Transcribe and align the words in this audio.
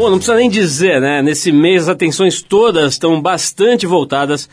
Bom, 0.00 0.08
não 0.08 0.16
precisa 0.16 0.38
nem 0.38 0.48
dizer, 0.48 0.98
né? 0.98 1.20
Nesse 1.20 1.52
mês 1.52 1.82
as 1.82 1.90
atenções 1.90 2.40
todas 2.40 2.94
estão 2.94 3.20
bastante 3.20 3.86
voltadas 3.86 4.48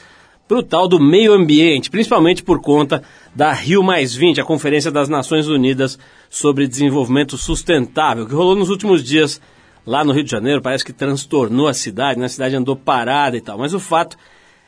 para 0.46 0.58
o 0.58 0.62
tal 0.62 0.89
do 0.89 1.00
meio 1.00 1.31
ambiente, 1.31 1.89
principalmente 1.89 2.43
por 2.43 2.59
conta 2.59 3.02
da 3.34 3.54
Rio 3.54 3.81
a 3.89 4.44
Conferência 4.44 4.91
das 4.91 5.07
Nações 5.07 5.47
Unidas 5.47 5.97
sobre 6.29 6.68
Desenvolvimento 6.68 7.38
Sustentável, 7.38 8.28
que 8.28 8.36
rolou 8.36 8.57
nos 8.57 8.70
últimos 8.70 9.02
dias 9.02 9.39
lá 9.86 10.04
no 10.04 10.11
Rio 10.11 10.25
de 10.25 10.32
Janeiro, 10.32 10.61
parece 10.61 10.83
que 10.83 10.91
transtornou 10.91 11.70
a 11.70 11.73
cidade, 11.73 12.20
né? 12.20 12.25
a 12.25 12.29
cidade 12.29 12.54
andou 12.54 12.75
parada 12.75 13.38
e 13.38 13.41
tal. 13.41 13.57
Mas 13.57 13.73
o 13.73 13.79
fato 13.79 14.18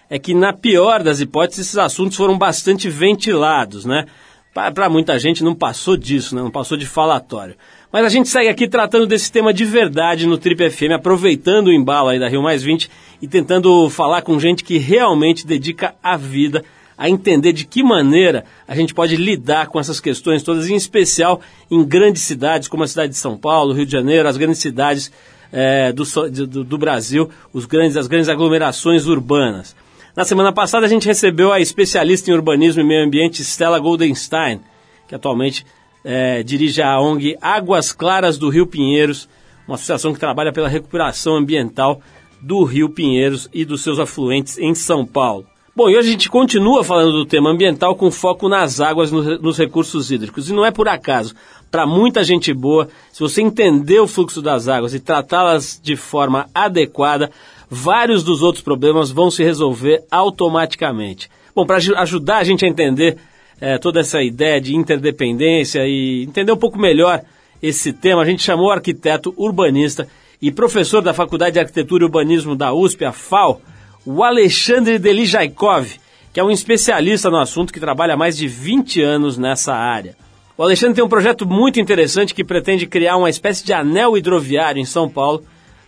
é 0.09 0.17
que, 0.17 0.33
na 0.33 0.53
pior 0.53 1.03
das 1.03 1.19
hipóteses, 1.19 1.65
esses 1.65 1.77
assuntos 1.77 2.15
foram 2.15 2.37
bastante 2.37 2.89
ventilados, 2.89 3.83
né? 3.83 4.05
Para 4.53 4.89
muita 4.89 5.19
gente 5.19 5.43
não 5.43 5.53
passou 5.53 5.97
disso, 5.97 6.35
né? 6.35 6.41
não 6.41 6.49
passou 6.49 6.77
de 6.77 6.85
falatório. 6.85 7.55
Mas 7.91 8.05
a 8.05 8.09
gente 8.09 8.29
segue 8.29 8.47
aqui 8.47 8.67
tratando 8.67 9.07
desse 9.07 9.31
tema 9.31 9.51
de 9.51 9.65
verdade 9.65 10.27
no 10.27 10.37
Trip 10.37 10.69
FM, 10.69 10.91
aproveitando 10.93 11.67
o 11.67 11.73
embalo 11.73 12.09
aí 12.09 12.19
da 12.19 12.27
Rio 12.29 12.43
Mais 12.43 12.61
20 12.61 12.89
e 13.19 13.27
tentando 13.27 13.89
falar 13.89 14.21
com 14.21 14.39
gente 14.39 14.63
que 14.63 14.77
realmente 14.77 15.45
dedica 15.45 15.95
a 16.03 16.15
vida 16.15 16.63
a 16.95 17.09
entender 17.09 17.51
de 17.51 17.65
que 17.65 17.81
maneira 17.81 18.45
a 18.67 18.75
gente 18.75 18.93
pode 18.93 19.15
lidar 19.15 19.67
com 19.67 19.79
essas 19.79 19.99
questões 19.99 20.43
todas, 20.43 20.69
em 20.69 20.75
especial 20.75 21.41
em 21.71 21.83
grandes 21.83 22.21
cidades 22.21 22.67
como 22.67 22.83
a 22.83 22.87
cidade 22.87 23.13
de 23.13 23.17
São 23.17 23.35
Paulo, 23.35 23.73
Rio 23.73 23.87
de 23.87 23.91
Janeiro, 23.91 24.27
as 24.27 24.37
grandes 24.37 24.59
cidades 24.59 25.11
é, 25.51 25.91
do, 25.91 26.03
do, 26.29 26.63
do, 26.63 26.77
Brasil, 26.77 27.27
os 27.51 27.65
grandes, 27.65 27.97
as 27.97 28.05
grandes 28.05 28.29
aglomerações 28.29 29.07
urbanas. 29.07 29.75
Na 30.15 30.25
semana 30.25 30.51
passada 30.51 30.85
a 30.85 30.89
gente 30.89 31.07
recebeu 31.07 31.51
a 31.51 31.59
especialista 31.59 32.29
em 32.29 32.35
urbanismo 32.35 32.81
e 32.81 32.85
meio 32.85 33.03
ambiente 33.03 33.41
Stella 33.41 33.79
Goldenstein, 33.79 34.59
que 35.07 35.15
atualmente 35.15 35.65
é, 36.03 36.43
dirige 36.43 36.81
a 36.81 36.99
ONG 36.99 37.37
Águas 37.41 37.91
Claras 37.91 38.37
do 38.37 38.49
Rio 38.49 38.67
Pinheiros, 38.67 39.27
uma 39.67 39.75
associação 39.75 40.13
que 40.13 40.19
trabalha 40.19 40.51
pela 40.51 40.67
recuperação 40.67 41.35
ambiental 41.35 42.01
do 42.41 42.63
Rio 42.63 42.89
Pinheiros 42.89 43.49
e 43.53 43.65
dos 43.65 43.81
seus 43.81 43.99
afluentes 43.99 44.57
em 44.57 44.73
São 44.73 45.05
Paulo. 45.05 45.45
Bom, 45.75 45.89
e 45.89 45.95
hoje 45.95 46.09
a 46.09 46.11
gente 46.11 46.29
continua 46.29 46.83
falando 46.83 47.11
do 47.11 47.25
tema 47.25 47.51
ambiental 47.51 47.95
com 47.95 48.11
foco 48.11 48.49
nas 48.49 48.81
águas, 48.81 49.11
nos 49.11 49.57
recursos 49.57 50.11
hídricos. 50.11 50.49
E 50.49 50.53
não 50.53 50.65
é 50.65 50.71
por 50.71 50.89
acaso. 50.89 51.33
Para 51.71 51.85
muita 51.85 52.23
gente 52.23 52.53
boa, 52.53 52.89
se 53.13 53.19
você 53.19 53.41
entender 53.41 53.99
o 53.99 54.07
fluxo 54.07 54.41
das 54.41 54.67
águas 54.67 54.93
e 54.93 54.99
tratá-las 54.99 55.79
de 55.81 55.95
forma 55.95 56.49
adequada, 56.53 57.31
vários 57.69 58.23
dos 58.23 58.41
outros 58.41 58.63
problemas 58.63 59.11
vão 59.11 59.29
se 59.29 59.43
resolver 59.43 60.03
automaticamente. 60.09 61.29
Bom, 61.55 61.65
para 61.65 61.77
ajudar 61.77 62.39
a 62.39 62.43
gente 62.43 62.65
a 62.65 62.67
entender 62.67 63.17
é, 63.61 63.77
toda 63.77 63.99
essa 63.99 64.21
ideia 64.21 64.59
de 64.59 64.75
interdependência 64.75 65.85
e 65.85 66.23
entender 66.23 66.51
um 66.51 66.57
pouco 66.57 66.79
melhor 66.79 67.21
esse 67.61 67.91
tema, 67.91 68.21
a 68.21 68.25
gente 68.25 68.41
chamou 68.41 68.67
o 68.67 68.71
arquiteto 68.71 69.33
urbanista 69.37 70.07
e 70.41 70.51
professor 70.51 71.01
da 71.01 71.13
Faculdade 71.13 71.53
de 71.53 71.59
Arquitetura 71.59 72.03
e 72.03 72.05
Urbanismo 72.05 72.55
da 72.55 72.73
USP, 72.73 73.03
a 73.03 73.11
FAO, 73.11 73.61
o 74.05 74.23
Alexandre 74.23 74.97
Delijaikov, 74.97 75.99
que 76.31 76.39
é 76.39 76.43
um 76.43 76.51
especialista 76.51 77.29
no 77.29 77.37
assunto 77.37 77.73
que 77.73 77.79
trabalha 77.79 78.13
há 78.13 78.17
mais 78.17 78.37
de 78.37 78.47
20 78.47 79.01
anos 79.01 79.37
nessa 79.37 79.73
área. 79.73 80.15
O 80.57 80.63
Alexandre 80.63 80.95
tem 80.95 81.03
um 81.03 81.09
projeto 81.09 81.45
muito 81.45 81.79
interessante 81.79 82.33
que 82.33 82.43
pretende 82.43 82.85
criar 82.85 83.17
uma 83.17 83.29
espécie 83.29 83.65
de 83.65 83.73
anel 83.73 84.17
hidroviário 84.17 84.79
em 84.79 84.85
São 84.85 85.09
Paulo 85.09 85.43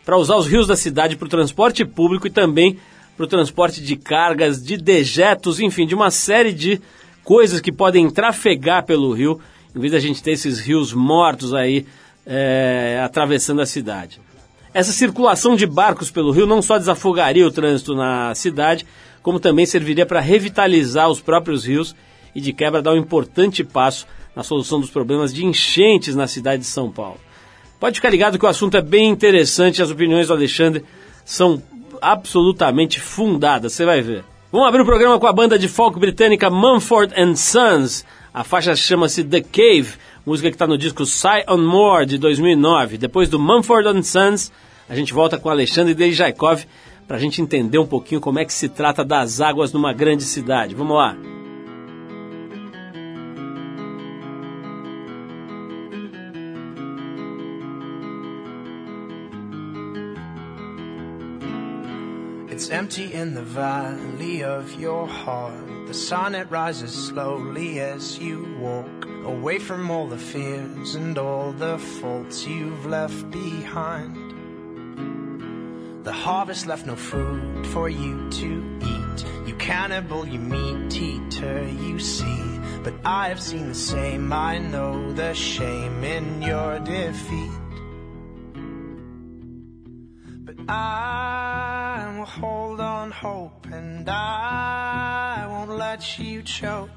para 0.06 0.17
usar 0.17 0.35
os 0.35 0.47
rios 0.47 0.67
da 0.67 0.75
cidade 0.75 1.16
para 1.16 1.25
o 1.25 1.30
transporte 1.30 1.85
público 1.85 2.28
e 2.28 2.30
também 2.30 2.78
para 3.16 3.25
o 3.25 3.28
transporte 3.28 3.81
de 3.81 3.95
cargas, 3.95 4.61
de 4.61 4.78
dejetos, 4.78 5.59
enfim, 5.59 5.85
de 5.85 5.95
uma 5.95 6.09
série 6.09 6.52
de 6.52 6.81
coisas 7.23 7.61
que 7.61 7.72
podem 7.72 8.09
trafegar 8.09 8.86
pelo 8.86 9.14
rio, 9.14 9.39
em 9.75 9.80
vez 9.80 9.94
da 9.94 10.00
gente 10.00 10.22
ter 10.22 10.31
esses 10.31 10.59
rios 10.59 10.94
mortos 10.94 11.53
aí 11.53 11.86
é, 12.25 13.02
atravessando 13.03 13.61
a 13.61 13.66
cidade. 13.66 14.19
Essa 14.73 14.91
circulação 14.91 15.55
de 15.55 15.66
barcos 15.66 16.09
pelo 16.09 16.31
rio 16.31 16.47
não 16.47 16.61
só 16.61 16.78
desafogaria 16.78 17.45
o 17.45 17.52
trânsito 17.52 17.94
na 17.94 18.33
cidade, 18.33 18.86
como 19.22 19.39
também 19.39 19.66
serviria 19.66 20.05
para 20.05 20.19
revitalizar 20.19 21.09
os 21.09 21.19
próprios 21.19 21.66
rios 21.66 21.96
e 22.34 22.40
de 22.40 22.53
quebra 22.53 22.81
dar 22.81 22.94
um 22.94 22.97
importante 22.97 23.63
passo 23.63 24.07
na 24.35 24.44
solução 24.44 24.79
dos 24.79 24.90
problemas 24.90 25.34
de 25.34 25.46
enchentes 25.46 26.16
na 26.16 26.28
cidade 26.28 26.62
de 26.62 26.67
São 26.67 26.90
Paulo. 26.90 27.19
Pode 27.79 27.96
ficar 27.96 28.09
ligado 28.09 28.40
que 28.40 28.46
o 28.46 28.50
assunto 28.50 28.78
é 28.78 28.81
bem 28.81 29.09
interessante 29.09 29.81
as 29.81 29.91
opiniões 29.91 30.28
do 30.28 30.34
Alexandre 30.34 30.85
são 31.25 31.62
absolutamente 32.01 33.00
fundadas, 33.00 33.73
você 33.73 33.85
vai 33.85 34.01
ver. 34.01 34.23
Vamos 34.51 34.67
abrir 34.67 34.81
o 34.81 34.85
programa 34.85 35.17
com 35.17 35.28
a 35.28 35.31
banda 35.31 35.57
de 35.57 35.69
folk 35.69 35.97
britânica 35.97 36.50
Mumford 36.50 37.13
Sons. 37.38 38.03
A 38.34 38.44
faixa 38.44 38.75
chama-se 38.75 39.23
The 39.23 39.39
Cave, 39.39 39.94
música 40.25 40.50
que 40.50 40.56
está 40.56 40.67
no 40.67 40.78
disco 40.78 41.06
Sigh 41.06 41.45
on 41.47 41.59
More 41.59 42.06
de 42.06 42.17
2009. 42.17 42.97
Depois 42.97 43.29
do 43.29 43.40
Mumford 43.40 44.06
Sons, 44.06 44.51
a 44.90 44.95
gente 44.95 45.13
volta 45.13 45.38
com 45.38 45.50
Alexandre 45.50 45.94
Dejaikov 45.94 46.66
para 47.07 47.16
a 47.16 47.19
gente 47.19 47.41
entender 47.41 47.78
um 47.78 47.88
pouquinho 47.88 48.19
como 48.19 48.40
é 48.40 48.45
que 48.45 48.51
se 48.51 48.67
trata 48.67 49.06
das 49.06 49.40
águas 49.40 49.72
numa 49.72 49.94
grande 49.94 50.23
cidade. 50.23 50.75
Vamos 50.75 50.97
lá. 50.97 51.16
Empty 62.72 63.14
in 63.14 63.34
the 63.34 63.42
valley 63.42 64.44
of 64.44 64.80
your 64.80 65.06
heart. 65.06 65.88
The 65.88 65.94
sun 65.94 66.36
it 66.36 66.50
rises 66.50 66.94
slowly 66.94 67.82
as 67.82 68.18
you 68.18 68.58
walk 68.59 69.06
away 69.26 69.59
from 69.59 69.92
all 69.92 70.08
the 70.08 70.18
fears 70.18 70.96
and 70.96 71.18
all 71.18 71.52
the 71.52 71.78
faults 71.78 72.48
you've 72.48 72.86
left 72.86 73.30
behind. 73.30 74.16
The 76.06 76.14
harvest 76.14 76.66
left 76.66 76.86
no 76.86 76.96
food 76.96 77.68
for 77.68 77.90
you 77.90 78.30
to 78.30 78.80
eat. 78.82 79.26
You 79.48 79.56
cannibal, 79.56 80.26
you 80.26 80.40
meat 80.40 80.96
eater, 80.96 81.68
you 81.68 82.00
see. 82.00 82.59
But 82.84 82.94
I 83.03 83.28
have 83.28 83.42
seen 83.42 83.68
the 83.68 83.76
same, 83.76 84.32
I 84.32 84.58
know 84.58 85.12
the 85.12 85.34
shame 85.34 86.03
in 86.03 86.42
your 86.42 86.80
defeat. 86.80 87.60
I 90.67 92.16
will 92.17 92.25
hold 92.25 92.79
on 92.79 93.11
hope 93.11 93.67
and 93.72 94.07
I 94.09 95.45
won't 95.47 95.72
let 95.72 96.19
you 96.19 96.41
choke 96.44 96.89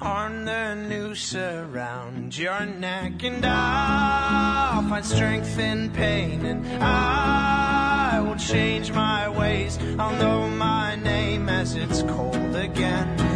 on 0.00 0.44
the 0.44 0.74
noose 0.74 1.34
around 1.34 2.36
your 2.36 2.64
neck. 2.66 3.22
And 3.22 3.44
I'll 3.44 4.88
find 4.88 5.04
strength 5.04 5.58
in 5.58 5.90
pain 5.90 6.44
and 6.44 6.66
I 6.82 8.20
will 8.20 8.36
change 8.36 8.92
my 8.92 9.28
ways. 9.28 9.78
I'll 9.98 10.16
know 10.16 10.48
my 10.48 10.96
name 10.96 11.48
as 11.48 11.74
it's 11.74 12.02
cold 12.02 12.54
again 12.54 13.27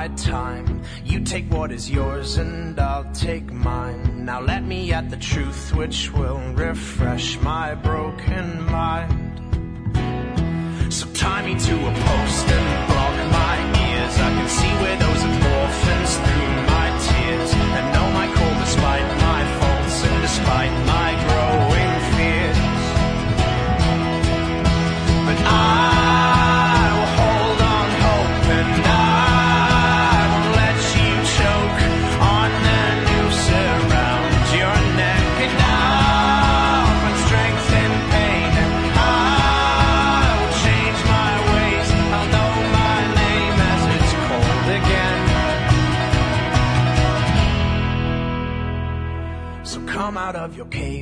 my 0.00 0.08
time. 0.16 0.80
You 1.04 1.20
take 1.20 1.50
what 1.52 1.70
is 1.70 1.90
yours 1.90 2.38
and 2.38 2.80
I'll 2.80 3.12
take 3.12 3.52
mine. 3.52 4.24
Now 4.24 4.40
let 4.40 4.64
me 4.64 4.90
at 4.94 5.10
the 5.10 5.18
truth 5.18 5.74
which 5.76 6.10
will 6.12 6.40
refresh 6.54 7.38
my 7.40 7.74
broken 7.74 8.64
mind. 8.64 9.36
So 10.90 11.06
tie 11.12 11.42
me 11.44 11.54
to 11.58 11.74
a 11.90 11.92
post 12.08 12.46
and 12.56 12.88
block 12.88 13.16
my 13.40 13.56
ears. 13.84 14.14
I 14.28 14.30
can 14.38 14.48
see 14.48 14.72
where 14.80 14.98
those 15.04 15.22
orphans 15.60 16.10
through 16.24 16.52
my 16.74 16.88
tears 17.06 17.52
and 17.76 17.84
know 17.94 18.08
my 18.20 18.26
call 18.34 18.54
despite 18.64 19.08
my 19.28 19.40
faults 19.60 20.04
and 20.06 20.22
despite 20.22 20.74
my 20.86 21.09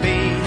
be. 0.00 0.41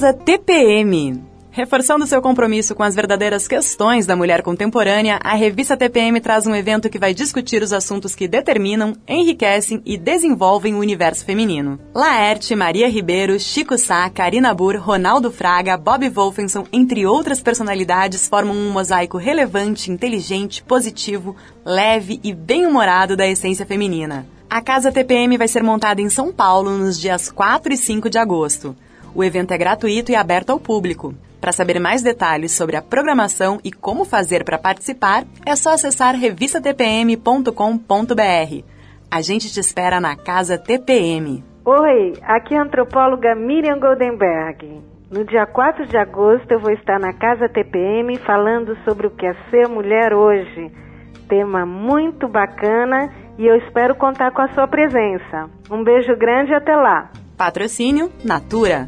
Casa 0.00 0.14
TPM. 0.14 1.22
Reforçando 1.50 2.06
seu 2.06 2.22
compromisso 2.22 2.74
com 2.74 2.82
as 2.82 2.94
verdadeiras 2.94 3.46
questões 3.46 4.06
da 4.06 4.16
mulher 4.16 4.40
contemporânea, 4.40 5.20
a 5.22 5.34
revista 5.34 5.76
TPM 5.76 6.18
traz 6.22 6.46
um 6.46 6.54
evento 6.54 6.88
que 6.88 6.98
vai 6.98 7.12
discutir 7.12 7.62
os 7.62 7.70
assuntos 7.70 8.14
que 8.14 8.26
determinam, 8.26 8.94
enriquecem 9.06 9.82
e 9.84 9.98
desenvolvem 9.98 10.74
o 10.74 10.78
universo 10.78 11.22
feminino. 11.22 11.78
Laerte, 11.94 12.56
Maria 12.56 12.88
Ribeiro, 12.88 13.38
Chico 13.38 13.76
Sá, 13.76 14.08
Karina 14.08 14.54
Burr, 14.54 14.78
Ronaldo 14.78 15.30
Fraga, 15.30 15.76
Bob 15.76 16.08
Wolfenson, 16.08 16.64
entre 16.72 17.04
outras 17.04 17.42
personalidades, 17.42 18.26
formam 18.26 18.56
um 18.56 18.70
mosaico 18.70 19.18
relevante, 19.18 19.90
inteligente, 19.90 20.62
positivo, 20.62 21.36
leve 21.62 22.18
e 22.24 22.32
bem-humorado 22.32 23.18
da 23.18 23.28
essência 23.28 23.66
feminina. 23.66 24.26
A 24.48 24.62
Casa 24.62 24.90
TPM 24.90 25.36
vai 25.36 25.46
ser 25.46 25.62
montada 25.62 26.00
em 26.00 26.08
São 26.08 26.32
Paulo 26.32 26.70
nos 26.78 26.98
dias 26.98 27.30
4 27.30 27.74
e 27.74 27.76
5 27.76 28.08
de 28.08 28.16
agosto. 28.16 28.74
O 29.14 29.24
evento 29.24 29.52
é 29.52 29.58
gratuito 29.58 30.12
e 30.12 30.14
aberto 30.14 30.50
ao 30.50 30.60
público. 30.60 31.14
Para 31.40 31.52
saber 31.52 31.80
mais 31.80 32.02
detalhes 32.02 32.52
sobre 32.52 32.76
a 32.76 32.82
programação 32.82 33.58
e 33.64 33.72
como 33.72 34.04
fazer 34.04 34.44
para 34.44 34.58
participar, 34.58 35.24
é 35.44 35.56
só 35.56 35.70
acessar 35.70 36.14
revistatpm.com.br. 36.14 38.64
A 39.10 39.20
gente 39.22 39.52
te 39.52 39.58
espera 39.58 40.00
na 40.00 40.14
Casa 40.14 40.58
TPM. 40.58 41.42
Oi, 41.64 42.12
aqui 42.22 42.54
é 42.54 42.58
a 42.58 42.62
antropóloga 42.62 43.34
Miriam 43.34 43.78
Goldenberg. 43.78 44.82
No 45.10 45.24
dia 45.24 45.46
4 45.46 45.86
de 45.86 45.96
agosto 45.96 46.52
eu 46.52 46.60
vou 46.60 46.70
estar 46.70 47.00
na 47.00 47.12
Casa 47.12 47.48
TPM 47.48 48.16
falando 48.18 48.76
sobre 48.84 49.08
o 49.08 49.10
que 49.10 49.26
é 49.26 49.34
ser 49.50 49.66
mulher 49.66 50.14
hoje. 50.14 50.70
Tema 51.28 51.66
muito 51.66 52.28
bacana 52.28 53.12
e 53.36 53.46
eu 53.46 53.56
espero 53.56 53.96
contar 53.96 54.30
com 54.30 54.42
a 54.42 54.54
sua 54.54 54.68
presença. 54.68 55.50
Um 55.70 55.82
beijo 55.82 56.14
grande 56.16 56.52
e 56.52 56.54
até 56.54 56.76
lá. 56.76 57.10
Patrocínio 57.40 58.12
Natura. 58.22 58.86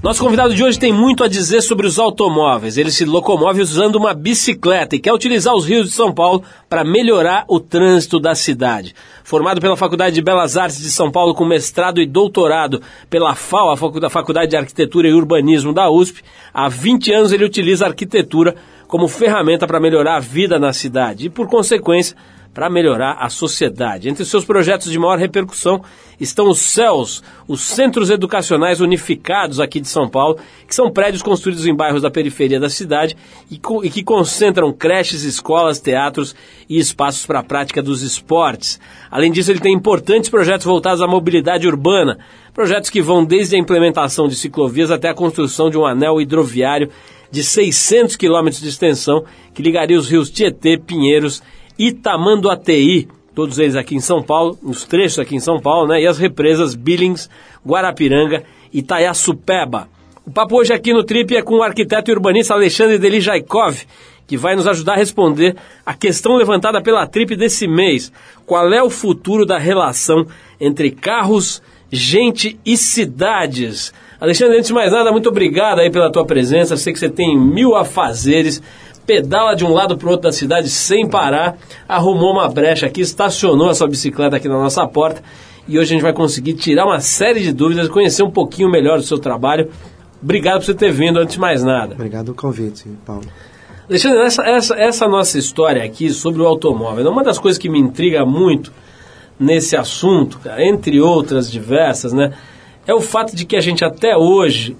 Nosso 0.00 0.22
convidado 0.22 0.54
de 0.54 0.62
hoje 0.62 0.78
tem 0.78 0.92
muito 0.92 1.24
a 1.24 1.28
dizer 1.28 1.62
sobre 1.62 1.84
os 1.84 1.98
automóveis. 1.98 2.78
Ele 2.78 2.92
se 2.92 3.04
locomove 3.04 3.60
usando 3.60 3.96
uma 3.96 4.14
bicicleta 4.14 4.94
e 4.94 5.00
quer 5.00 5.12
utilizar 5.12 5.52
os 5.52 5.66
rios 5.66 5.88
de 5.88 5.94
São 5.94 6.14
Paulo 6.14 6.44
para 6.68 6.84
melhorar 6.84 7.44
o 7.48 7.58
trânsito 7.58 8.20
da 8.20 8.36
cidade. 8.36 8.94
Formado 9.24 9.60
pela 9.60 9.76
Faculdade 9.76 10.14
de 10.14 10.22
Belas 10.22 10.56
Artes 10.56 10.80
de 10.80 10.92
São 10.92 11.10
Paulo 11.10 11.34
com 11.34 11.44
mestrado 11.44 12.00
e 12.00 12.06
doutorado 12.06 12.80
pela 13.10 13.34
FAO, 13.34 13.72
a 13.72 14.10
Faculdade 14.10 14.50
de 14.50 14.56
Arquitetura 14.56 15.08
e 15.08 15.12
Urbanismo 15.12 15.72
da 15.72 15.90
USP, 15.90 16.22
há 16.54 16.68
20 16.68 17.12
anos 17.12 17.32
ele 17.32 17.44
utiliza 17.44 17.84
arquitetura 17.84 18.54
como 18.90 19.06
ferramenta 19.06 19.68
para 19.68 19.78
melhorar 19.78 20.16
a 20.16 20.20
vida 20.20 20.58
na 20.58 20.72
cidade 20.72 21.26
e, 21.26 21.30
por 21.30 21.46
consequência, 21.46 22.16
para 22.52 22.68
melhorar 22.68 23.16
a 23.20 23.28
sociedade. 23.28 24.08
Entre 24.08 24.24
seus 24.24 24.44
projetos 24.44 24.90
de 24.90 24.98
maior 24.98 25.16
repercussão 25.16 25.80
estão 26.18 26.48
os 26.50 26.58
CELS, 26.58 27.22
os 27.46 27.60
Centros 27.60 28.10
Educacionais 28.10 28.80
Unificados 28.80 29.60
aqui 29.60 29.80
de 29.80 29.86
São 29.86 30.08
Paulo, 30.08 30.38
que 30.66 30.74
são 30.74 30.90
prédios 30.90 31.22
construídos 31.22 31.64
em 31.64 31.74
bairros 31.74 32.02
da 32.02 32.10
periferia 32.10 32.58
da 32.58 32.68
cidade 32.68 33.16
e, 33.48 33.58
que 33.88 34.02
concentram 34.02 34.72
creches, 34.72 35.22
escolas, 35.22 35.78
teatros 35.78 36.34
e 36.68 36.76
espaços 36.76 37.24
para 37.24 37.38
a 37.38 37.44
prática 37.44 37.80
dos 37.80 38.02
esportes. 38.02 38.80
Além 39.08 39.30
disso, 39.30 39.52
ele 39.52 39.60
tem 39.60 39.72
importantes 39.72 40.28
projetos 40.28 40.66
voltados 40.66 41.00
à 41.00 41.06
mobilidade 41.06 41.68
urbana, 41.68 42.18
projetos 42.52 42.90
que 42.90 43.00
vão 43.00 43.24
desde 43.24 43.54
a 43.54 43.58
implementação 43.58 44.26
de 44.26 44.34
ciclovias 44.34 44.90
até 44.90 45.08
a 45.08 45.14
construção 45.14 45.70
de 45.70 45.78
um 45.78 45.86
anel 45.86 46.20
hidroviário 46.20 46.90
de 47.30 47.42
600 47.42 48.16
quilômetros 48.16 48.62
de 48.62 48.68
extensão 48.68 49.24
que 49.54 49.62
ligaria 49.62 49.98
os 49.98 50.08
rios 50.08 50.30
Tietê, 50.30 50.76
Pinheiros 50.76 51.42
Itamanduateí, 51.78 53.08
todos 53.34 53.58
eles 53.58 53.76
aqui 53.76 53.94
em 53.94 54.00
São 54.00 54.22
Paulo, 54.22 54.58
os 54.62 54.84
trechos 54.84 55.18
aqui 55.18 55.34
em 55.34 55.40
São 55.40 55.58
Paulo, 55.58 55.88
né? 55.88 56.02
E 56.02 56.06
as 56.06 56.18
represas 56.18 56.74
Billings, 56.74 57.30
Guarapiranga 57.66 58.44
e 58.72 58.80
Itaiaçupeba. 58.80 59.88
O 60.26 60.30
papo 60.30 60.58
hoje 60.58 60.72
aqui 60.72 60.92
no 60.92 61.02
Trip 61.02 61.34
é 61.34 61.42
com 61.42 61.56
o 61.56 61.62
arquiteto 61.62 62.10
e 62.10 62.14
urbanista 62.14 62.54
Alexandre 62.54 62.98
Delijaikov, 62.98 63.82
que 64.26 64.36
vai 64.36 64.54
nos 64.54 64.66
ajudar 64.66 64.92
a 64.92 64.96
responder 64.96 65.56
a 65.84 65.94
questão 65.94 66.36
levantada 66.36 66.82
pela 66.82 67.06
Trip 67.06 67.34
desse 67.34 67.66
mês. 67.66 68.12
Qual 68.46 68.72
é 68.72 68.82
o 68.82 68.90
futuro 68.90 69.46
da 69.46 69.58
relação 69.58 70.26
entre 70.60 70.90
carros, 70.90 71.62
gente 71.90 72.60
e 72.64 72.76
cidades? 72.76 73.92
Alexandre, 74.20 74.56
antes 74.56 74.68
de 74.68 74.74
mais 74.74 74.92
nada, 74.92 75.10
muito 75.10 75.28
obrigado 75.28 75.78
aí 75.78 75.90
pela 75.90 76.12
tua 76.12 76.26
presença. 76.26 76.76
Sei 76.76 76.92
que 76.92 76.98
você 76.98 77.08
tem 77.08 77.38
mil 77.38 77.74
afazeres 77.74 78.62
pedala 79.06 79.56
de 79.56 79.64
um 79.64 79.72
lado 79.72 79.96
para 79.96 80.06
o 80.06 80.10
outro 80.10 80.28
da 80.28 80.32
cidade 80.32 80.68
sem 80.68 81.08
parar, 81.08 81.56
arrumou 81.88 82.32
uma 82.32 82.48
brecha 82.48 82.86
aqui, 82.86 83.00
estacionou 83.00 83.68
a 83.68 83.74
sua 83.74 83.88
bicicleta 83.88 84.36
aqui 84.36 84.46
na 84.46 84.58
nossa 84.58 84.86
porta 84.86 85.20
e 85.66 85.78
hoje 85.78 85.92
a 85.92 85.94
gente 85.94 86.02
vai 86.02 86.12
conseguir 86.12 86.54
tirar 86.54 86.84
uma 86.84 87.00
série 87.00 87.40
de 87.40 87.52
dúvidas, 87.52 87.88
conhecer 87.88 88.22
um 88.22 88.30
pouquinho 88.30 88.70
melhor 88.70 88.98
do 88.98 89.04
seu 89.04 89.18
trabalho. 89.18 89.68
Obrigado 90.22 90.58
por 90.60 90.66
você 90.66 90.74
ter 90.74 90.92
vindo, 90.92 91.18
antes 91.18 91.34
de 91.34 91.40
mais 91.40 91.64
nada. 91.64 91.94
Obrigado 91.94 92.26
pelo 92.26 92.36
convite, 92.36 92.88
Paulo. 93.04 93.24
Alexandre, 93.88 94.20
essa, 94.20 94.42
essa, 94.44 94.74
essa 94.76 95.08
nossa 95.08 95.38
história 95.38 95.82
aqui 95.82 96.10
sobre 96.10 96.40
o 96.42 96.46
automóvel, 96.46 97.10
uma 97.10 97.24
das 97.24 97.38
coisas 97.38 97.58
que 97.58 97.68
me 97.68 97.80
intriga 97.80 98.24
muito 98.24 98.72
nesse 99.38 99.76
assunto, 99.76 100.38
cara, 100.38 100.64
entre 100.64 101.00
outras 101.00 101.50
diversas, 101.50 102.12
né, 102.12 102.32
é 102.90 102.94
o 102.94 103.00
fato 103.00 103.36
de 103.36 103.44
que 103.44 103.56
a 103.56 103.60
gente 103.60 103.84
até 103.84 104.16
hoje 104.16 104.76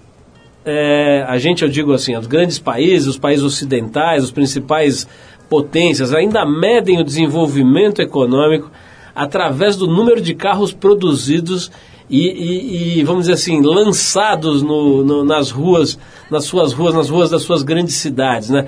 é, 0.64 1.25
a 1.26 1.38
gente, 1.38 1.62
eu 1.62 1.69
digo 1.69 1.93
assim, 1.93 2.17
os 2.17 2.26
grandes 2.26 2.59
países, 2.59 3.07
os 3.07 3.19
países 3.19 3.45
ocidentais, 3.45 4.25
os 4.25 4.31
principais 4.31 5.09
potências, 5.49 6.12
ainda 6.12 6.45
medem 6.45 7.00
o 7.00 7.05
desenvolvimento 7.05 8.02
econômico 8.02 8.71
através 9.14 9.76
do 9.76 9.87
número 9.87 10.21
de 10.21 10.35
carros 10.35 10.73
produzidos 10.73 11.71
e, 12.09 12.26
e, 12.29 12.99
e 12.99 13.05
vamos 13.05 13.23
dizer 13.23 13.35
assim, 13.35 13.62
lançados 13.62 14.62
no, 14.62 15.05
no, 15.05 15.25
nas 15.25 15.50
ruas, 15.50 15.99
nas 16.31 16.45
suas 16.45 16.73
ruas, 16.73 16.95
nas 16.95 17.09
ruas 17.09 17.31
das 17.31 17.43
suas 17.43 17.62
grandes 17.62 17.95
cidades, 17.95 18.50
né? 18.50 18.67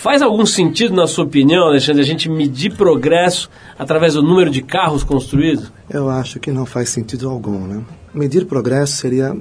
Faz 0.00 0.22
algum 0.22 0.46
sentido, 0.46 0.96
na 0.96 1.06
sua 1.06 1.24
opinião, 1.24 1.64
Alexandre, 1.64 2.00
a 2.00 2.06
gente 2.06 2.26
medir 2.26 2.74
progresso 2.74 3.50
através 3.78 4.14
do 4.14 4.22
número 4.22 4.50
de 4.50 4.62
carros 4.62 5.04
construídos? 5.04 5.70
Eu 5.90 6.08
acho 6.08 6.40
que 6.40 6.50
não 6.50 6.64
faz 6.64 6.88
sentido 6.88 7.28
algum, 7.28 7.66
né? 7.66 7.82
Medir 8.14 8.46
progresso 8.46 8.96
seria 8.96 9.36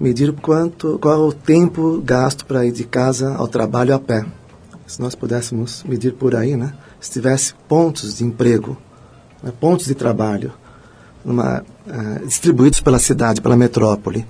medir 0.00 0.32
quanto, 0.32 0.98
qual 0.98 1.28
o 1.28 1.32
tempo 1.32 2.00
gasto 2.02 2.46
para 2.46 2.64
ir 2.64 2.72
de 2.72 2.84
casa 2.84 3.34
ao 3.36 3.46
trabalho 3.46 3.94
a 3.94 3.98
pé. 3.98 4.24
Se 4.86 4.98
nós 4.98 5.14
pudéssemos 5.14 5.84
medir 5.84 6.14
por 6.14 6.34
aí, 6.34 6.56
né? 6.56 6.72
Se 6.98 7.10
tivesse 7.10 7.52
pontos 7.68 8.16
de 8.16 8.24
emprego, 8.24 8.78
né? 9.42 9.52
pontos 9.60 9.84
de 9.84 9.94
trabalho, 9.94 10.54
numa, 11.22 11.62
uh, 11.86 12.26
distribuídos 12.26 12.80
pela 12.80 12.98
cidade, 12.98 13.42
pela 13.42 13.58
metrópole, 13.58 14.24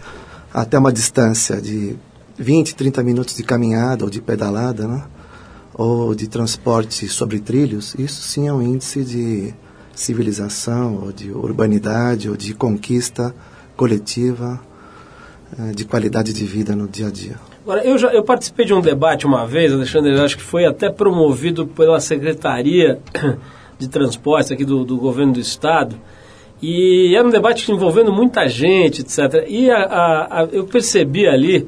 até 0.52 0.76
uma 0.76 0.92
distância 0.92 1.60
de 1.60 1.94
20, 2.36 2.74
30 2.74 3.00
minutos 3.04 3.36
de 3.36 3.44
caminhada 3.44 4.02
ou 4.02 4.10
de 4.10 4.20
pedalada, 4.20 4.88
né? 4.88 5.04
Ou 5.78 6.14
de 6.14 6.26
transporte 6.26 7.06
sobre 7.06 7.38
trilhos, 7.38 7.94
isso 7.98 8.22
sim 8.22 8.48
é 8.48 8.52
um 8.52 8.62
índice 8.62 9.04
de 9.04 9.54
civilização, 9.94 11.02
ou 11.04 11.12
de 11.12 11.30
urbanidade, 11.30 12.30
ou 12.30 12.36
de 12.36 12.54
conquista 12.54 13.34
coletiva 13.76 14.58
eh, 15.58 15.72
de 15.72 15.84
qualidade 15.84 16.32
de 16.32 16.44
vida 16.46 16.74
no 16.74 16.88
dia 16.88 17.08
a 17.08 17.10
dia. 17.10 17.36
Agora, 17.62 17.84
eu, 17.84 17.98
já, 17.98 18.08
eu 18.08 18.22
participei 18.22 18.64
de 18.64 18.72
um 18.72 18.80
debate 18.80 19.26
uma 19.26 19.46
vez, 19.46 19.72
Alexandre, 19.72 20.18
acho 20.18 20.36
que 20.36 20.42
foi 20.42 20.64
até 20.64 20.88
promovido 20.88 21.66
pela 21.66 22.00
Secretaria 22.00 22.98
de 23.78 23.88
Transportes 23.88 24.52
aqui 24.52 24.64
do, 24.64 24.82
do 24.84 24.96
governo 24.96 25.34
do 25.34 25.40
Estado, 25.40 25.96
e 26.62 27.14
era 27.14 27.26
um 27.26 27.30
debate 27.30 27.70
envolvendo 27.70 28.10
muita 28.10 28.48
gente, 28.48 29.02
etc. 29.02 29.44
E 29.46 29.70
a, 29.70 29.76
a, 29.76 30.40
a, 30.40 30.44
eu 30.52 30.64
percebi 30.64 31.26
ali 31.26 31.66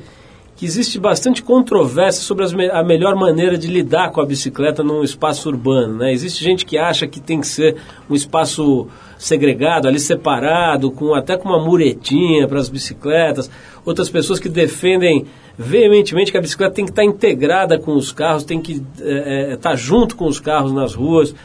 que 0.58 0.66
existe 0.66 0.98
bastante 0.98 1.40
controvérsia 1.40 2.20
sobre 2.20 2.44
a 2.72 2.82
melhor 2.82 3.14
maneira 3.14 3.56
de 3.56 3.68
lidar 3.68 4.10
com 4.10 4.20
a 4.20 4.26
bicicleta 4.26 4.82
num 4.82 5.04
espaço 5.04 5.48
urbano. 5.48 5.98
Né? 5.98 6.12
Existe 6.12 6.42
gente 6.42 6.66
que 6.66 6.76
acha 6.76 7.06
que 7.06 7.20
tem 7.20 7.40
que 7.40 7.46
ser 7.46 7.76
um 8.10 8.14
espaço 8.16 8.88
segregado, 9.16 9.86
ali 9.86 10.00
separado, 10.00 10.90
com 10.90 11.14
até 11.14 11.36
com 11.36 11.48
uma 11.48 11.64
muretinha 11.64 12.48
para 12.48 12.58
as 12.58 12.68
bicicletas. 12.68 13.48
Outras 13.86 14.10
pessoas 14.10 14.40
que 14.40 14.48
defendem 14.48 15.26
veementemente 15.56 16.32
que 16.32 16.38
a 16.38 16.40
bicicleta 16.40 16.74
tem 16.74 16.84
que 16.84 16.90
estar 16.90 17.04
integrada 17.04 17.78
com 17.78 17.94
os 17.94 18.10
carros, 18.10 18.42
tem 18.42 18.60
que 18.60 18.82
é, 19.00 19.50
é, 19.50 19.54
estar 19.54 19.76
junto 19.76 20.16
com 20.16 20.26
os 20.26 20.40
carros 20.40 20.72
nas 20.72 20.92
ruas. 20.92 21.36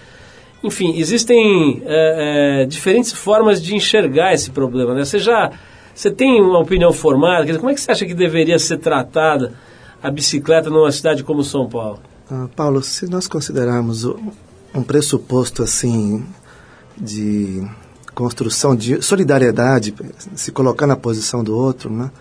Enfim, 0.64 0.98
existem 0.98 1.84
é, 1.86 2.62
é, 2.62 2.66
diferentes 2.66 3.12
formas 3.12 3.62
de 3.62 3.76
enxergar 3.76 4.34
esse 4.34 4.50
problema. 4.50 4.96
Né? 4.96 5.06
Você 5.06 5.20
já 5.20 5.52
você 5.94 6.10
tem 6.10 6.42
uma 6.42 6.60
opinião 6.60 6.92
formada? 6.92 7.46
Dizer, 7.46 7.60
como 7.60 7.70
é 7.70 7.74
que 7.74 7.82
você 7.82 7.92
acha 7.92 8.06
que 8.06 8.14
deveria 8.14 8.58
ser 8.58 8.78
tratada 8.78 9.54
a 10.02 10.10
bicicleta 10.10 10.70
numa 10.70 10.92
cidade 10.92 11.24
como 11.24 11.44
São 11.44 11.70
Paulo? 11.70 12.00
Ah, 12.30 12.48
Paulo, 12.56 12.82
se 12.82 13.10
nós 13.10 13.28
considerarmos 13.28 14.06
um 14.74 14.82
pressuposto 14.82 15.62
assim 15.62 16.26
de 16.98 17.64
construção 18.14 18.76
de 18.76 19.02
solidariedade, 19.02 19.94
se 20.36 20.52
colocar 20.52 20.88
na 20.88 20.96
posição 20.96 21.44
do 21.44 21.56
outro, 21.56 21.92
né? 21.92 22.12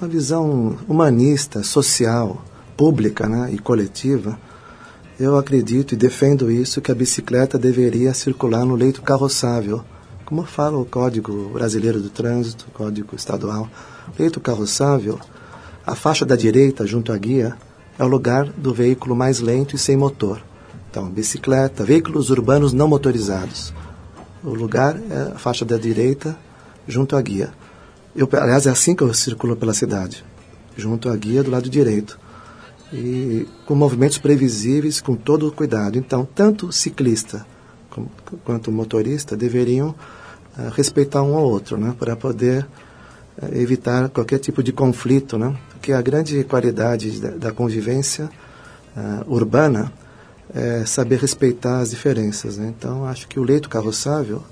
uma 0.00 0.08
visão 0.08 0.78
humanista, 0.88 1.62
social, 1.62 2.44
pública 2.76 3.28
né? 3.28 3.50
e 3.52 3.58
coletiva, 3.58 4.38
eu 5.18 5.36
acredito 5.36 5.92
e 5.92 5.96
defendo 5.96 6.50
isso 6.50 6.80
que 6.80 6.90
a 6.90 6.94
bicicleta 6.94 7.58
deveria 7.58 8.14
circular 8.14 8.64
no 8.64 8.74
leito 8.74 9.02
carroçável 9.02 9.84
como 10.30 10.44
fala 10.44 10.78
o 10.78 10.84
Código 10.84 11.48
Brasileiro 11.48 12.00
do 12.00 12.08
Trânsito, 12.08 12.66
Código 12.72 13.16
Estadual, 13.16 13.68
leito 14.16 14.40
carroçável, 14.40 15.18
a 15.84 15.96
faixa 15.96 16.24
da 16.24 16.36
direita, 16.36 16.86
junto 16.86 17.12
à 17.12 17.18
guia, 17.18 17.56
é 17.98 18.04
o 18.04 18.06
lugar 18.06 18.46
do 18.46 18.72
veículo 18.72 19.16
mais 19.16 19.40
lento 19.40 19.74
e 19.74 19.78
sem 19.78 19.96
motor. 19.96 20.40
Então, 20.88 21.10
bicicleta, 21.10 21.82
veículos 21.82 22.30
urbanos 22.30 22.72
não 22.72 22.86
motorizados. 22.86 23.74
O 24.44 24.50
lugar 24.50 24.96
é 25.10 25.32
a 25.34 25.38
faixa 25.38 25.64
da 25.64 25.76
direita, 25.76 26.38
junto 26.86 27.16
à 27.16 27.20
guia. 27.20 27.52
Eu, 28.14 28.28
aliás, 28.32 28.68
é 28.68 28.70
assim 28.70 28.94
que 28.94 29.02
eu 29.02 29.12
circulo 29.12 29.56
pela 29.56 29.74
cidade, 29.74 30.24
junto 30.76 31.08
à 31.08 31.16
guia 31.16 31.42
do 31.42 31.50
lado 31.50 31.68
direito. 31.68 32.16
E 32.92 33.48
com 33.66 33.74
movimentos 33.74 34.18
previsíveis, 34.18 35.00
com 35.00 35.16
todo 35.16 35.48
o 35.48 35.52
cuidado. 35.52 35.98
Então, 35.98 36.24
tanto 36.24 36.66
o 36.68 36.72
ciclista 36.72 37.44
quanto 38.44 38.68
o 38.68 38.72
motorista 38.72 39.36
deveriam 39.36 39.92
respeitar 40.68 41.22
um 41.22 41.34
ao 41.34 41.44
outro, 41.44 41.76
né, 41.76 41.94
para 41.98 42.14
poder 42.16 42.66
eh, 43.40 43.60
evitar 43.60 44.08
qualquer 44.08 44.38
tipo 44.38 44.62
de 44.62 44.72
conflito, 44.72 45.38
né, 45.38 45.56
porque 45.70 45.92
a 45.92 46.02
grande 46.02 46.44
qualidade 46.44 47.20
da, 47.20 47.30
da 47.30 47.52
convivência 47.52 48.28
uh, 48.96 49.32
urbana 49.32 49.90
é 50.54 50.84
saber 50.84 51.18
respeitar 51.18 51.78
as 51.80 51.90
diferenças. 51.90 52.58
Né? 52.58 52.72
Então, 52.76 53.06
acho 53.06 53.26
que 53.28 53.38
o 53.38 53.42
leito 53.42 53.68
carroçável 53.68 54.42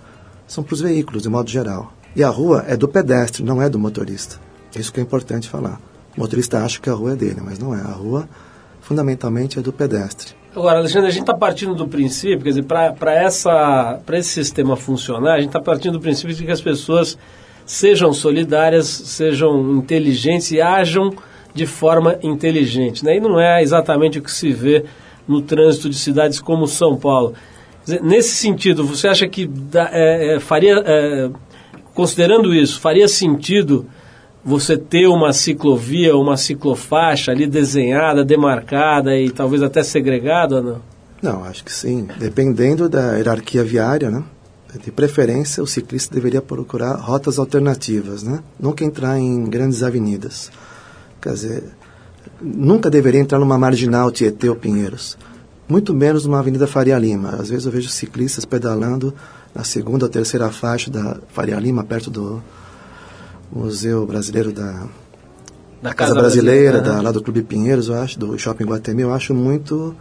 são 0.46 0.64
para 0.64 0.74
os 0.74 0.80
veículos, 0.80 1.22
de 1.22 1.28
modo 1.28 1.50
geral. 1.50 1.92
E 2.16 2.22
a 2.22 2.28
rua 2.28 2.64
é 2.66 2.76
do 2.76 2.88
pedestre, 2.88 3.42
não 3.42 3.60
é 3.60 3.68
do 3.68 3.78
motorista. 3.78 4.36
Isso 4.74 4.92
que 4.92 5.00
é 5.00 5.02
importante 5.02 5.48
falar. 5.48 5.80
O 6.16 6.20
motorista 6.20 6.64
acha 6.64 6.80
que 6.80 6.88
a 6.88 6.94
rua 6.94 7.12
é 7.12 7.16
dele, 7.16 7.40
mas 7.44 7.58
não 7.58 7.74
é. 7.74 7.80
A 7.80 7.92
rua, 7.92 8.28
fundamentalmente, 8.80 9.58
é 9.58 9.62
do 9.62 9.72
pedestre. 9.72 10.37
Agora, 10.54 10.78
Alexandre, 10.78 11.08
a 11.08 11.12
gente 11.12 11.22
está 11.22 11.34
partindo 11.34 11.74
do 11.74 11.86
princípio, 11.86 12.40
quer 12.40 12.48
dizer, 12.48 12.64
para 12.64 14.18
esse 14.18 14.30
sistema 14.30 14.76
funcionar, 14.76 15.34
a 15.34 15.40
gente 15.40 15.48
está 15.48 15.60
partindo 15.60 15.94
do 15.94 16.00
princípio 16.00 16.34
de 16.34 16.44
que 16.44 16.50
as 16.50 16.60
pessoas 16.60 17.18
sejam 17.66 18.12
solidárias, 18.12 18.86
sejam 18.86 19.76
inteligentes 19.76 20.50
e 20.50 20.60
ajam 20.60 21.12
de 21.54 21.66
forma 21.66 22.18
inteligente. 22.22 23.04
Né? 23.04 23.16
E 23.16 23.20
não 23.20 23.38
é 23.38 23.62
exatamente 23.62 24.18
o 24.18 24.22
que 24.22 24.32
se 24.32 24.50
vê 24.50 24.84
no 25.26 25.42
trânsito 25.42 25.90
de 25.90 25.96
cidades 25.96 26.40
como 26.40 26.66
São 26.66 26.96
Paulo. 26.96 27.34
Dizer, 27.84 28.02
nesse 28.02 28.30
sentido, 28.36 28.84
você 28.84 29.06
acha 29.06 29.28
que 29.28 29.46
da, 29.46 29.90
é, 29.92 30.36
é, 30.36 30.40
faria, 30.40 30.82
é, 30.84 31.30
considerando 31.94 32.54
isso, 32.54 32.80
faria 32.80 33.06
sentido 33.06 33.86
você 34.44 34.76
ter 34.76 35.06
uma 35.06 35.32
ciclovia, 35.32 36.16
uma 36.16 36.36
ciclofaixa 36.36 37.32
ali 37.32 37.46
desenhada, 37.46 38.24
demarcada 38.24 39.16
e 39.18 39.30
talvez 39.30 39.62
até 39.62 39.82
segregada 39.82 40.62
não? 40.62 40.80
Não, 41.20 41.44
acho 41.44 41.64
que 41.64 41.72
sim. 41.72 42.06
Dependendo 42.18 42.88
da 42.88 43.16
hierarquia 43.16 43.64
viária, 43.64 44.10
né? 44.10 44.22
De 44.82 44.92
preferência, 44.92 45.62
o 45.62 45.66
ciclista 45.66 46.14
deveria 46.14 46.42
procurar 46.42 46.94
rotas 46.94 47.38
alternativas, 47.38 48.22
né? 48.22 48.40
Nunca 48.60 48.84
entrar 48.84 49.18
em 49.18 49.44
grandes 49.44 49.82
avenidas. 49.82 50.52
Quer 51.20 51.32
dizer, 51.32 51.64
nunca 52.40 52.90
deveria 52.90 53.20
entrar 53.20 53.38
numa 53.38 53.58
marginal 53.58 54.12
Tietê 54.12 54.48
ou 54.48 54.54
Pinheiros. 54.54 55.18
Muito 55.68 55.92
menos 55.92 56.24
numa 56.24 56.38
Avenida 56.38 56.66
Faria 56.66 56.98
Lima. 56.98 57.30
Às 57.30 57.48
vezes 57.48 57.66
eu 57.66 57.72
vejo 57.72 57.88
ciclistas 57.88 58.44
pedalando 58.44 59.12
na 59.54 59.64
segunda 59.64 60.04
ou 60.04 60.10
terceira 60.10 60.50
faixa 60.50 60.90
da 60.90 61.16
Faria 61.28 61.58
Lima, 61.58 61.82
perto 61.82 62.10
do, 62.10 62.42
Museu 63.52 64.06
Brasileiro 64.06 64.52
da, 64.52 64.86
da 65.82 65.94
Casa, 65.94 66.12
Casa 66.12 66.14
Brasileira, 66.14 66.72
Brasileira 66.72 66.80
da, 66.80 67.02
lá 67.02 67.12
do 67.12 67.22
Clube 67.22 67.42
Pinheiros, 67.42 67.88
eu 67.88 67.94
acho, 67.94 68.18
do 68.18 68.38
Shopping 68.38 68.64
Guatemi, 68.64 69.02
eu 69.02 69.12
acho 69.12 69.34
muito 69.34 69.94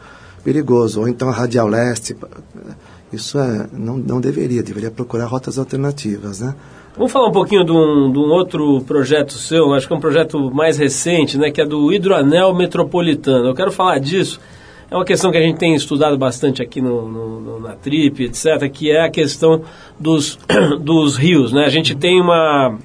perigoso. 0.44 1.02
Ou 1.02 1.08
então 1.08 1.30
a 1.30 1.32
Radial 1.32 1.68
Leste, 1.68 2.16
isso 3.12 3.40
é, 3.40 3.68
não, 3.74 3.98
não 3.98 4.20
deveria, 4.20 4.62
deveria 4.64 4.92
procurar 4.92 5.26
rotas 5.26 5.58
alternativas, 5.58 6.42
né? 6.42 6.56
Vamos 6.96 7.12
falar 7.12 7.28
um 7.28 7.32
pouquinho 7.32 7.64
de 7.64 7.72
um, 7.72 8.12
de 8.12 8.18
um, 8.18 8.30
outro 8.32 8.82
projeto 8.82 9.34
seu, 9.34 9.72
acho 9.74 9.86
que 9.86 9.94
é 9.94 9.96
um 9.96 10.00
projeto 10.00 10.50
mais 10.52 10.80
recente, 10.80 11.38
né, 11.38 11.52
que 11.52 11.62
é 11.62 11.66
do 11.66 11.94
Hidroanel 11.94 12.56
Metropolitano. 12.56 13.50
Eu 13.50 13.54
quero 13.54 13.72
falar 13.72 14.00
disso, 14.00 14.40
é 14.90 14.96
uma 14.96 15.06
questão 15.06 15.32
que 15.32 15.38
a 15.38 15.42
gente 15.42 15.60
tem 15.60 15.76
estudado 15.76 16.18
bastante 16.18 16.60
aqui 16.60 16.82
no, 16.82 17.08
no 17.08 17.60
na 17.60 17.76
Trip, 17.76 18.24
etc., 18.24 18.68
que 18.72 18.90
é 18.90 19.06
a 19.06 19.12
questão 19.12 19.62
dos, 20.00 20.40
dos 20.82 21.18
rios, 21.18 21.54
né? 21.54 21.66
A 21.66 21.70
gente 21.70 21.94
tem 21.94 22.20
uma 22.20 22.80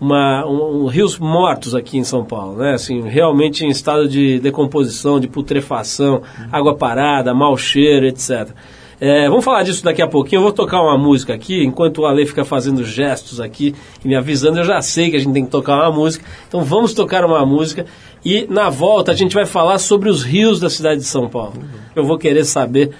uma, 0.00 0.46
um, 0.46 0.84
um, 0.84 0.86
rios 0.86 1.18
mortos 1.18 1.74
aqui 1.74 1.98
em 1.98 2.04
São 2.04 2.24
Paulo, 2.24 2.58
né? 2.58 2.74
Assim, 2.74 3.02
realmente 3.02 3.64
em 3.64 3.68
estado 3.68 4.08
de 4.08 4.38
decomposição, 4.38 5.18
de 5.18 5.28
putrefação, 5.28 6.22
água 6.52 6.74
parada, 6.74 7.34
mau 7.34 7.56
cheiro, 7.56 8.06
etc. 8.06 8.50
É, 8.98 9.28
vamos 9.28 9.44
falar 9.44 9.62
disso 9.62 9.84
daqui 9.84 10.00
a 10.00 10.06
pouquinho. 10.08 10.38
Eu 10.38 10.44
vou 10.44 10.52
tocar 10.52 10.80
uma 10.82 10.96
música 10.96 11.34
aqui, 11.34 11.62
enquanto 11.62 11.98
o 11.98 12.06
Ale 12.06 12.26
fica 12.26 12.44
fazendo 12.44 12.84
gestos 12.84 13.40
aqui 13.40 13.74
e 14.02 14.08
me 14.08 14.16
avisando, 14.16 14.58
eu 14.58 14.64
já 14.64 14.80
sei 14.80 15.10
que 15.10 15.16
a 15.16 15.18
gente 15.18 15.34
tem 15.34 15.44
que 15.44 15.50
tocar 15.50 15.76
uma 15.76 15.92
música. 15.92 16.24
Então 16.48 16.62
vamos 16.62 16.94
tocar 16.94 17.24
uma 17.24 17.44
música 17.44 17.84
e 18.24 18.46
na 18.48 18.70
volta 18.70 19.12
a 19.12 19.14
gente 19.14 19.34
vai 19.34 19.44
falar 19.44 19.78
sobre 19.78 20.08
os 20.08 20.22
rios 20.22 20.58
da 20.58 20.70
cidade 20.70 21.00
de 21.00 21.06
São 21.06 21.28
Paulo. 21.28 21.54
Eu 21.94 22.04
vou 22.04 22.16
querer 22.16 22.44
saber 22.44 22.90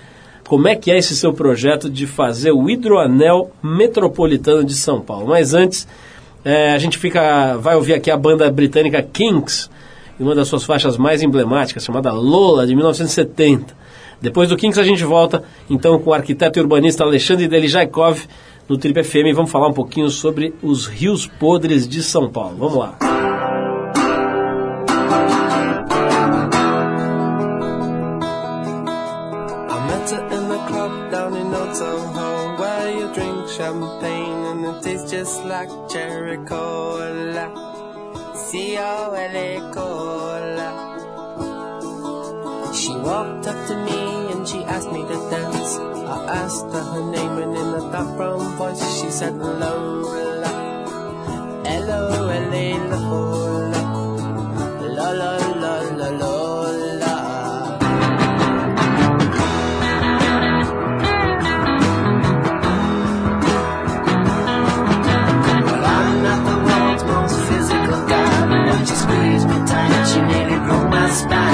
como 0.47 0.69
é 0.69 0.77
que 0.77 0.91
é 0.91 0.99
esse 0.99 1.17
seu 1.17 1.33
projeto 1.33 1.91
de 1.91 2.07
fazer 2.07 2.53
o 2.53 2.69
hidroanel 2.69 3.51
metropolitano 3.63 4.65
de 4.65 4.75
São 4.75 5.01
Paulo. 5.01 5.27
Mas 5.29 5.55
antes, 5.55 5.89
é, 6.47 6.71
a 6.71 6.79
gente 6.79 6.97
fica, 6.97 7.57
vai 7.57 7.75
ouvir 7.75 7.93
aqui 7.93 8.09
a 8.09 8.17
banda 8.17 8.49
britânica 8.49 9.03
Kinks, 9.03 9.69
uma 10.17 10.33
das 10.33 10.47
suas 10.47 10.63
faixas 10.63 10.97
mais 10.97 11.21
emblemáticas, 11.21 11.85
chamada 11.85 12.13
Lola, 12.13 12.65
de 12.65 12.73
1970. 12.73 13.77
Depois 14.23 14.49
do 14.49 14.57
Kinks 14.57 14.79
a 14.79 14.85
gente 14.85 15.03
volta, 15.03 15.43
então, 15.69 15.99
com 15.99 16.11
o 16.11 16.15
arquiteto 16.15 16.57
e 16.57 16.63
urbanista 16.63 17.03
Alexandre 17.03 17.49
Delijaikov, 17.49 18.21
no 18.69 18.79
Trip 18.79 19.03
FM, 19.03 19.27
e 19.27 19.33
vamos 19.33 19.51
falar 19.51 19.67
um 19.67 19.73
pouquinho 19.73 20.09
sobre 20.09 20.55
os 20.63 20.87
rios 20.87 21.27
podres 21.27 21.89
de 21.89 22.01
São 22.01 22.31
Paulo. 22.31 22.57
Vamos 22.57 22.77
lá. 22.77 23.36
Just 35.11 35.45
like 35.45 35.71
cherry 35.89 36.37
cola. 36.45 37.47
C-O-L-A 38.35 39.49
cola. 39.73 40.71
She 42.75 42.93
walked 42.95 43.47
up 43.47 43.67
to 43.69 43.75
me 43.85 44.33
and 44.33 44.47
she 44.47 44.59
asked 44.65 44.93
me 44.93 45.03
to 45.03 45.17
dance. 45.31 45.79
I 45.79 46.17
asked 46.43 46.73
her 46.73 46.85
her 46.93 47.11
name 47.11 47.39
and 47.43 47.57
in 47.57 47.69
a 47.75 47.81
dark 47.93 48.17
brown 48.17 48.57
voice 48.57 48.83
she 49.01 49.11
said 49.11 49.37
Lola. 49.37 50.53
L-O-L-A 51.65 52.67
Lola. 52.91 53.46
us. 71.25 71.46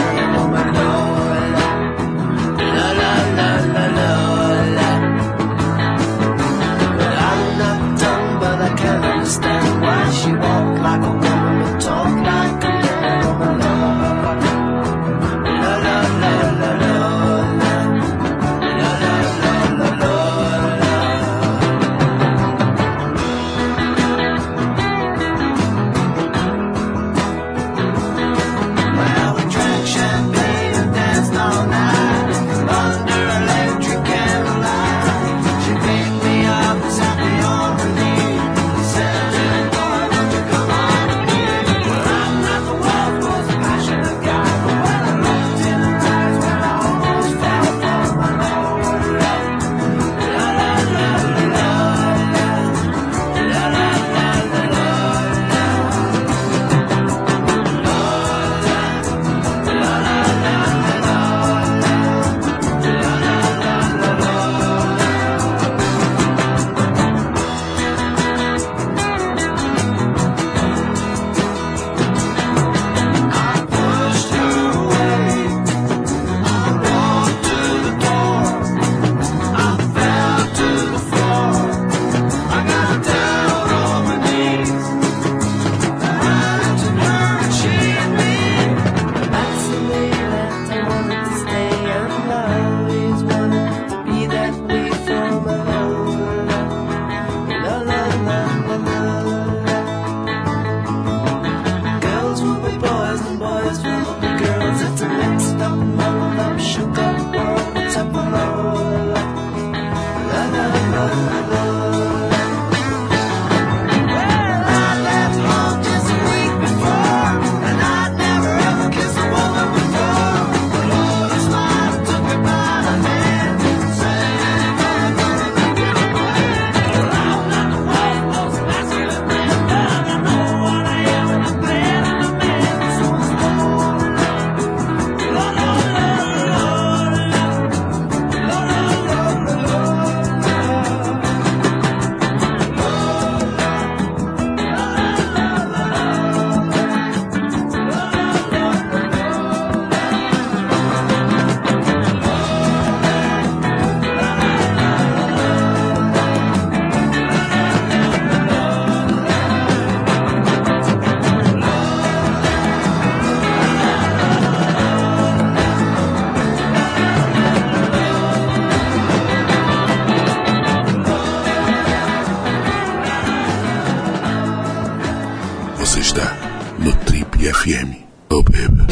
FM. 177.43 177.97
Oh, 178.31 178.41
baby. 178.45 178.87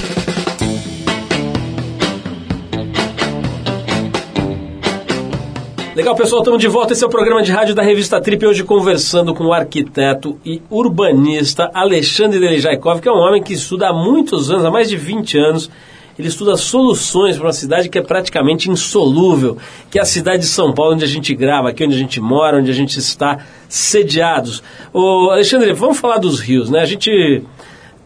Legal, 5.95 6.17
pessoal, 6.17 6.41
estamos 6.41 6.61
de 6.61 6.67
volta. 6.67 6.93
Esse 6.93 7.05
é 7.05 7.07
o 7.07 7.11
programa 7.11 7.45
de 7.45 7.53
rádio 7.53 7.77
da 7.77 7.83
revista 7.83 8.21
Trip. 8.21 8.45
Hoje 8.45 8.65
conversando 8.65 9.33
com 9.35 9.45
o 9.45 9.53
arquiteto 9.53 10.37
e 10.45 10.61
urbanista 10.69 11.71
Alexandre 11.73 12.41
Delijaikov, 12.41 13.01
que 13.01 13.09
é 13.09 13.13
um 13.13 13.19
homem 13.19 13.41
que 13.41 13.53
estuda 13.53 13.89
há 13.89 13.93
muitos 13.93 14.51
anos, 14.51 14.65
há 14.65 14.71
mais 14.71 14.89
de 14.89 14.97
20 14.97 15.39
anos. 15.39 15.71
Ele 16.19 16.27
estuda 16.27 16.57
soluções 16.57 17.37
para 17.37 17.47
uma 17.47 17.53
cidade 17.53 17.89
que 17.89 17.99
é 17.99 18.03
praticamente 18.03 18.69
insolúvel, 18.69 19.59
que 19.89 19.99
é 19.99 20.03
a 20.03 20.05
cidade 20.05 20.43
de 20.43 20.49
São 20.49 20.75
Paulo, 20.75 20.95
onde 20.95 21.05
a 21.05 21.09
gente 21.09 21.33
grava, 21.37 21.69
aqui 21.69 21.85
onde 21.85 21.95
a 21.95 21.99
gente 21.99 22.21
mora, 22.21 22.59
onde 22.59 22.71
a 22.71 22.75
gente 22.75 22.99
está 22.99 23.39
sediados. 23.69 24.61
Ô, 24.93 25.31
Alexandre, 25.31 25.73
vamos 25.73 25.99
falar 25.99 26.19
dos 26.19 26.41
rios, 26.41 26.69
né? 26.69 26.81
A 26.81 26.85
gente 26.85 27.45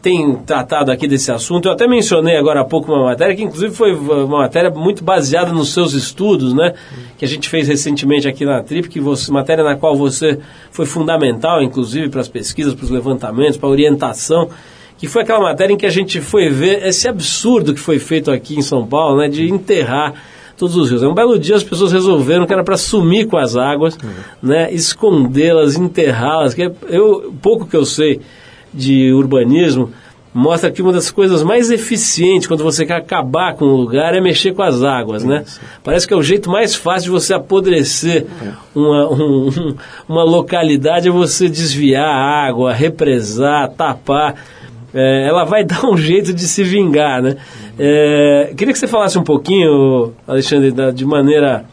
tem 0.05 0.35
tratado 0.35 0.91
aqui 0.91 1.07
desse 1.07 1.31
assunto. 1.31 1.67
Eu 1.67 1.71
até 1.71 1.87
mencionei 1.87 2.37
agora 2.37 2.61
há 2.61 2.63
pouco 2.63 2.93
uma 2.93 3.05
matéria 3.05 3.35
que, 3.35 3.41
inclusive, 3.41 3.73
foi 3.73 3.91
uma 3.91 4.41
matéria 4.41 4.69
muito 4.69 5.03
baseada 5.03 5.51
nos 5.51 5.73
seus 5.73 5.93
estudos, 5.93 6.53
né? 6.53 6.75
Que 7.17 7.25
a 7.25 7.27
gente 7.27 7.49
fez 7.49 7.67
recentemente 7.67 8.27
aqui 8.27 8.45
na 8.45 8.61
Trip, 8.61 8.87
que 8.87 8.99
você, 8.99 9.31
matéria 9.31 9.63
na 9.63 9.75
qual 9.75 9.95
você 9.95 10.37
foi 10.69 10.85
fundamental, 10.85 11.59
inclusive, 11.63 12.07
para 12.09 12.21
as 12.21 12.27
pesquisas, 12.27 12.75
para 12.75 12.83
os 12.83 12.91
levantamentos, 12.91 13.57
para 13.57 13.67
a 13.67 13.71
orientação. 13.71 14.47
Que 14.95 15.07
foi 15.07 15.23
aquela 15.23 15.39
matéria 15.39 15.73
em 15.73 15.77
que 15.77 15.87
a 15.87 15.89
gente 15.89 16.21
foi 16.21 16.49
ver 16.49 16.85
esse 16.85 17.07
absurdo 17.07 17.73
que 17.73 17.79
foi 17.79 17.97
feito 17.97 18.29
aqui 18.29 18.55
em 18.55 18.61
São 18.61 18.85
Paulo, 18.85 19.17
né? 19.17 19.27
De 19.27 19.49
enterrar 19.49 20.13
todos 20.55 20.75
os 20.75 20.91
rios. 20.91 21.01
Um 21.01 21.15
belo 21.15 21.39
dia 21.39 21.55
as 21.55 21.63
pessoas 21.63 21.91
resolveram 21.91 22.45
que 22.45 22.53
era 22.53 22.63
para 22.63 22.77
sumir 22.77 23.25
com 23.25 23.37
as 23.37 23.55
águas, 23.55 23.97
né? 24.39 24.71
Escondê-las, 24.71 25.75
enterrá-las. 25.75 26.53
Que 26.53 26.71
eu, 26.89 27.33
pouco 27.41 27.65
que 27.65 27.75
eu 27.75 27.85
sei 27.85 28.21
de 28.75 29.11
urbanismo 29.13 29.91
mostra 30.33 30.69
que 30.69 30.81
uma 30.81 30.91
das 30.91 31.09
coisas 31.09 31.41
mais 31.43 31.71
eficientes 31.71 32.45
quando 32.45 32.61
você 32.61 32.85
quer 32.85 32.97
acabar 32.97 33.55
com 33.55 33.63
o 33.63 33.75
lugar 33.77 34.13
é 34.13 34.19
mexer 34.19 34.53
com 34.53 34.61
as 34.63 34.83
águas, 34.83 35.23
né? 35.23 35.45
Parece 35.81 36.05
que 36.05 36.13
é 36.13 36.17
o 36.17 36.21
jeito 36.21 36.49
mais 36.49 36.75
fácil 36.75 37.05
de 37.05 37.11
você 37.11 37.33
apodrecer 37.33 38.25
uma, 38.75 39.09
um- 39.09 39.47
um- 39.49 39.75
uma 40.09 40.23
localidade 40.25 41.07
é 41.07 41.11
você 41.11 41.47
desviar 41.47 42.05
a 42.05 42.45
água, 42.47 42.73
represar, 42.73 43.69
tapar. 43.69 44.35
É, 44.93 45.25
ela 45.27 45.45
vai 45.45 45.63
dar 45.65 45.85
um 45.85 45.95
jeito 45.95 46.33
de 46.33 46.41
se 46.47 46.63
vingar, 46.65 47.21
né? 47.21 47.37
É, 47.79 48.53
queria 48.57 48.73
que 48.73 48.79
você 48.79 48.87
falasse 48.87 49.17
um 49.17 49.23
pouquinho, 49.23 50.11
Alexandre, 50.27 50.73
de 50.93 51.05
maneira, 51.05 51.63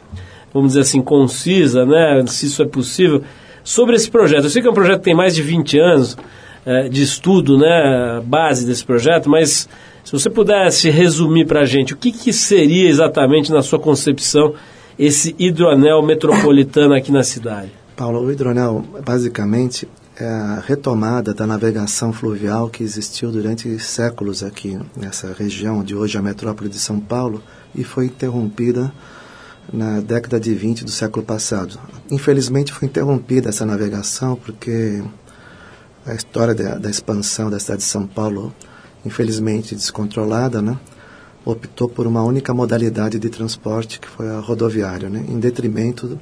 vamos 0.55 0.69
dizer 0.71 0.83
assim, 0.83 1.03
concisa, 1.03 1.85
né? 1.85 2.23
Se 2.29 2.47
isso 2.47 2.62
é 2.62 2.67
possível, 2.67 3.23
sobre 3.65 3.97
esse 3.97 4.09
projeto. 4.09 4.45
Eu 4.45 4.51
sei 4.51 4.62
que 4.62 4.69
é 4.69 4.71
um 4.71 4.75
projeto 4.75 4.99
que 4.99 5.05
tem 5.05 5.15
mais 5.17 5.35
de 5.35 5.43
20 5.43 5.79
anos 5.81 6.17
é, 6.64 6.88
de 6.88 7.03
estudo, 7.03 7.59
né? 7.59 8.20
Base 8.25 8.66
desse 8.66 8.85
projeto, 8.85 9.29
mas 9.29 9.68
se 10.05 10.12
você 10.12 10.29
pudesse 10.29 10.90
resumir 10.90 11.46
para 11.46 11.61
a 11.61 11.64
gente, 11.64 11.94
o 11.94 11.96
que, 11.96 12.12
que 12.12 12.33
seria 12.33 12.88
exatamente, 12.88 13.53
na 13.53 13.62
sua 13.62 13.79
concepção, 13.79 14.55
esse 14.98 15.35
hidroanel 15.38 16.03
metropolitano 16.03 16.94
aqui 16.94 17.12
na 17.12 17.22
cidade? 17.22 17.72
Paulo, 17.96 18.20
o 18.20 18.33
hidronel 18.33 18.85
basicamente 19.05 19.88
é 20.16 20.27
a 20.27 20.62
retomada 20.66 21.33
da 21.33 21.46
navegação 21.46 22.12
fluvial 22.12 22.68
que 22.68 22.83
existiu 22.83 23.31
durante 23.31 23.79
séculos 23.79 24.42
aqui 24.42 24.79
nessa 24.96 25.33
região 25.33 25.83
de 25.83 25.94
hoje 25.94 26.18
a 26.18 26.22
metrópole 26.22 26.68
de 26.68 26.79
São 26.79 27.01
Paulo 27.01 27.42
e 27.75 27.83
foi 27.83 28.07
interrompida 28.07 28.92
na 29.72 30.01
década 30.01 30.38
de 30.38 30.55
20 30.55 30.85
do 30.85 30.90
século 30.90 31.25
passado. 31.25 31.79
Infelizmente 32.11 32.72
foi 32.72 32.88
interrompida 32.88 33.48
essa 33.48 33.64
navegação 33.64 34.37
porque 34.37 35.03
a 36.05 36.15
história 36.15 36.55
da, 36.55 36.77
da 36.77 36.91
expansão 36.91 37.51
da 37.51 37.59
cidade 37.59 37.83
de 37.83 37.88
São 37.88 38.07
Paulo, 38.07 38.55
infelizmente 39.05 39.75
descontrolada, 39.75 40.61
né? 40.61 40.77
optou 41.45 41.88
por 41.88 42.07
uma 42.07 42.23
única 42.23 42.55
modalidade 42.55 43.19
de 43.19 43.29
transporte, 43.29 43.99
que 43.99 44.09
foi 44.09 44.29
a 44.29 44.38
rodoviária, 44.38 45.09
né? 45.09 45.25
em 45.29 45.38
detrimento 45.38 46.19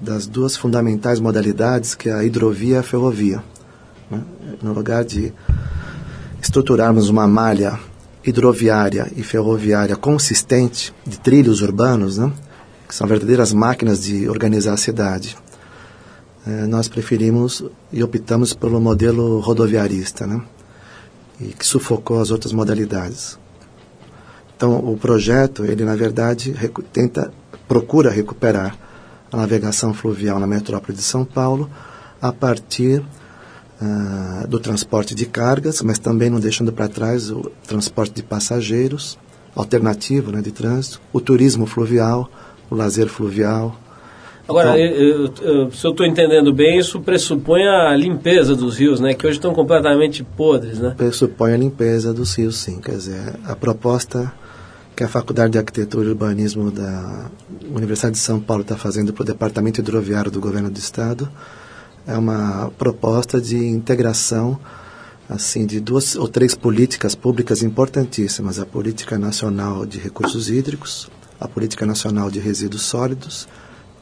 das 0.00 0.26
duas 0.26 0.56
fundamentais 0.56 1.18
modalidades, 1.18 1.94
que 1.94 2.08
é 2.08 2.12
a 2.12 2.24
hidrovia 2.24 2.76
e 2.76 2.78
a 2.78 2.82
ferrovia. 2.82 3.42
né? 4.10 4.22
No 4.62 4.72
lugar 4.72 5.04
de 5.04 5.32
estruturarmos 6.40 7.08
uma 7.08 7.26
malha 7.26 7.78
hidroviária 8.24 9.10
e 9.16 9.22
ferroviária 9.22 9.96
consistente 9.96 10.94
de 11.06 11.18
trilhos 11.18 11.60
urbanos, 11.60 12.18
né? 12.18 12.32
que 12.88 12.94
são 12.94 13.06
verdadeiras 13.06 13.52
máquinas 13.52 14.02
de 14.02 14.28
organizar 14.28 14.74
a 14.74 14.76
cidade, 14.76 15.36
eh, 16.46 16.66
nós 16.66 16.88
preferimos 16.88 17.64
e 17.92 18.02
optamos 18.02 18.54
pelo 18.54 18.80
modelo 18.80 19.40
rodoviarista, 19.40 20.26
né? 20.26 20.40
e 21.40 21.46
que 21.48 21.66
sufocou 21.66 22.20
as 22.20 22.30
outras 22.30 22.52
modalidades. 22.52 23.38
Então, 24.56 24.76
o 24.76 24.96
projeto, 24.96 25.64
ele 25.64 25.84
na 25.84 25.96
verdade 25.96 26.54
tenta, 26.92 27.32
procura 27.66 28.10
recuperar 28.10 28.76
a 29.32 29.36
navegação 29.38 29.94
fluvial 29.94 30.38
na 30.38 30.46
metrópole 30.46 30.96
de 30.96 31.02
São 31.02 31.24
Paulo 31.24 31.70
a 32.20 32.30
partir 32.30 33.02
ah, 33.80 34.44
do 34.46 34.60
transporte 34.60 35.14
de 35.14 35.24
cargas, 35.24 35.80
mas 35.80 35.98
também 35.98 36.28
não 36.28 36.38
deixando 36.38 36.72
para 36.72 36.88
trás 36.88 37.30
o 37.30 37.50
transporte 37.66 38.16
de 38.16 38.22
passageiros, 38.22 39.18
alternativo 39.56 40.30
né, 40.30 40.42
de 40.42 40.52
trânsito, 40.52 41.00
o 41.10 41.20
turismo 41.20 41.64
fluvial, 41.64 42.30
o 42.68 42.74
lazer 42.74 43.08
fluvial. 43.08 43.74
Agora, 44.50 44.70
Então- 44.70 44.76
eu- 44.76 45.24
eu- 45.24 45.32
eu- 45.42 45.72
se 45.72 45.86
eu 45.86 45.92
estou 45.92 46.04
entendendo 46.04 46.52
bem, 46.52 46.78
isso 46.78 47.00
pressupõe 47.00 47.66
a 47.66 47.96
limpeza 47.96 48.54
dos 48.54 48.78
rios, 48.78 49.00
né? 49.00 49.14
Que 49.14 49.26
hoje 49.26 49.36
estão 49.36 49.54
completamente 49.54 50.22
podres, 50.24 50.78
né? 50.78 50.94
pressupõe 50.96 51.54
a 51.54 51.56
limpeza 51.56 52.12
dos 52.12 52.34
rios, 52.34 52.56
sim. 52.58 52.80
Quer 52.80 52.96
dizer, 52.96 53.34
a 53.46 53.54
proposta 53.54 54.32
que 54.96 55.04
a 55.04 55.08
Faculdade 55.08 55.52
de 55.52 55.58
Arquitetura 55.58 56.06
e 56.06 56.08
Urbanismo 56.10 56.70
da 56.70 57.30
Universidade 57.74 58.14
de 58.14 58.20
São 58.20 58.38
Paulo 58.38 58.62
está 58.62 58.76
fazendo 58.76 59.12
para 59.12 59.22
o 59.22 59.24
Departamento 59.24 59.80
Hidroviário 59.80 60.30
do 60.30 60.40
Governo 60.40 60.70
do 60.70 60.78
Estado 60.78 61.30
é 62.06 62.16
uma 62.16 62.70
proposta 62.76 63.40
de 63.40 63.56
integração 63.56 64.58
assim 65.28 65.64
de 65.64 65.80
duas 65.80 66.16
ou 66.16 66.26
três 66.26 66.54
políticas 66.54 67.14
públicas 67.14 67.62
importantíssimas: 67.62 68.58
a 68.58 68.66
política 68.66 69.16
nacional 69.18 69.86
de 69.86 69.98
recursos 69.98 70.50
hídricos, 70.50 71.08
a 71.40 71.46
política 71.46 71.86
nacional 71.86 72.30
de 72.30 72.40
resíduos 72.40 72.82
sólidos 72.82 73.48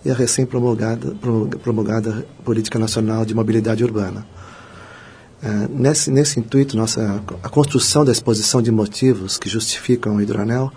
e 0.04 0.10
a 0.10 0.14
recém-promulgada 0.14 1.14
promulga- 1.20 1.58
promulgada 1.58 2.26
política 2.44 2.78
nacional 2.78 3.24
de 3.24 3.34
mobilidade 3.34 3.84
urbana. 3.84 4.26
É, 5.42 5.68
nesse, 5.70 6.10
nesse 6.10 6.40
intuito, 6.40 6.76
nossa, 6.76 7.22
a 7.42 7.48
construção 7.48 8.04
da 8.04 8.10
exposição 8.10 8.60
de 8.60 8.70
motivos 8.72 9.38
que 9.38 9.48
justificam 9.48 10.16
o 10.16 10.20
hidroanel 10.20 10.72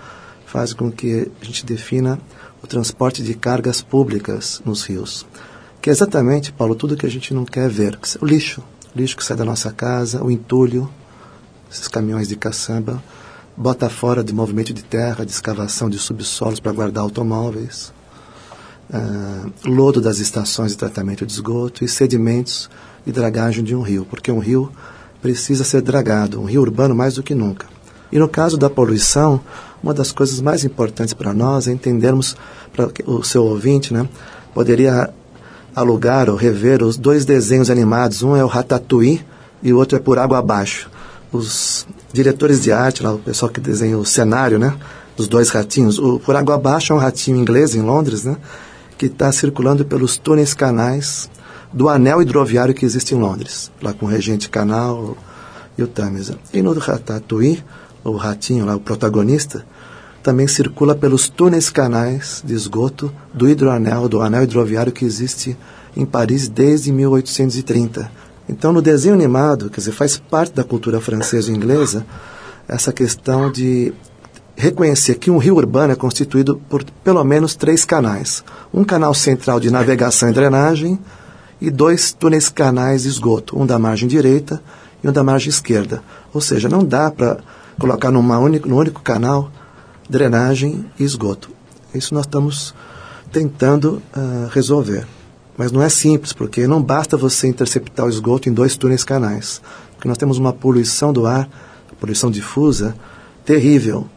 faz 0.45 0.73
com 0.73 0.91
que 0.91 1.31
a 1.41 1.45
gente 1.45 1.65
defina 1.65 2.19
o 2.61 2.67
transporte 2.67 3.23
de 3.23 3.33
cargas 3.33 3.81
públicas 3.81 4.61
nos 4.65 4.83
rios. 4.83 5.25
Que 5.81 5.89
é 5.89 5.93
exatamente, 5.93 6.51
Paulo, 6.51 6.75
tudo 6.75 6.95
que 6.95 7.07
a 7.07 7.09
gente 7.09 7.33
não 7.33 7.43
quer 7.43 7.69
ver. 7.69 7.97
que 7.97 8.23
O 8.23 8.25
lixo, 8.25 8.61
o 8.95 8.99
lixo 8.99 9.17
que 9.17 9.23
sai 9.23 9.35
da 9.35 9.45
nossa 9.45 9.71
casa, 9.71 10.23
o 10.23 10.29
entulho, 10.29 10.87
esses 11.71 11.87
caminhões 11.87 12.27
de 12.27 12.35
caçamba, 12.35 13.01
bota 13.57 13.89
fora 13.89 14.23
de 14.23 14.33
movimento 14.33 14.73
de 14.73 14.83
terra, 14.83 15.25
de 15.25 15.31
escavação 15.31 15.89
de 15.89 15.97
subsolos 15.97 16.59
para 16.59 16.71
guardar 16.71 17.03
automóveis, 17.03 17.91
ah, 18.93 19.45
lodo 19.65 20.01
das 20.01 20.19
estações 20.19 20.71
de 20.71 20.77
tratamento 20.77 21.25
de 21.25 21.31
esgoto 21.31 21.85
e 21.85 21.87
sedimentos 21.87 22.69
de 23.05 23.11
dragagem 23.11 23.63
de 23.63 23.75
um 23.75 23.81
rio, 23.81 24.05
porque 24.09 24.31
um 24.31 24.39
rio 24.39 24.71
precisa 25.21 25.63
ser 25.63 25.81
dragado, 25.81 26.41
um 26.41 26.45
rio 26.45 26.61
urbano 26.61 26.95
mais 26.95 27.15
do 27.15 27.23
que 27.23 27.33
nunca. 27.33 27.67
E 28.11 28.19
no 28.19 28.27
caso 28.27 28.57
da 28.57 28.69
poluição, 28.69 29.39
uma 29.81 29.93
das 29.93 30.11
coisas 30.11 30.41
mais 30.41 30.65
importantes 30.65 31.13
para 31.13 31.33
nós 31.33 31.67
é 31.67 31.71
entendermos, 31.71 32.35
para 32.73 32.89
o 33.05 33.23
seu 33.23 33.45
ouvinte, 33.45 33.93
né, 33.93 34.07
poderia 34.53 35.09
alugar 35.75 36.29
ou 36.29 36.35
rever 36.35 36.83
os 36.83 36.97
dois 36.97 37.23
desenhos 37.23 37.69
animados, 37.69 38.21
um 38.21 38.35
é 38.35 38.43
o 38.43 38.47
Ratatouille 38.47 39.25
e 39.63 39.71
o 39.71 39.77
outro 39.77 39.97
é 39.97 40.01
Por 40.01 40.19
Água 40.19 40.39
Abaixo. 40.39 40.89
Os 41.31 41.87
diretores 42.11 42.61
de 42.61 42.71
arte, 42.71 43.01
lá, 43.01 43.13
o 43.13 43.19
pessoal 43.19 43.49
que 43.49 43.61
desenha 43.61 43.97
o 43.97 44.05
cenário, 44.05 44.59
né, 44.59 44.75
dos 45.15 45.27
dois 45.27 45.49
ratinhos, 45.49 45.97
o 45.97 46.19
Por 46.19 46.35
Água 46.35 46.55
Abaixo 46.55 46.91
é 46.91 46.95
um 46.95 46.99
ratinho 46.99 47.37
inglês 47.37 47.73
em 47.73 47.81
Londres, 47.81 48.25
né, 48.25 48.35
que 49.01 49.07
está 49.07 49.31
circulando 49.31 49.83
pelos 49.83 50.15
túneis 50.15 50.53
canais 50.53 51.27
do 51.73 51.89
anel 51.89 52.21
hidroviário 52.21 52.71
que 52.71 52.85
existe 52.85 53.15
em 53.15 53.17
Londres, 53.17 53.71
lá 53.81 53.93
com 53.93 54.05
o 54.05 54.07
Regente 54.07 54.47
Canal 54.47 55.17
e 55.75 55.81
o 55.81 55.87
Tâmisa. 55.87 56.37
E 56.53 56.61
no 56.61 56.71
Ratatouille, 56.77 57.63
o 58.03 58.11
ratinho 58.11 58.63
lá, 58.63 58.75
o 58.75 58.79
protagonista, 58.79 59.65
também 60.21 60.47
circula 60.47 60.93
pelos 60.93 61.27
túneis 61.27 61.67
canais 61.71 62.43
de 62.45 62.53
esgoto 62.53 63.11
do 63.33 63.49
hidroanel, 63.49 64.07
do 64.07 64.21
anel 64.21 64.43
hidroviário 64.43 64.91
que 64.91 65.03
existe 65.03 65.57
em 65.97 66.05
Paris 66.05 66.47
desde 66.47 66.91
1830. 66.91 68.11
Então, 68.47 68.71
no 68.71 68.83
desenho 68.83 69.15
animado, 69.15 69.71
quer 69.71 69.79
dizer, 69.79 69.93
faz 69.93 70.15
parte 70.15 70.53
da 70.53 70.63
cultura 70.63 71.01
francesa 71.01 71.49
e 71.49 71.55
inglesa 71.55 72.05
essa 72.67 72.93
questão 72.93 73.51
de 73.51 73.91
reconhecer 74.61 75.15
que 75.15 75.31
um 75.31 75.39
rio 75.39 75.55
urbano 75.55 75.91
é 75.91 75.95
constituído 75.95 76.61
por 76.69 76.83
pelo 77.03 77.23
menos 77.23 77.55
três 77.55 77.83
canais. 77.83 78.43
Um 78.71 78.83
canal 78.83 79.11
central 79.13 79.59
de 79.59 79.71
navegação 79.71 80.29
e 80.29 80.33
drenagem 80.33 80.99
e 81.59 81.71
dois 81.71 82.13
túneis 82.13 82.47
canais 82.47 83.01
de 83.01 83.09
esgoto, 83.09 83.59
um 83.59 83.65
da 83.65 83.79
margem 83.79 84.07
direita 84.07 84.61
e 85.03 85.07
um 85.07 85.11
da 85.11 85.23
margem 85.23 85.49
esquerda. 85.49 86.03
Ou 86.31 86.39
seja, 86.39 86.69
não 86.69 86.85
dá 86.85 87.09
para 87.09 87.39
colocar 87.79 88.11
numa 88.11 88.37
único, 88.37 88.69
num 88.69 88.77
único 88.77 89.01
canal 89.01 89.51
drenagem 90.07 90.85
e 90.99 91.03
esgoto. 91.03 91.49
Isso 91.93 92.13
nós 92.13 92.25
estamos 92.25 92.75
tentando 93.31 93.99
ah, 94.13 94.47
resolver. 94.51 95.07
Mas 95.57 95.71
não 95.71 95.81
é 95.81 95.89
simples, 95.89 96.33
porque 96.33 96.67
não 96.67 96.81
basta 96.81 97.17
você 97.17 97.47
interceptar 97.47 98.05
o 98.05 98.09
esgoto 98.09 98.47
em 98.47 98.53
dois 98.53 98.75
túneis 98.77 99.03
canais. 99.03 99.59
Porque 99.95 100.07
nós 100.07 100.19
temos 100.19 100.37
uma 100.37 100.53
poluição 100.53 101.11
do 101.11 101.25
ar, 101.25 101.49
poluição 101.99 102.29
difusa, 102.29 102.95
terrível. 103.43 104.07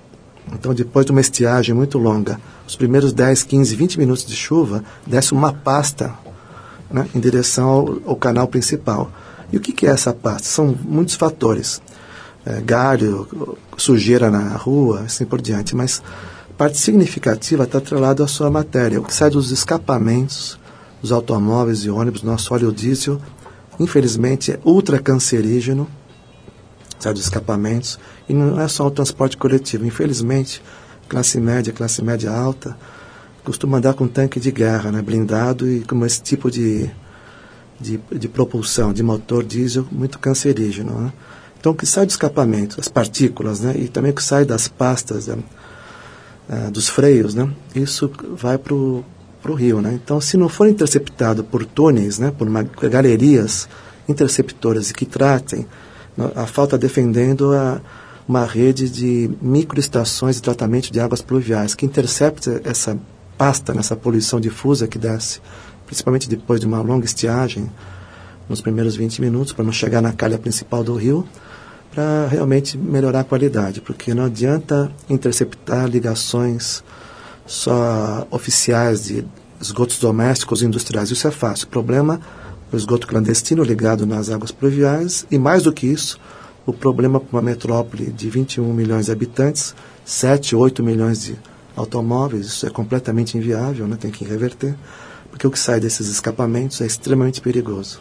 Então, 0.52 0.74
depois 0.74 1.06
de 1.06 1.12
uma 1.12 1.20
estiagem 1.20 1.74
muito 1.74 1.98
longa, 1.98 2.38
os 2.66 2.76
primeiros 2.76 3.12
10, 3.12 3.42
15, 3.42 3.76
20 3.76 3.98
minutos 3.98 4.24
de 4.24 4.36
chuva, 4.36 4.84
desce 5.06 5.32
uma 5.32 5.52
pasta 5.52 6.14
né, 6.90 7.08
em 7.14 7.20
direção 7.20 7.68
ao, 7.68 7.98
ao 8.06 8.16
canal 8.16 8.46
principal. 8.46 9.10
E 9.52 9.56
o 9.56 9.60
que, 9.60 9.72
que 9.72 9.86
é 9.86 9.90
essa 9.90 10.12
pasta? 10.12 10.46
São 10.46 10.76
muitos 10.84 11.14
fatores. 11.14 11.80
É, 12.46 12.60
galho, 12.60 13.56
sujeira 13.76 14.30
na 14.30 14.56
rua, 14.56 15.00
assim 15.06 15.24
por 15.24 15.40
diante. 15.40 15.74
Mas 15.74 16.02
parte 16.58 16.78
significativa 16.78 17.64
está 17.64 17.78
atrelada 17.78 18.22
à 18.22 18.28
sua 18.28 18.50
matéria. 18.50 19.00
O 19.00 19.04
que 19.04 19.14
sai 19.14 19.30
dos 19.30 19.50
escapamentos 19.50 20.58
dos 21.00 21.12
automóveis 21.12 21.80
e 21.80 21.90
ônibus, 21.90 22.22
nosso 22.22 22.54
óleo 22.54 22.72
diesel, 22.72 23.20
infelizmente, 23.78 24.52
é 24.52 24.58
ultra 24.64 24.98
cancerígeno, 24.98 25.86
dos 27.12 27.22
escapamentos. 27.22 27.98
E 28.28 28.32
não 28.32 28.60
é 28.60 28.68
só 28.68 28.86
o 28.86 28.90
transporte 28.90 29.36
coletivo. 29.36 29.84
Infelizmente, 29.84 30.62
classe 31.08 31.40
média, 31.40 31.72
classe 31.72 32.02
média 32.02 32.30
alta, 32.30 32.76
costuma 33.44 33.78
andar 33.78 33.94
com 33.94 34.08
tanque 34.08 34.40
de 34.40 34.50
guerra, 34.50 34.90
né, 34.90 35.02
blindado 35.02 35.70
e 35.70 35.80
com 35.80 36.04
esse 36.04 36.22
tipo 36.22 36.50
de, 36.50 36.90
de, 37.78 38.00
de 38.10 38.28
propulsão, 38.28 38.92
de 38.92 39.02
motor 39.02 39.44
diesel 39.44 39.86
muito 39.92 40.18
cancerígeno. 40.18 40.98
Né? 40.98 41.12
Então, 41.60 41.72
o 41.72 41.74
que 41.74 41.86
sai 41.86 42.06
do 42.06 42.10
escapamento, 42.10 42.80
as 42.80 42.88
partículas, 42.88 43.60
né, 43.60 43.74
e 43.76 43.88
também 43.88 44.10
o 44.10 44.14
que 44.14 44.22
sai 44.22 44.44
das 44.44 44.66
pastas, 44.66 45.26
né, 45.26 45.36
ah, 46.48 46.70
dos 46.70 46.88
freios, 46.88 47.34
né, 47.34 47.50
isso 47.74 48.10
vai 48.34 48.56
para 48.56 48.74
o 48.74 49.04
rio. 49.54 49.80
Né? 49.80 49.98
Então, 50.02 50.20
se 50.20 50.36
não 50.36 50.48
for 50.48 50.66
interceptado 50.66 51.44
por 51.44 51.66
túneis, 51.66 52.18
né, 52.18 52.32
por 52.36 52.48
uma, 52.48 52.62
galerias 52.62 53.68
interceptoras 54.08 54.90
que 54.90 55.04
tratem, 55.04 55.66
a 56.34 56.46
falta 56.46 56.78
defendendo 56.78 57.52
a, 57.54 57.80
uma 58.28 58.44
rede 58.44 58.88
de 58.88 59.30
microestações 59.40 60.36
de 60.36 60.42
tratamento 60.42 60.92
de 60.92 61.00
águas 61.00 61.20
pluviais 61.20 61.74
que 61.74 61.84
intercepta 61.84 62.60
essa 62.64 62.98
pasta 63.36 63.74
nessa 63.74 63.96
poluição 63.96 64.40
difusa 64.40 64.86
que 64.86 64.98
desce, 64.98 65.40
principalmente 65.86 66.28
depois 66.28 66.60
de 66.60 66.66
uma 66.66 66.80
longa 66.80 67.04
estiagem, 67.04 67.70
nos 68.48 68.60
primeiros 68.60 68.94
20 68.96 69.20
minutos, 69.20 69.52
para 69.52 69.64
não 69.64 69.72
chegar 69.72 70.00
na 70.00 70.12
calha 70.12 70.38
principal 70.38 70.84
do 70.84 70.94
rio, 70.94 71.26
para 71.94 72.26
realmente 72.28 72.76
melhorar 72.76 73.20
a 73.20 73.24
qualidade, 73.24 73.80
porque 73.80 74.12
não 74.12 74.24
adianta 74.24 74.90
interceptar 75.08 75.86
ligações 75.86 76.82
só 77.46 78.26
oficiais 78.30 79.04
de 79.04 79.24
esgotos 79.60 79.98
domésticos 79.98 80.62
e 80.62 80.66
industriais. 80.66 81.10
Isso 81.10 81.26
é 81.26 81.30
fácil. 81.30 81.66
O 81.66 81.70
problema 81.70 82.20
é 82.20 82.43
o 82.74 82.78
esgoto 82.78 83.06
clandestino 83.06 83.62
ligado 83.62 84.04
nas 84.06 84.30
águas 84.30 84.50
pluviais 84.50 85.26
e, 85.30 85.38
mais 85.38 85.62
do 85.62 85.72
que 85.72 85.86
isso, 85.86 86.18
o 86.66 86.72
problema 86.72 87.20
para 87.20 87.36
uma 87.36 87.42
metrópole 87.42 88.06
de 88.10 88.28
21 88.28 88.72
milhões 88.72 89.06
de 89.06 89.12
habitantes, 89.12 89.74
7, 90.04 90.54
8 90.56 90.82
milhões 90.82 91.22
de 91.22 91.36
automóveis, 91.76 92.46
isso 92.46 92.66
é 92.66 92.70
completamente 92.70 93.36
inviável, 93.36 93.86
né? 93.86 93.96
tem 94.00 94.10
que 94.10 94.24
reverter, 94.24 94.74
porque 95.30 95.46
o 95.46 95.50
que 95.50 95.58
sai 95.58 95.80
desses 95.80 96.08
escapamentos 96.08 96.80
é 96.80 96.86
extremamente 96.86 97.40
perigoso. 97.40 98.00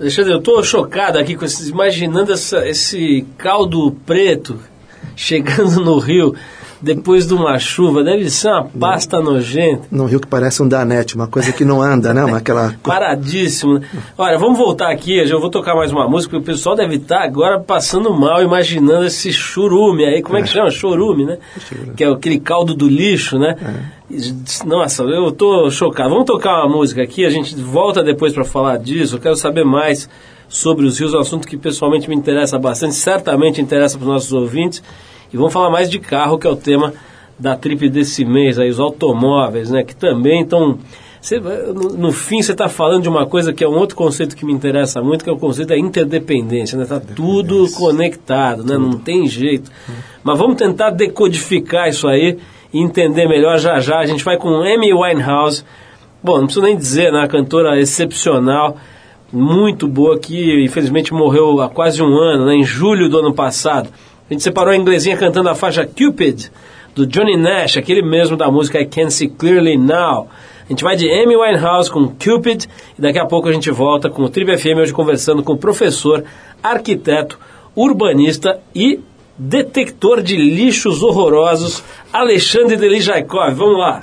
Alexandre, 0.00 0.32
eu 0.32 0.40
tô 0.40 0.62
chocado 0.62 1.18
aqui 1.18 1.36
com 1.36 1.44
esses, 1.44 1.68
imaginando 1.68 2.32
essa- 2.32 2.66
esse 2.68 3.26
caldo 3.36 3.92
preto 4.06 4.58
chegando 5.16 5.84
no 5.84 5.98
rio 5.98 6.34
depois 6.82 7.26
de 7.26 7.32
uma 7.32 7.58
chuva. 7.58 8.02
Deve 8.02 8.28
ser 8.28 8.48
uma 8.48 8.64
pasta 8.64 9.20
nojenta. 9.20 9.86
Num 9.90 10.06
rio 10.06 10.20
que 10.20 10.26
parece 10.26 10.62
um 10.62 10.68
danete, 10.68 11.14
uma 11.14 11.28
coisa 11.28 11.52
que 11.52 11.64
não 11.64 11.80
anda, 11.80 12.12
né? 12.12 12.24
Uma, 12.24 12.38
aquela... 12.38 12.74
Paradíssimo. 12.82 13.78
né? 13.78 13.86
Olha, 14.18 14.36
vamos 14.36 14.58
voltar 14.58 14.90
aqui, 14.90 15.16
eu 15.16 15.40
vou 15.40 15.48
tocar 15.48 15.74
mais 15.74 15.92
uma 15.92 16.08
música, 16.08 16.30
porque 16.36 16.50
o 16.50 16.54
pessoal 16.54 16.74
deve 16.74 16.96
estar 16.96 17.22
agora 17.22 17.60
passando 17.60 18.12
mal, 18.12 18.42
imaginando 18.42 19.06
esse 19.06 19.32
churume 19.32 20.04
aí, 20.04 20.22
como 20.22 20.36
é 20.36 20.42
que 20.42 20.48
chama? 20.48 20.70
Chorume, 20.70 21.24
né? 21.24 21.38
Que 21.96 22.04
é 22.04 22.08
aquele 22.08 22.40
caldo 22.40 22.74
do 22.74 22.88
lixo, 22.88 23.38
né? 23.38 23.56
Nossa, 24.66 25.04
eu 25.04 25.30
tô 25.32 25.70
chocado. 25.70 26.10
Vamos 26.10 26.26
tocar 26.26 26.64
uma 26.64 26.76
música 26.76 27.02
aqui, 27.02 27.24
a 27.24 27.30
gente 27.30 27.54
volta 27.54 28.02
depois 28.02 28.32
para 28.32 28.44
falar 28.44 28.78
disso, 28.78 29.16
eu 29.16 29.20
quero 29.20 29.36
saber 29.36 29.64
mais 29.64 30.08
sobre 30.48 30.84
os 30.84 30.98
rios, 30.98 31.14
um 31.14 31.18
assunto 31.18 31.48
que 31.48 31.56
pessoalmente 31.56 32.10
me 32.10 32.14
interessa 32.14 32.58
bastante, 32.58 32.94
certamente 32.94 33.60
interessa 33.60 33.96
para 33.96 34.06
os 34.06 34.12
nossos 34.12 34.32
ouvintes. 34.32 34.82
E 35.32 35.36
vamos 35.36 35.52
falar 35.52 35.70
mais 35.70 35.88
de 35.90 35.98
carro, 35.98 36.38
que 36.38 36.46
é 36.46 36.50
o 36.50 36.56
tema 36.56 36.92
da 37.38 37.56
trip 37.56 37.88
desse 37.88 38.24
mês, 38.24 38.58
aí, 38.58 38.70
os 38.70 38.78
automóveis, 38.78 39.70
né? 39.70 39.82
Que 39.82 39.96
também 39.96 40.42
estão. 40.42 40.78
No, 41.96 42.10
fim, 42.10 42.42
você 42.42 42.50
está 42.52 42.68
falando 42.68 43.02
de 43.02 43.08
uma 43.08 43.26
coisa 43.26 43.52
que 43.52 43.62
é 43.62 43.68
um 43.68 43.76
outro 43.76 43.96
conceito 43.96 44.36
que 44.36 44.44
me 44.44 44.52
interessa 44.52 45.00
muito, 45.00 45.22
que 45.22 45.30
é 45.30 45.32
o 45.32 45.38
conceito 45.38 45.68
da 45.68 45.78
interdependência, 45.78 46.76
né? 46.76 46.84
Está 46.84 47.00
tudo 47.00 47.70
conectado, 47.72 48.64
né? 48.64 48.76
Não 48.76 48.92
tem 48.98 49.26
jeito. 49.26 49.70
Mas 50.22 50.38
vamos 50.38 50.56
tentar 50.56 50.90
decodificar 50.90 51.88
isso 51.88 52.08
aí 52.08 52.38
e 52.72 52.80
entender 52.80 53.28
melhor 53.28 53.58
já 53.58 53.78
já. 53.78 53.98
A 53.98 54.06
gente 54.06 54.24
vai 54.24 54.36
com 54.36 54.48
Amy 54.48 54.92
Winehouse. 54.92 55.64
Bom, 56.22 56.38
não 56.38 56.44
preciso 56.44 56.64
nem 56.64 56.76
dizer, 56.76 57.12
né? 57.12 57.20
Uma 57.20 57.28
cantora 57.28 57.80
excepcional, 57.80 58.76
muito 59.32 59.86
boa, 59.88 60.18
que 60.18 60.64
infelizmente 60.64 61.12
morreu 61.14 61.60
há 61.60 61.68
quase 61.68 62.02
um 62.02 62.16
ano, 62.16 62.46
né? 62.46 62.54
Em 62.54 62.64
julho 62.64 63.08
do 63.08 63.18
ano 63.18 63.32
passado. 63.32 63.90
A 64.28 64.32
gente 64.32 64.42
separou 64.42 64.72
a 64.72 64.76
inglesinha 64.76 65.16
cantando 65.16 65.48
a 65.48 65.54
faixa 65.54 65.86
Cupid, 65.86 66.50
do 66.94 67.06
Johnny 67.06 67.36
Nash, 67.36 67.76
aquele 67.76 68.02
mesmo 68.02 68.36
da 68.36 68.50
música 68.50 68.80
I 68.80 68.86
Can 68.86 69.10
See 69.10 69.28
Clearly 69.28 69.76
Now. 69.76 70.28
A 70.64 70.68
gente 70.68 70.84
vai 70.84 70.96
de 70.96 71.10
Amy 71.10 71.36
Winehouse 71.36 71.90
com 71.90 72.08
Cupid 72.08 72.66
e 72.98 73.02
daqui 73.02 73.18
a 73.18 73.26
pouco 73.26 73.48
a 73.48 73.52
gente 73.52 73.70
volta 73.70 74.08
com 74.08 74.22
o 74.22 74.28
Tribe 74.28 74.56
FM 74.56 74.78
hoje 74.78 74.92
conversando 74.92 75.42
com 75.42 75.56
professor, 75.56 76.24
arquiteto, 76.62 77.38
urbanista 77.74 78.60
e 78.74 79.00
detector 79.36 80.22
de 80.22 80.36
lixos 80.36 81.02
horrorosos, 81.02 81.82
Alexandre 82.12 82.76
Delijaikov. 82.76 83.54
Vamos 83.54 83.78
lá! 83.78 84.00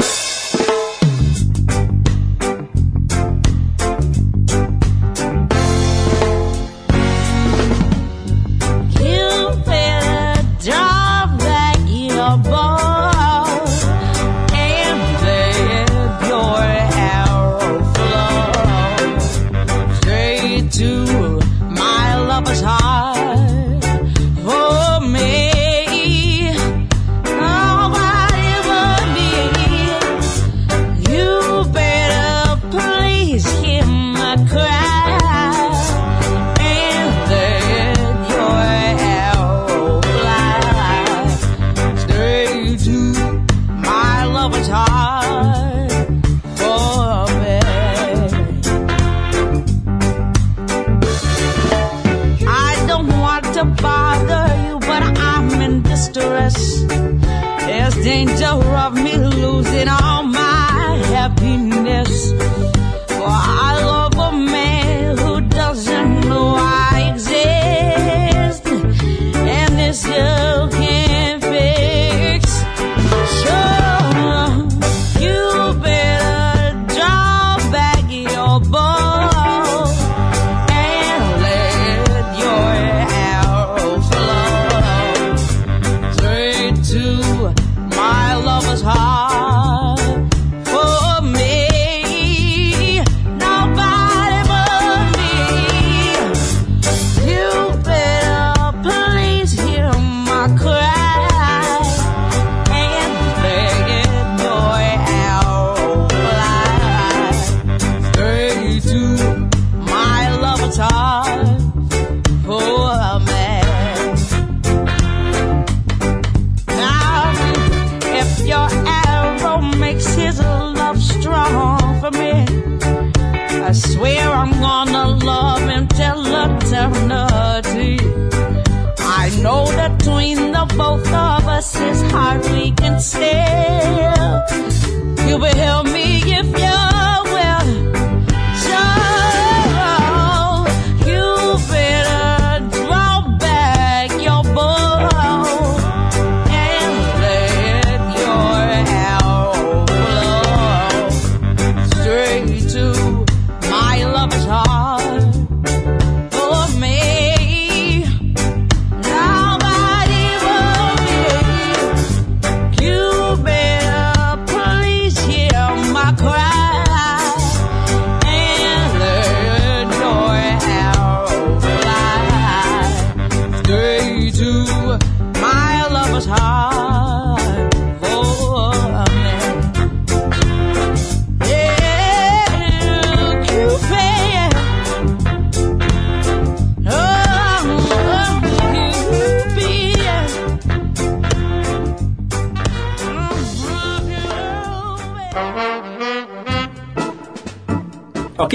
him 33.64 33.99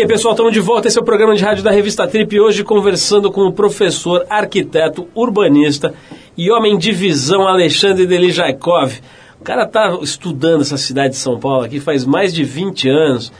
Ok, 0.05 0.17
pessoal, 0.17 0.35
estamos 0.35 0.53
de 0.53 0.61
volta. 0.61 0.87
Esse 0.87 0.99
é 0.99 1.01
o 1.01 1.05
programa 1.05 1.35
de 1.35 1.43
rádio 1.43 1.65
da 1.65 1.71
revista 1.71 2.07
Trip. 2.07 2.39
Hoje 2.39 2.63
conversando 2.63 3.33
com 3.33 3.41
o 3.47 3.53
professor, 3.53 4.27
arquiteto, 4.29 5.09
urbanista 5.15 5.95
e 6.37 6.51
homem 6.51 6.77
de 6.77 6.93
visão 6.93 7.49
Alexandre 7.49 8.07
Delijaikov. 8.07 9.01
O 9.41 9.43
cara 9.43 9.63
está 9.63 9.99
estudando 10.03 10.61
essa 10.61 10.77
cidade 10.77 11.15
de 11.15 11.17
São 11.19 11.41
Paulo 11.41 11.65
aqui 11.65 11.81
faz 11.81 12.05
mais 12.05 12.35
de 12.35 12.45
20 12.45 12.87
anos 12.87 13.33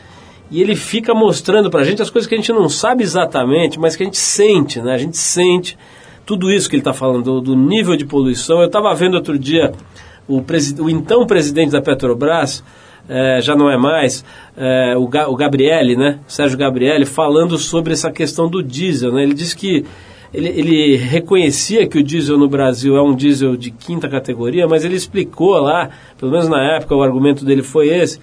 e 0.51 0.63
ele 0.63 0.75
fica 0.75 1.13
mostrando 1.13 1.71
pra 1.71 1.85
gente 1.85 2.01
as 2.01 2.09
coisas 2.09 2.27
que 2.27 2.35
a 2.35 2.39
gente 2.39 2.51
não 2.51 2.67
sabe 2.67 3.03
exatamente, 3.03 3.79
mas 3.79 3.95
que 3.95 4.03
a 4.03 4.07
gente 4.07 4.17
sente, 4.17 4.81
né? 4.81 4.95
A 4.95 4.99
gente 4.99 5.19
sente 5.19 5.77
tudo 6.25 6.51
isso 6.51 6.71
que 6.71 6.77
ele 6.77 6.81
está 6.81 6.95
falando, 6.95 7.25
do, 7.25 7.41
do 7.43 7.55
nível 7.55 7.95
de 7.95 8.07
poluição. 8.07 8.61
Eu 8.61 8.69
estava 8.69 8.95
vendo 8.95 9.17
outro 9.17 9.39
dia 9.39 9.71
o, 10.27 10.43
o 10.79 10.89
então 10.89 11.27
presidente 11.27 11.73
da 11.73 11.83
Petrobras, 11.83 12.65
eh, 13.09 13.41
já 13.43 13.55
não 13.55 13.71
é 13.71 13.77
mais, 13.77 14.25
eh, 14.57 14.95
o, 14.97 15.07
Ga- 15.07 15.29
o 15.29 15.37
Gabriele, 15.37 15.97
né? 15.97 16.19
Sérgio 16.27 16.57
Gabriele, 16.59 17.05
falando 17.05 17.59
sobre 17.59 17.93
essa 17.93 18.11
questão 18.11 18.49
do 18.49 18.63
diesel, 18.63 19.13
né? 19.13 19.23
Ele 19.23 19.35
disse 19.35 19.57
que 19.57 19.85
ele, 20.33 20.49
ele 20.49 20.97
reconhecia 20.97 21.87
que 21.87 21.99
o 21.99 22.03
diesel 22.03 22.37
no 22.37 22.49
Brasil 22.49 22.97
é 22.97 23.03
um 23.03 23.15
diesel 23.15 23.57
de 23.57 23.71
quinta 23.71 24.09
categoria, 24.09 24.67
mas 24.67 24.85
ele 24.85 24.97
explicou 24.97 25.59
lá, 25.61 25.91
pelo 26.19 26.33
menos 26.33 26.49
na 26.49 26.77
época 26.77 26.95
o 26.97 27.03
argumento 27.03 27.45
dele 27.45 27.63
foi 27.63 27.89
esse, 27.89 28.19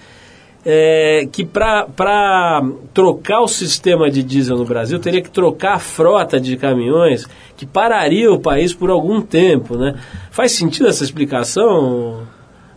é, 0.66 1.28
que 1.32 1.44
para 1.46 2.62
trocar 2.94 3.42
o 3.42 3.48
sistema 3.48 4.12
de 4.12 4.22
diesel 4.22 4.58
no 4.58 4.66
Brasil 4.66 5.00
teria 5.00 5.22
que 5.22 5.30
trocar 5.32 5.76
a 5.76 5.80
frota 5.80 6.40
de 6.40 6.56
caminhões 6.58 7.26
que 7.58 7.66
pararia 7.66 8.32
o 8.32 8.40
país 8.40 8.74
por 8.74 8.90
algum 8.90 9.22
tempo, 9.22 9.76
né? 9.78 9.96
Faz 10.32 10.52
sentido 10.52 10.88
essa 10.88 11.04
explicação, 11.04 12.22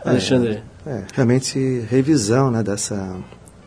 Alexandre? 0.04 0.62
É, 0.86 1.04
realmente 1.14 1.80
revisão 1.88 2.50
né, 2.50 2.62
dessa 2.62 3.16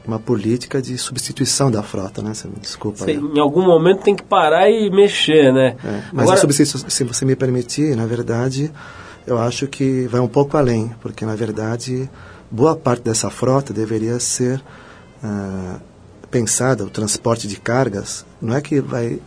uma 0.05 0.17
política 0.17 0.81
de 0.81 0.97
substituição 0.97 1.69
da 1.69 1.83
frota, 1.83 2.21
né? 2.21 2.31
Desculpa. 2.61 3.11
Em 3.11 3.39
algum 3.39 3.61
momento 3.61 4.03
tem 4.03 4.15
que 4.15 4.23
parar 4.23 4.69
e 4.69 4.89
mexer, 4.89 5.51
né? 5.51 5.75
É, 5.83 6.03
mas 6.13 6.23
Agora- 6.23 6.37
substituição, 6.39 6.89
se 6.89 7.03
você 7.03 7.25
me 7.25 7.35
permitir, 7.35 7.93
na 7.95 8.05
verdade, 8.05 8.71
eu 9.25 9.37
acho 9.37 9.67
que 9.67 10.07
vai 10.07 10.21
um 10.21 10.27
pouco 10.27 10.55
além, 10.55 10.95
porque 11.01 11.25
na 11.25 11.35
verdade 11.35 12.09
boa 12.49 12.75
parte 12.75 13.03
dessa 13.03 13.29
frota 13.29 13.73
deveria 13.73 14.17
ser 14.19 14.63
ah, 15.21 15.79
pensada, 16.31 16.85
o 16.85 16.89
transporte 16.89 17.47
de 17.47 17.57
cargas, 17.57 18.25
não 18.41 18.55
é 18.55 18.61
que 18.61 18.79
vai 18.79 19.19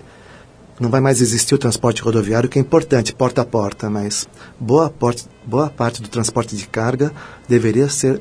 não 0.81 0.89
vai 0.91 1.01
mais 1.01 1.21
existir 1.21 1.55
o 1.55 1.59
transporte 1.59 2.01
rodoviário, 2.03 2.49
que 2.49 2.59
é 2.59 2.63
importante, 2.63 3.15
porta 3.15 3.43
a 3.43 3.45
porta, 3.45 3.91
mas 3.91 4.27
boa, 4.59 4.89
porte, 4.91 5.27
boa 5.45 5.69
parte 5.69 6.01
do 6.03 6.09
transporte 6.09 6.57
de 6.57 6.67
carga 6.67 7.13
deveria 7.47 7.89
ser 7.89 8.21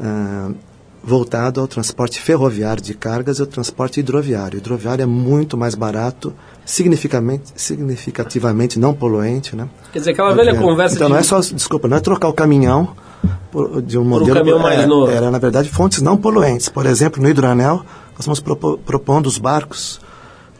ah, 0.00 0.50
voltado 1.04 1.60
ao 1.60 1.66
transporte 1.66 2.20
ferroviário 2.20 2.80
de 2.80 2.94
cargas 2.94 3.38
e 3.38 3.40
ao 3.40 3.46
transporte 3.48 3.98
hidroviário. 3.98 4.56
O 4.56 4.58
hidroviário 4.58 5.02
é 5.02 5.06
muito 5.06 5.56
mais 5.56 5.74
barato, 5.74 6.32
significativamente, 6.64 7.52
significativamente 7.56 8.78
não 8.78 8.94
poluente, 8.94 9.56
né? 9.56 9.68
Quer 9.92 9.98
dizer, 9.98 10.12
aquela 10.12 10.32
velha 10.34 10.54
conversa 10.54 10.94
Então 10.94 11.08
de... 11.08 11.12
não 11.14 11.18
é 11.18 11.22
só, 11.24 11.40
desculpa, 11.40 11.88
não 11.88 11.96
é 11.96 12.00
trocar 12.00 12.28
o 12.28 12.32
caminhão 12.32 12.94
por- 13.50 13.82
de 13.82 13.98
um 13.98 14.04
modelo 14.04 14.34
caminhão 14.36 14.60
mais 14.60 14.80
é, 14.80 14.86
novo. 14.86 15.10
Era 15.10 15.30
na 15.30 15.38
verdade 15.38 15.68
fontes 15.68 16.00
não 16.00 16.16
poluentes. 16.16 16.68
Por 16.68 16.86
exemplo, 16.86 17.20
no 17.20 17.28
hidroanel 17.28 17.76
nós 18.12 18.20
estamos 18.20 18.38
propo- 18.38 18.78
propondo 18.78 19.26
os 19.26 19.38
barcos, 19.38 20.00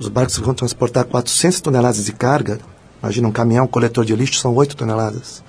os 0.02 0.08
barcos 0.08 0.38
vão 0.38 0.54
transportar 0.54 1.04
400 1.04 1.60
toneladas 1.60 2.04
de 2.04 2.12
carga. 2.12 2.58
Imagina 3.02 3.28
um 3.28 3.32
caminhão 3.32 3.66
coletor 3.66 4.04
de 4.04 4.14
lixo 4.14 4.40
são 4.40 4.54
8 4.54 4.76
toneladas 4.76 5.42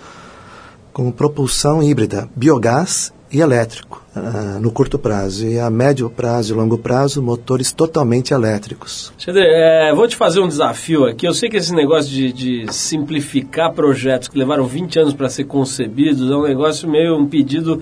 com 0.93 1.11
propulsão 1.11 1.81
híbrida, 1.81 2.29
biogás 2.35 3.11
e 3.31 3.41
elétrico, 3.41 4.05
ah, 4.15 4.59
no 4.61 4.71
curto 4.71 4.99
prazo. 4.99 5.47
E 5.47 5.59
a 5.59 5.69
médio 5.69 6.07
prazo 6.07 6.53
e 6.53 6.55
longo 6.55 6.77
prazo, 6.77 7.21
motores 7.21 7.73
totalmente 7.73 8.31
elétricos. 8.31 9.11
Alexandre, 9.13 9.43
é, 9.43 9.93
vou 9.93 10.07
te 10.07 10.15
fazer 10.15 10.39
um 10.39 10.47
desafio 10.47 11.05
aqui. 11.05 11.27
Eu 11.27 11.33
sei 11.33 11.49
que 11.49 11.57
esse 11.57 11.73
negócio 11.73 12.11
de, 12.11 12.31
de 12.31 12.73
simplificar 12.73 13.73
projetos 13.73 14.27
que 14.27 14.37
levaram 14.37 14.65
20 14.65 14.99
anos 14.99 15.13
para 15.13 15.29
ser 15.29 15.45
concebidos 15.45 16.29
é 16.29 16.35
um 16.35 16.43
negócio 16.43 16.87
meio, 16.87 17.17
um 17.17 17.25
pedido 17.25 17.81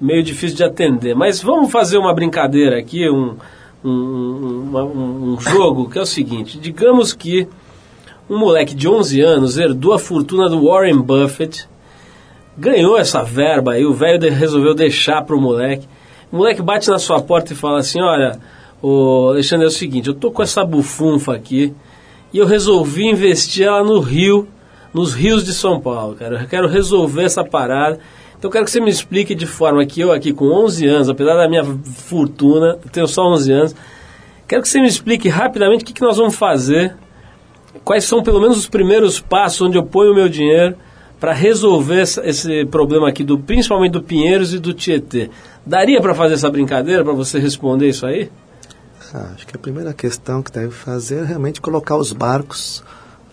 meio 0.00 0.24
difícil 0.24 0.56
de 0.56 0.64
atender. 0.64 1.14
Mas 1.14 1.40
vamos 1.40 1.70
fazer 1.70 1.96
uma 1.96 2.12
brincadeira 2.12 2.76
aqui, 2.76 3.08
um, 3.08 3.36
um, 3.84 4.70
um- 4.74 5.32
um 5.34 5.40
jogo 5.40 5.88
que 5.88 5.98
é 5.98 6.02
o 6.02 6.06
seguinte. 6.06 6.58
Digamos 6.58 7.12
que 7.12 7.46
um 8.28 8.38
moleque 8.38 8.74
de 8.74 8.88
11 8.88 9.20
anos 9.20 9.56
herdou 9.56 9.92
a 9.92 9.98
fortuna 9.98 10.48
do 10.48 10.64
Warren 10.66 10.98
Buffett, 11.00 11.66
ganhou 12.56 12.98
essa 12.98 13.22
verba 13.22 13.72
aí, 13.72 13.84
o 13.86 13.94
velho 13.94 14.20
resolveu 14.32 14.74
deixar 14.74 15.22
pro 15.24 15.40
moleque. 15.40 15.86
O 16.30 16.36
moleque 16.36 16.60
bate 16.60 16.90
na 16.90 16.98
sua 16.98 17.20
porta 17.22 17.52
e 17.52 17.56
fala 17.56 17.78
assim, 17.78 18.00
olha, 18.02 18.38
ô 18.82 19.28
Alexandre, 19.30 19.64
é 19.64 19.68
o 19.68 19.72
seguinte, 19.72 20.08
eu 20.08 20.14
tô 20.14 20.30
com 20.30 20.42
essa 20.42 20.64
bufunfa 20.64 21.34
aqui 21.34 21.72
e 22.32 22.38
eu 22.38 22.46
resolvi 22.46 23.06
investir 23.06 23.66
ela 23.66 23.82
no 23.82 24.00
Rio, 24.00 24.46
nos 24.92 25.14
rios 25.14 25.44
de 25.44 25.52
São 25.54 25.80
Paulo, 25.80 26.14
cara. 26.16 26.42
Eu 26.42 26.48
quero 26.48 26.68
resolver 26.68 27.22
essa 27.22 27.44
parada. 27.44 27.98
Então 28.38 28.48
eu 28.48 28.52
quero 28.52 28.64
que 28.64 28.70
você 28.70 28.80
me 28.80 28.90
explique 28.90 29.34
de 29.34 29.46
forma 29.46 29.84
que 29.84 30.00
eu 30.00 30.12
aqui 30.12 30.32
com 30.32 30.46
11 30.46 30.86
anos, 30.86 31.08
apesar 31.08 31.34
da 31.34 31.48
minha 31.48 31.64
fortuna, 31.64 32.78
eu 32.84 32.90
tenho 32.90 33.08
só 33.08 33.24
11 33.32 33.52
anos, 33.52 33.76
quero 34.46 34.62
que 34.62 34.68
você 34.68 34.80
me 34.80 34.86
explique 34.86 35.28
rapidamente 35.28 35.82
o 35.82 35.84
que, 35.84 35.92
que 35.92 36.02
nós 36.02 36.16
vamos 36.16 36.36
fazer 36.36 36.94
quais 37.84 38.04
são 38.04 38.22
pelo 38.22 38.40
menos 38.40 38.56
os 38.56 38.68
primeiros 38.68 39.20
passos 39.20 39.60
onde 39.62 39.76
eu 39.76 39.82
ponho 39.82 40.12
o 40.12 40.14
meu 40.14 40.28
dinheiro 40.28 40.76
para 41.18 41.32
resolver 41.32 42.02
esse 42.02 42.64
problema 42.66 43.08
aqui, 43.08 43.24
do, 43.24 43.38
principalmente 43.38 43.92
do 43.92 44.02
Pinheiros 44.02 44.54
e 44.54 44.58
do 44.58 44.72
Tietê. 44.72 45.30
Daria 45.66 46.00
para 46.00 46.14
fazer 46.14 46.34
essa 46.34 46.48
brincadeira, 46.48 47.02
para 47.02 47.12
você 47.12 47.40
responder 47.40 47.88
isso 47.88 48.06
aí? 48.06 48.30
Ah, 49.12 49.32
acho 49.34 49.46
que 49.46 49.56
a 49.56 49.58
primeira 49.58 49.92
questão 49.92 50.42
que 50.42 50.52
deve 50.52 50.70
fazer 50.70 51.22
é 51.22 51.24
realmente 51.24 51.60
colocar 51.60 51.96
os 51.96 52.12
barcos 52.12 52.84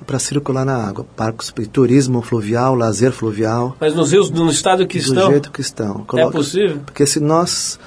para 0.05 0.19
circular 0.19 0.65
na 0.65 0.75
água. 0.75 1.05
Barcos 1.17 1.51
para 1.51 1.65
turismo 1.65 2.21
fluvial, 2.21 2.75
lazer 2.75 3.11
fluvial, 3.11 3.75
Mas 3.79 3.93
nos 3.95 4.11
rios, 4.11 4.29
no 4.31 4.49
estado 4.49 4.85
que 4.87 4.97
do 4.99 5.03
estão, 5.03 5.27
jeito 5.31 5.51
que 5.51 5.61
estão. 5.61 6.01
é 6.01 6.05
Coloca- 6.05 6.31
possível? 6.37 6.79
Porque 6.85 7.05
se 7.05 7.19
nós 7.19 7.79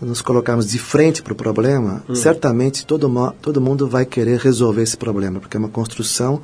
nos 0.00 0.20
colocarmos 0.20 0.66
de 0.68 0.78
frente 0.78 1.22
para 1.22 1.32
o 1.32 1.36
problema, 1.36 2.02
Hum. 2.08 2.14
certamente 2.14 2.84
todo, 2.84 3.08
todo 3.40 3.60
mundo 3.60 3.86
vai 3.88 4.04
querer 4.04 4.38
resolver 4.40 4.82
esse 4.82 4.96
problema, 4.96 5.38
porque 5.40 5.56
é 5.56 5.60
uma 5.60 5.68
construção, 5.68 6.40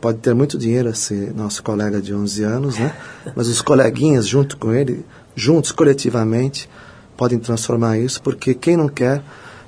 pode 0.00 0.18
ter 0.18 0.34
muito 0.34 0.56
dinheiro 0.58 0.88
esse 0.88 1.14
nosso 1.36 1.62
colega 1.62 2.00
de 2.00 2.14
11 2.14 2.42
anos, 2.42 2.78
né? 2.78 2.94
mas 3.36 3.48
os 3.48 3.60
coleguinhas 3.60 4.26
junto 4.26 4.56
com 4.56 4.72
ele, 4.72 5.04
juntos, 5.36 5.72
coletivamente, 5.72 6.68
podem 7.16 7.38
transformar 7.38 7.98
isso, 7.98 8.20
porque 8.22 8.54
quem 8.54 8.76
não 8.78 8.88
quer 8.88 9.22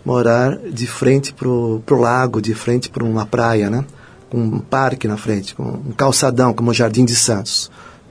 morar 0.05 0.59
de 0.59 0.87
frente 0.87 1.33
para 1.33 1.47
o 1.49 1.83
lago, 1.91 2.41
de 2.41 2.55
frente 2.55 2.89
para 2.91 3.05
uma 3.05 3.25
praia, 3.27 3.69
né? 3.71 3.85
Com 4.31 4.39
um 4.39 4.59
parque 4.59 5.07
na 5.09 5.17
frente, 5.17 5.55
com 5.55 5.63
um 5.65 5.93
calçadão, 5.97 6.53
como 6.53 6.71
o 6.71 6.75
Jardim 6.75 7.05
de 7.05 7.15
Santos. 7.15 7.71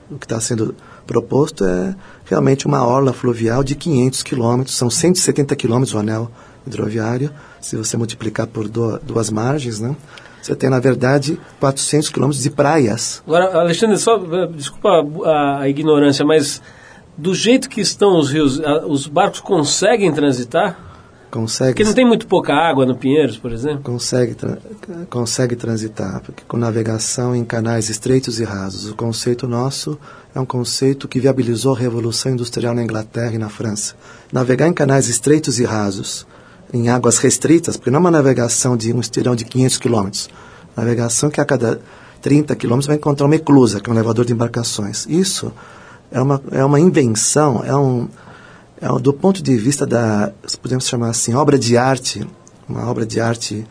O 0.09 0.17
que 0.17 0.25
está 0.25 0.39
sendo 0.39 0.75
proposto 1.07 1.65
é 1.65 1.95
realmente 2.25 2.65
uma 2.65 2.85
orla 2.85 3.11
fluvial 3.13 3.63
de 3.63 3.75
500 3.75 4.23
quilômetros, 4.23 4.75
são 4.75 4.89
170 4.89 5.55
quilômetros 5.55 5.93
o 5.93 5.97
anel 5.99 6.31
hidroviário, 6.65 7.29
se 7.59 7.75
você 7.75 7.97
multiplicar 7.97 8.47
por 8.47 8.69
du- 8.69 8.99
duas 9.03 9.29
margens, 9.29 9.79
né? 9.79 9.95
Você 10.41 10.55
tem, 10.55 10.69
na 10.69 10.79
verdade, 10.79 11.39
400 11.59 12.09
quilômetros 12.09 12.43
de 12.43 12.49
praias. 12.49 13.21
Agora, 13.25 13.57
Alexandre, 13.59 13.97
só, 13.97 14.15
eh, 14.17 14.47
desculpa 14.55 14.89
a, 15.25 15.59
a 15.61 15.69
ignorância, 15.69 16.25
mas 16.25 16.61
do 17.17 17.33
jeito 17.33 17.69
que 17.69 17.79
estão 17.81 18.17
os 18.19 18.29
rios, 18.31 18.59
a- 18.61 18.85
os 18.85 19.07
barcos 19.07 19.39
conseguem 19.39 20.11
transitar? 20.13 20.77
Consegue, 21.33 21.71
Porque 21.71 21.83
não 21.83 21.93
tem 21.93 22.05
muito 22.05 22.27
pouca 22.27 22.53
água 22.53 22.85
no 22.85 22.95
Pinheiros, 22.95 23.37
por 23.39 23.51
exemplo? 23.51 23.79
consegue, 23.81 24.35
tra- 24.35 24.59
consegue 25.09 25.55
transitar, 25.55 26.21
porque 26.21 26.43
com 26.47 26.57
navegação 26.57 27.35
em 27.35 27.43
canais 27.43 27.89
estreitos 27.89 28.39
e 28.39 28.43
rasos. 28.43 28.87
O 28.91 28.95
conceito 28.95 29.47
nosso 29.47 29.97
é 30.35 30.39
um 30.39 30.45
conceito 30.45 31.07
que 31.07 31.19
viabilizou 31.19 31.73
a 31.75 31.79
Revolução 31.79 32.31
Industrial 32.33 32.75
na 32.75 32.83
Inglaterra 32.83 33.33
e 33.33 33.39
na 33.39 33.49
França. 33.49 33.95
Navegar 34.31 34.67
em 34.67 34.73
canais 34.73 35.07
estreitos 35.09 35.59
e 35.59 35.63
rasos, 35.63 36.27
em 36.71 36.89
águas 36.89 37.17
restritas, 37.17 37.77
porque 37.77 37.89
não 37.89 37.97
é 37.97 38.01
uma 38.01 38.11
navegação 38.11 38.77
de 38.77 38.93
um 38.93 38.99
estirão 38.99 39.35
de 39.35 39.43
500 39.43 39.77
quilômetros. 39.77 40.29
Navegação 40.77 41.31
que 41.31 41.41
a 41.41 41.45
cada 41.45 41.79
30 42.21 42.55
quilômetros 42.55 42.85
vai 42.87 42.95
encontrar 42.97 43.25
uma 43.25 43.35
eclusa, 43.35 43.79
que 43.79 43.89
é 43.89 43.91
um 43.91 43.95
elevador 43.95 44.23
de 44.23 44.33
embarcações. 44.33 45.07
Isso 45.09 45.51
é 46.11 46.21
uma, 46.21 46.39
é 46.51 46.63
uma 46.63 46.79
invenção, 46.79 47.63
é 47.65 47.75
um, 47.75 47.79
é 47.79 47.85
um- 47.85 48.07
do 49.01 49.13
ponto 49.13 49.41
de 49.41 49.55
vista 49.55 49.85
da, 49.85 50.33
se 50.45 50.57
podemos 50.57 50.87
chamar 50.87 51.09
assim, 51.09 51.33
obra 51.33 51.57
de 51.57 51.77
arte, 51.77 52.27
uma 52.67 52.89
obra 52.89 53.05
de 53.05 53.19
arte, 53.19 53.65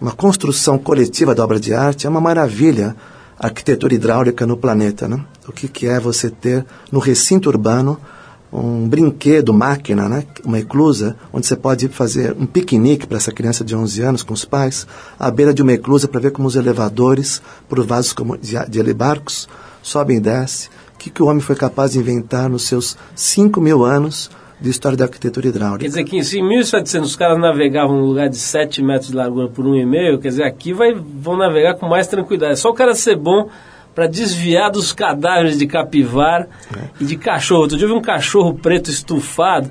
uma 0.00 0.12
construção 0.12 0.78
coletiva 0.78 1.34
da 1.34 1.44
obra 1.44 1.60
de 1.60 1.72
arte, 1.72 2.06
é 2.06 2.10
uma 2.10 2.20
maravilha 2.20 2.96
a 3.38 3.46
arquitetura 3.46 3.94
hidráulica 3.94 4.46
no 4.46 4.56
planeta. 4.56 5.06
Né? 5.06 5.24
O 5.46 5.52
que, 5.52 5.68
que 5.68 5.86
é 5.86 6.00
você 6.00 6.28
ter 6.28 6.66
no 6.90 6.98
recinto 6.98 7.48
urbano 7.48 7.98
um 8.50 8.88
brinquedo, 8.88 9.52
máquina, 9.52 10.08
né? 10.08 10.24
uma 10.42 10.58
eclusa, 10.58 11.16
onde 11.32 11.46
você 11.46 11.54
pode 11.54 11.86
fazer 11.88 12.34
um 12.38 12.46
piquenique 12.46 13.06
para 13.06 13.18
essa 13.18 13.30
criança 13.30 13.62
de 13.62 13.76
11 13.76 14.02
anos 14.02 14.22
com 14.22 14.32
os 14.32 14.44
pais, 14.44 14.86
à 15.18 15.30
beira 15.30 15.52
de 15.52 15.62
uma 15.62 15.72
eclusa 15.72 16.08
para 16.08 16.20
ver 16.20 16.32
como 16.32 16.48
os 16.48 16.56
elevadores, 16.56 17.42
por 17.68 17.84
vasos 17.84 18.14
de, 18.40 18.82
de 18.82 18.94
barcos, 18.94 19.48
sobem 19.82 20.16
e 20.16 20.20
descem. 20.20 20.70
O 20.94 20.98
que, 20.98 21.10
que 21.10 21.22
o 21.22 21.26
homem 21.26 21.40
foi 21.40 21.54
capaz 21.54 21.92
de 21.92 21.98
inventar 21.98 22.48
nos 22.48 22.62
seus 22.62 22.96
5 23.14 23.60
mil 23.60 23.84
anos 23.84 24.30
de 24.60 24.70
história 24.70 24.96
da 24.96 25.04
arquitetura 25.04 25.46
hidráulica? 25.48 25.80
Quer 25.80 25.88
dizer 25.88 26.04
que 26.04 26.22
se 26.24 26.38
em 26.38 26.48
1700 26.48 27.10
os 27.10 27.16
caras 27.16 27.38
navegavam 27.38 27.96
num 27.96 28.04
lugar 28.06 28.28
de 28.28 28.36
7 28.38 28.82
metros 28.82 29.10
de 29.10 29.16
largura 29.16 29.48
por 29.48 29.64
1,5, 29.64 30.18
quer 30.20 30.28
dizer, 30.28 30.44
aqui 30.44 30.72
vai, 30.72 30.94
vão 30.94 31.36
navegar 31.36 31.74
com 31.74 31.86
mais 31.88 32.06
tranquilidade. 32.06 32.52
É 32.52 32.56
só 32.56 32.70
o 32.70 32.74
cara 32.74 32.94
ser 32.94 33.16
bom 33.16 33.48
para 33.94 34.06
desviar 34.06 34.70
dos 34.70 34.92
cadáveres 34.92 35.58
de 35.58 35.66
capivara 35.66 36.48
e 37.00 37.04
de 37.04 37.16
cachorro. 37.16 37.62
Outro 37.62 37.76
dia 37.76 37.86
eu 37.86 37.90
vi 37.92 37.96
um 37.98 38.02
cachorro 38.02 38.54
preto 38.54 38.90
estufado 38.90 39.70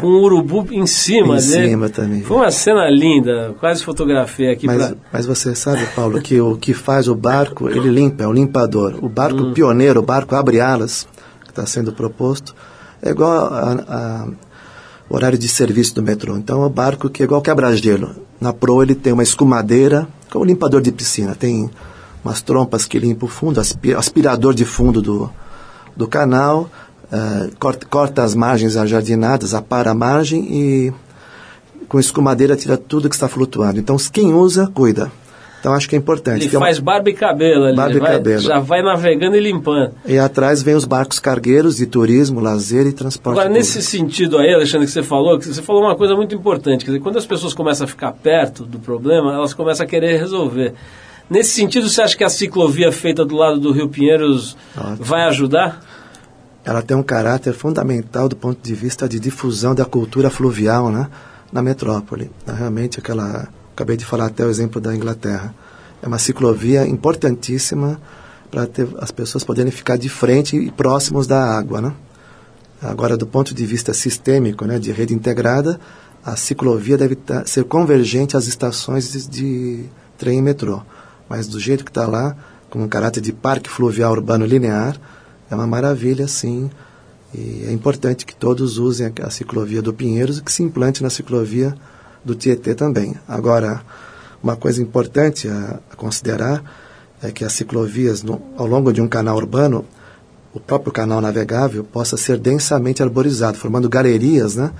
com 0.00 0.06
o 0.06 0.22
urubu 0.22 0.66
em 0.72 0.86
cima 0.86 1.36
Em 1.38 1.46
dele. 1.46 1.68
cima 1.70 1.88
também. 1.88 2.22
Foi 2.22 2.36
uma 2.38 2.50
cena 2.50 2.88
linda, 2.90 3.54
quase 3.60 3.84
fotografei 3.84 4.50
aqui 4.50 4.66
Mas, 4.66 4.88
pra... 4.88 4.96
mas 5.12 5.24
você 5.26 5.54
sabe, 5.54 5.84
Paulo, 5.94 6.20
que 6.20 6.40
o 6.40 6.56
que 6.56 6.74
faz 6.74 7.08
o 7.08 7.14
barco, 7.14 7.68
ele 7.68 7.88
limpa, 7.88 8.24
é 8.24 8.26
o 8.26 8.32
limpador. 8.32 8.98
O 9.02 9.08
barco 9.08 9.52
pioneiro, 9.52 10.00
o 10.00 10.02
barco 10.02 10.34
abre 10.34 10.60
alas, 10.60 11.06
que 11.44 11.50
está 11.50 11.64
sendo 11.64 11.92
proposto, 11.92 12.54
é 13.02 13.10
igual 13.10 13.30
a, 13.52 13.72
a- 13.88 14.28
o 15.10 15.14
horário 15.14 15.38
de 15.38 15.48
serviço 15.48 15.94
do 15.94 16.02
metrô. 16.02 16.36
Então 16.36 16.62
é 16.62 16.66
o 16.66 16.70
barco 16.70 17.08
que 17.08 17.22
é 17.22 17.24
igual 17.24 17.40
quebra-gelo. 17.40 18.10
Na 18.40 18.52
proa 18.52 18.82
ele 18.84 18.94
tem 18.94 19.12
uma 19.12 19.22
escumadeira, 19.22 20.06
como 20.30 20.44
limpador 20.44 20.82
de 20.82 20.92
piscina. 20.92 21.34
Tem 21.34 21.70
umas 22.24 22.42
trompas 22.42 22.84
que 22.84 22.98
limpam 22.98 23.26
o 23.26 23.30
fundo, 23.30 23.58
aspi- 23.60 23.94
aspirador 23.94 24.52
de 24.52 24.64
fundo 24.66 25.00
do, 25.00 25.30
do 25.96 26.06
canal, 26.06 26.68
eh, 27.10 27.50
corta, 27.58 27.86
corta 27.86 28.22
as 28.22 28.34
margens 28.34 28.76
ajardinadas, 28.76 29.54
apara 29.54 29.92
a 29.92 29.94
margem 29.94 30.40
e 30.52 30.92
com 31.88 31.98
escumadeira 31.98 32.54
tira 32.54 32.76
tudo 32.76 33.08
que 33.08 33.14
está 33.14 33.28
flutuando. 33.28 33.80
Então, 33.80 33.96
quem 34.12 34.34
usa, 34.34 34.66
cuida. 34.74 35.10
Então, 35.60 35.74
acho 35.74 35.88
que 35.88 35.96
é 35.96 35.98
importante. 35.98 36.44
Ele 36.46 36.56
uma- 36.56 36.66
faz 36.66 36.78
barba 36.78 37.10
e 37.10 37.14
cabelo 37.14 37.64
ali, 37.64 37.76
Barba 37.76 37.96
e 37.96 37.98
vai- 38.00 38.12
cabelo. 38.12 38.40
já 38.40 38.58
vai 38.60 38.80
navegando 38.82 39.36
e 39.36 39.40
limpando. 39.40 39.92
E 40.06 40.16
atrás 40.16 40.62
vem 40.62 40.74
os 40.76 40.84
barcos 40.84 41.18
cargueiros 41.18 41.76
de 41.76 41.86
turismo, 41.86 42.38
lazer 42.40 42.86
e 42.86 42.92
transporte. 42.92 43.40
Agora, 43.40 43.52
nesse 43.52 43.72
público. 43.80 43.90
sentido 43.90 44.38
aí, 44.38 44.54
Alexandre, 44.54 44.86
que 44.86 44.92
você 44.92 45.02
falou, 45.02 45.38
que 45.38 45.46
você 45.48 45.60
falou 45.60 45.82
uma 45.82 45.96
coisa 45.96 46.14
muito 46.14 46.34
importante. 46.34 46.84
Quer 46.84 46.92
dizer, 46.92 47.00
quando 47.02 47.18
as 47.18 47.26
pessoas 47.26 47.54
começam 47.54 47.84
a 47.86 47.88
ficar 47.88 48.12
perto 48.12 48.64
do 48.64 48.78
problema, 48.78 49.32
elas 49.34 49.52
começam 49.52 49.84
a 49.84 49.88
querer 49.88 50.16
resolver. 50.18 50.74
Nesse 51.28 51.50
sentido, 51.50 51.88
você 51.88 52.00
acha 52.02 52.16
que 52.16 52.24
a 52.24 52.28
ciclovia 52.30 52.90
feita 52.92 53.24
do 53.24 53.34
lado 53.36 53.58
do 53.58 53.72
Rio 53.72 53.88
Pinheiros 53.88 54.56
Ótimo. 54.76 54.96
vai 55.00 55.22
ajudar? 55.24 55.82
Ela 56.64 56.82
tem 56.82 56.96
um 56.96 57.02
caráter 57.02 57.52
fundamental 57.52 58.28
do 58.28 58.36
ponto 58.36 58.58
de 58.62 58.74
vista 58.74 59.08
de 59.08 59.18
difusão 59.18 59.74
da 59.74 59.84
cultura 59.84 60.30
fluvial 60.30 60.90
né, 60.90 61.08
na 61.52 61.62
metrópole. 61.62 62.30
É 62.46 62.52
Realmente, 62.52 62.98
aquela. 63.00 63.48
Acabei 63.78 63.96
de 63.96 64.04
falar 64.04 64.26
até 64.26 64.44
o 64.44 64.50
exemplo 64.50 64.80
da 64.80 64.92
Inglaterra. 64.92 65.54
É 66.02 66.08
uma 66.08 66.18
ciclovia 66.18 66.84
importantíssima 66.84 68.00
para 68.50 68.68
as 69.00 69.12
pessoas 69.12 69.44
poderem 69.44 69.70
ficar 69.70 69.96
de 69.96 70.08
frente 70.08 70.56
e 70.56 70.68
próximos 70.68 71.28
da 71.28 71.56
água. 71.56 71.80
Né? 71.80 71.92
Agora, 72.82 73.16
do 73.16 73.24
ponto 73.24 73.54
de 73.54 73.64
vista 73.64 73.94
sistêmico, 73.94 74.64
né, 74.64 74.80
de 74.80 74.90
rede 74.90 75.14
integrada, 75.14 75.78
a 76.24 76.34
ciclovia 76.34 76.98
deve 76.98 77.16
ser 77.46 77.62
convergente 77.66 78.36
às 78.36 78.48
estações 78.48 79.12
de, 79.12 79.28
de 79.28 79.84
trem 80.18 80.40
e 80.40 80.42
metrô. 80.42 80.82
Mas 81.28 81.46
do 81.46 81.60
jeito 81.60 81.84
que 81.84 81.92
está 81.92 82.04
lá, 82.04 82.36
com 82.68 82.82
um 82.82 82.88
caráter 82.88 83.20
de 83.20 83.32
parque 83.32 83.70
fluvial 83.70 84.10
urbano 84.10 84.44
linear, 84.44 85.00
é 85.48 85.54
uma 85.54 85.68
maravilha, 85.68 86.26
sim. 86.26 86.68
E 87.32 87.64
é 87.68 87.72
importante 87.72 88.26
que 88.26 88.34
todos 88.34 88.76
usem 88.76 89.06
a, 89.06 89.26
a 89.26 89.30
ciclovia 89.30 89.80
do 89.80 89.94
Pinheiros 89.94 90.38
e 90.38 90.42
que 90.42 90.50
se 90.50 90.64
implante 90.64 91.00
na 91.00 91.10
ciclovia 91.10 91.76
do 92.24 92.34
Tietê 92.34 92.74
também. 92.74 93.14
Agora, 93.26 93.80
uma 94.42 94.56
coisa 94.56 94.82
importante 94.82 95.48
a, 95.48 95.78
considerar 95.96 96.62
é 97.22 97.30
que 97.30 97.44
as 97.44 97.52
ciclovias, 97.52 98.22
no- 98.22 98.40
ao 98.56 98.66
longo 98.66 98.92
de 98.92 99.00
um 99.00 99.08
canal 99.08 99.36
urbano, 99.36 99.84
o 100.54 100.60
próprio 100.60 100.92
canal 100.92 101.20
navegável 101.20 101.84
possa 101.84 102.16
ser 102.16 102.38
densamente 102.38 103.02
arborizado, 103.02 103.58
formando 103.58 103.88
galerias, 103.88 104.56
né, 104.56 104.70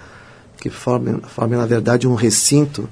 que 0.61 0.71
formem, 0.71 1.21
formem 1.27 1.59
na 1.59 1.67
verdade 1.67 2.07
um 2.09 2.15
recinto 2.15 2.89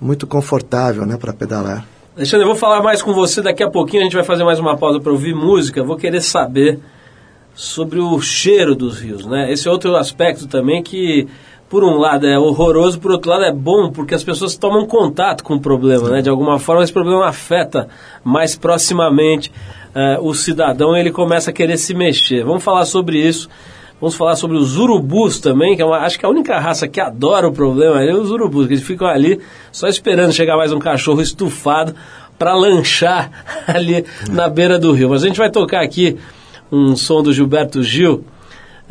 muito 0.00 0.26
confortável, 0.26 1.04
né, 1.06 1.16
para 1.16 1.32
pedalar. 1.32 1.86
Alexandre, 2.16 2.44
eu 2.44 2.48
vou 2.48 2.56
falar 2.56 2.82
mais 2.82 3.02
com 3.02 3.14
você 3.14 3.40
daqui 3.40 3.62
a 3.62 3.70
pouquinho. 3.70 4.02
A 4.02 4.04
gente 4.04 4.16
vai 4.16 4.24
fazer 4.24 4.44
mais 4.44 4.58
uma 4.58 4.76
pausa 4.76 5.00
para 5.00 5.12
ouvir 5.12 5.34
música. 5.34 5.82
Vou 5.82 5.96
querer 5.96 6.20
saber 6.20 6.78
sobre 7.54 7.98
o 7.98 8.20
cheiro 8.20 8.74
dos 8.74 8.98
rios, 8.98 9.24
né? 9.26 9.50
Esse 9.52 9.68
é 9.68 9.70
outro 9.70 9.96
aspecto 9.96 10.46
também 10.46 10.82
que, 10.82 11.28
por 11.70 11.84
um 11.84 11.96
lado, 11.96 12.26
é 12.26 12.36
horroroso, 12.36 12.98
por 12.98 13.12
outro 13.12 13.30
lado, 13.30 13.44
é 13.44 13.52
bom, 13.52 13.92
porque 13.92 14.12
as 14.12 14.24
pessoas 14.24 14.56
tomam 14.56 14.84
contato 14.86 15.44
com 15.44 15.54
o 15.54 15.60
problema, 15.60 16.10
né? 16.10 16.20
De 16.20 16.28
alguma 16.28 16.58
forma, 16.58 16.82
esse 16.82 16.92
problema 16.92 17.28
afeta 17.28 17.88
mais 18.24 18.56
proximamente 18.56 19.52
eh, 19.94 20.18
o 20.20 20.34
cidadão 20.34 20.96
e 20.96 21.00
ele 21.00 21.12
começa 21.12 21.50
a 21.50 21.52
querer 21.52 21.76
se 21.76 21.94
mexer. 21.94 22.44
Vamos 22.44 22.64
falar 22.64 22.84
sobre 22.86 23.18
isso. 23.18 23.48
Vamos 24.00 24.16
falar 24.16 24.34
sobre 24.34 24.56
os 24.56 24.78
urubus 24.78 25.38
também, 25.38 25.76
que 25.76 25.82
é 25.82 25.84
uma, 25.84 25.98
acho 25.98 26.18
que 26.18 26.26
a 26.26 26.28
única 26.28 26.58
raça 26.58 26.88
que 26.88 27.00
adora 27.00 27.46
o 27.46 27.52
problema 27.52 28.02
é 28.02 28.12
os 28.12 28.32
urubus, 28.32 28.66
que 28.66 28.72
eles 28.72 28.84
ficam 28.84 29.06
ali 29.06 29.40
só 29.70 29.86
esperando 29.86 30.32
chegar 30.32 30.56
mais 30.56 30.72
um 30.72 30.78
cachorro 30.80 31.20
estufado 31.22 31.94
para 32.36 32.52
lanchar 32.52 33.30
ali 33.68 34.04
na 34.28 34.48
beira 34.48 34.76
do 34.76 34.90
rio. 34.92 35.10
Mas 35.10 35.22
a 35.22 35.28
gente 35.28 35.38
vai 35.38 35.50
tocar 35.50 35.82
aqui 35.82 36.16
um 36.72 36.96
som 36.96 37.22
do 37.22 37.32
Gilberto 37.32 37.80
Gil. 37.80 38.24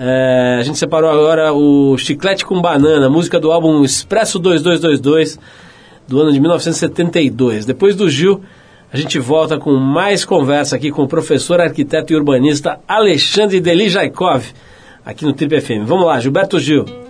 É, 0.01 0.55
a 0.57 0.63
gente 0.63 0.77
separou 0.77 1.11
agora 1.11 1.51
o 1.51 1.97
Chiclete 1.97 2.45
com 2.45 2.61
Banana, 2.61 3.09
música 3.09 3.37
do 3.37 3.51
álbum 3.51 3.83
Expresso 3.83 4.39
2222, 4.39 5.37
do 6.07 6.21
ano 6.21 6.31
de 6.31 6.39
1972. 6.39 7.65
Depois 7.65 7.97
do 7.97 8.09
Gil, 8.09 8.41
a 8.93 8.95
gente 8.95 9.19
volta 9.19 9.59
com 9.59 9.75
mais 9.75 10.23
conversa 10.23 10.77
aqui 10.77 10.89
com 10.89 11.03
o 11.03 11.07
professor, 11.07 11.59
arquiteto 11.59 12.13
e 12.13 12.15
urbanista 12.15 12.79
Alexandre 12.87 13.59
Delijaikov, 13.59 14.45
aqui 15.05 15.25
no 15.25 15.33
Trip 15.33 15.59
FM. 15.59 15.85
Vamos 15.85 16.05
lá, 16.05 16.17
Gilberto 16.17 16.57
Gil. 16.59 17.08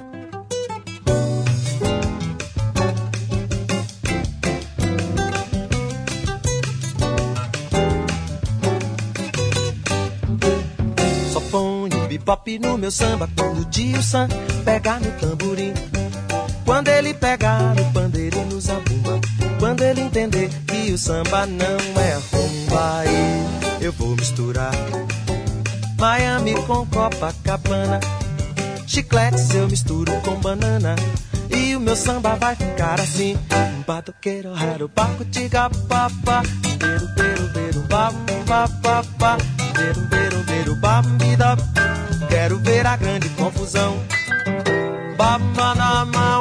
Bebop 12.30 12.60
no 12.60 12.78
meu 12.78 12.92
samba 12.92 13.28
quando 13.36 13.62
o 13.62 13.66
tio 13.66 14.04
Sam 14.04 14.28
pegar 14.64 15.00
no 15.00 15.12
tamborim. 15.14 15.74
Quando 16.64 16.88
ele 16.90 17.14
pegar 17.16 17.74
no 17.74 17.84
pandeiro 17.92 18.38
e 18.38 18.46
no 18.46 18.62
zabumba. 18.62 19.20
Quando 19.58 19.82
ele 19.82 20.02
entender 20.02 20.50
que 20.68 20.92
o 20.92 20.98
samba 20.98 21.48
não 21.48 21.66
é 21.66 22.20
rumba, 22.32 23.00
aí 23.00 23.82
eu 23.82 23.92
vou 23.94 24.16
misturar 24.16 24.72
Miami 25.98 26.54
com 26.68 26.86
Copacabana. 26.86 28.00
Chicletes 28.86 29.50
eu 29.56 29.68
misturo 29.68 30.12
com 30.22 30.36
banana. 30.36 30.96
E 31.50 31.76
o 31.76 31.80
meu 31.80 31.96
samba 31.96 32.36
vai 32.36 32.56
ficar 32.56 33.00
assim. 33.02 33.36
Batoqueiro, 33.88 34.54
raro, 34.54 34.88
baco, 34.96 35.26
tiga, 35.26 35.68
papá. 35.88 36.44
Beiro, 36.78 37.08
beiro, 37.16 37.48
beiro, 37.54 37.80
bam, 37.90 38.14
ba, 38.46 38.68
ba, 38.82 39.04
ba. 39.18 39.38
Beiro, 39.76 40.02
beiro, 40.02 40.44
beiro, 40.44 40.76
bam, 40.76 41.02
bida. 41.18 41.58
Quero 42.30 42.60
ver 42.60 42.86
a 42.86 42.96
grande 42.96 43.28
confusão. 43.30 43.98
Bamanama, 45.18 46.40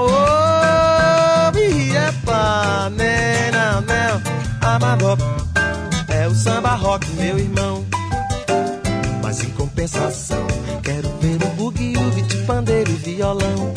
biepa, 1.52 2.90
nena, 2.90 3.80
mel, 3.80 4.20
amadop. 4.60 5.22
É 6.08 6.28
o 6.28 6.34
samba 6.34 6.74
rock, 6.74 7.06
meu 7.12 7.38
irmão. 7.38 7.84
Mas 9.22 9.42
em 9.42 9.50
compensação, 9.50 10.46
quero 10.82 11.08
ver 11.20 11.42
o 11.42 11.48
bugue, 11.56 11.94
o 11.96 12.10
de 12.22 12.36
pandeiro 12.44 12.90
e 12.90 12.94
violão. 12.94 13.72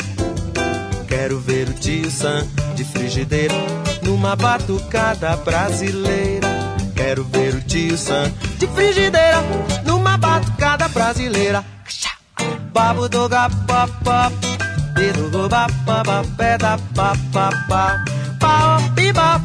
Quero 1.08 1.38
ver 1.40 1.68
o 1.68 1.72
tio 1.74 2.10
Sam 2.10 2.46
de 2.74 2.84
frigideira 2.84 3.54
numa 4.02 4.34
batucada 4.34 5.36
brasileira. 5.36 6.48
Quero 6.94 7.24
ver 7.24 7.54
o 7.54 7.60
tio 7.60 7.96
Sam 7.98 8.32
de 8.58 8.66
frigideira 8.68 9.42
numa 9.84 10.16
batucada 10.16 10.88
brasileira. 10.88 11.64
Babo 12.72 13.06
do 13.06 13.28
gapapá, 13.28 14.32
dedo 14.94 15.28
do 15.30 15.48
bapapá, 15.48 16.22
pé 16.36 16.56
da 16.56 16.78
papapá, 16.94 18.02
pau, 18.40 18.78
piba. 18.94 19.40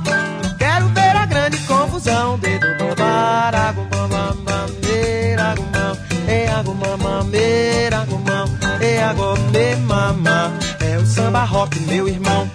Quero 0.58 0.88
ver 0.90 1.16
a 1.16 1.26
grande 1.26 1.58
confusão. 1.68 2.40
Dedo 2.40 2.68
do 2.78 2.96
barago, 2.96 3.86
mamameira, 3.92 5.56
gumão, 5.56 5.98
e 6.28 6.48
agumamameira, 6.50 8.06
gumão, 8.06 8.46
e 8.82 8.98
agome 9.00 9.76
mamá. 9.88 10.54
É 10.80 10.98
o 10.98 11.06
samba 11.06 11.44
rock, 11.44 11.80
meu 11.82 12.08
irmão. 12.08 12.50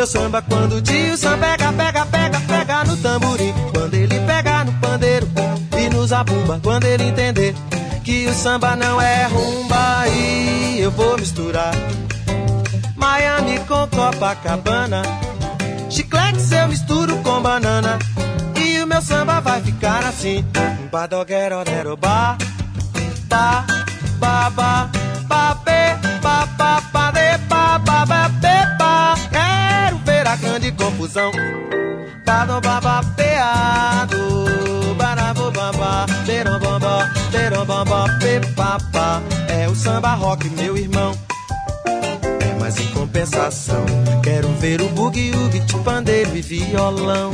Meu 0.00 0.06
samba 0.06 0.40
quando 0.40 0.76
o 0.76 0.80
tio 0.80 1.14
Sam 1.14 1.38
pega, 1.38 1.70
pega, 1.74 2.06
pega, 2.06 2.40
pega 2.40 2.84
no 2.84 2.96
tamborim. 2.96 3.52
Quando 3.70 3.92
ele 3.92 4.18
pega 4.20 4.64
no 4.64 4.72
pandeiro 4.80 5.28
e 5.78 5.90
no 5.90 6.06
zabumba. 6.06 6.58
Quando 6.62 6.86
ele 6.86 7.04
entender 7.04 7.54
que 8.02 8.26
o 8.26 8.32
samba 8.32 8.74
não 8.76 8.98
é 8.98 9.26
rumba, 9.26 9.98
aí 9.98 10.78
eu 10.80 10.90
vou 10.90 11.18
misturar 11.18 11.74
Miami 12.96 13.58
com 13.68 13.86
Copacabana. 13.88 15.02
Chiclete 15.90 16.54
eu 16.54 16.68
misturo 16.68 17.18
com 17.18 17.42
banana. 17.42 17.98
E 18.56 18.80
o 18.80 18.86
meu 18.86 19.02
samba 19.02 19.38
vai 19.40 19.60
ficar 19.60 20.02
assim. 20.06 20.42
Badoguero, 20.90 21.58
ba, 21.98 22.38
ba, 23.28 23.66
ba, 24.18 24.50
ba, 24.50 24.90
ba. 25.28 25.69
Confusão. 30.72 31.30
Bado 32.24 32.60
baba 32.60 33.00
peado, 33.16 34.94
barabo 34.96 35.50
baba, 35.50 36.06
berom 36.26 36.58
bamba, 36.58 37.10
berom 37.32 37.64
bamba, 37.64 38.04
pepapa. 38.20 39.22
É 39.48 39.68
o 39.68 39.74
samba 39.74 40.14
rock, 40.14 40.48
meu 40.50 40.76
irmão. 40.76 41.12
É, 41.86 42.58
mas 42.60 42.78
em 42.78 42.86
compensação, 42.88 43.84
quero 44.22 44.48
ver 44.60 44.80
o 44.80 44.94
woogie 44.94 45.32
de 45.48 45.60
pandeiro 45.78 46.36
e 46.36 46.42
violão. 46.42 47.32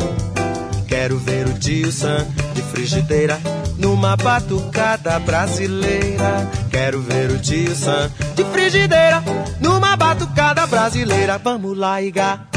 Quero 0.89 1.19
ver 1.19 1.47
o 1.47 1.59
tio 1.59 1.93
Sam 1.93 2.27
de 2.55 2.63
frigideira 2.63 3.39
numa 3.77 4.17
batucada 4.17 5.19
brasileira. 5.19 6.49
Quero 6.71 7.03
ver 7.03 7.31
o 7.31 7.39
tio 7.39 7.75
Sam 7.75 8.11
de 8.35 8.45
frigideira 8.45 9.23
numa 9.61 9.97
batucada 9.97 10.67
brasileira. 10.67 11.39
Vamos 11.39 11.77
lá, 11.77 12.01
Iga. 12.01 12.56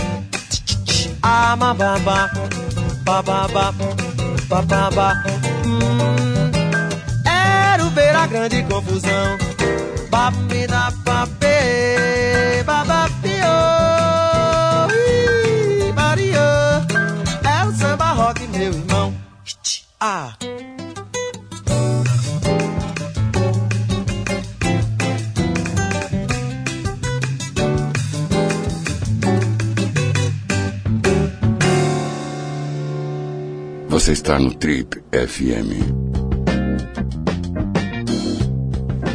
Ah, 1.22 1.56
mababa, 1.56 2.30
bababa, 3.04 3.74
bababa. 4.48 5.24
Hum, 5.66 6.52
quero 7.24 7.90
ver 7.92 8.16
a 8.16 8.28
grande 8.28 8.64
confusão. 8.64 9.38
Babida, 10.10 10.92
babê, 11.04 12.64
babapio. 12.66 13.56
Ih, 14.94 15.92
Maria, 15.94 16.86
é 17.44 17.66
o 17.66 17.72
samba 17.74 18.12
rock, 18.14 18.48
meu 18.48 18.74
irmão. 18.74 19.14
Ah. 20.00 20.34
Você 34.00 34.14
está 34.14 34.40
no 34.40 34.54
Trip 34.54 34.98
FM. 35.12 35.76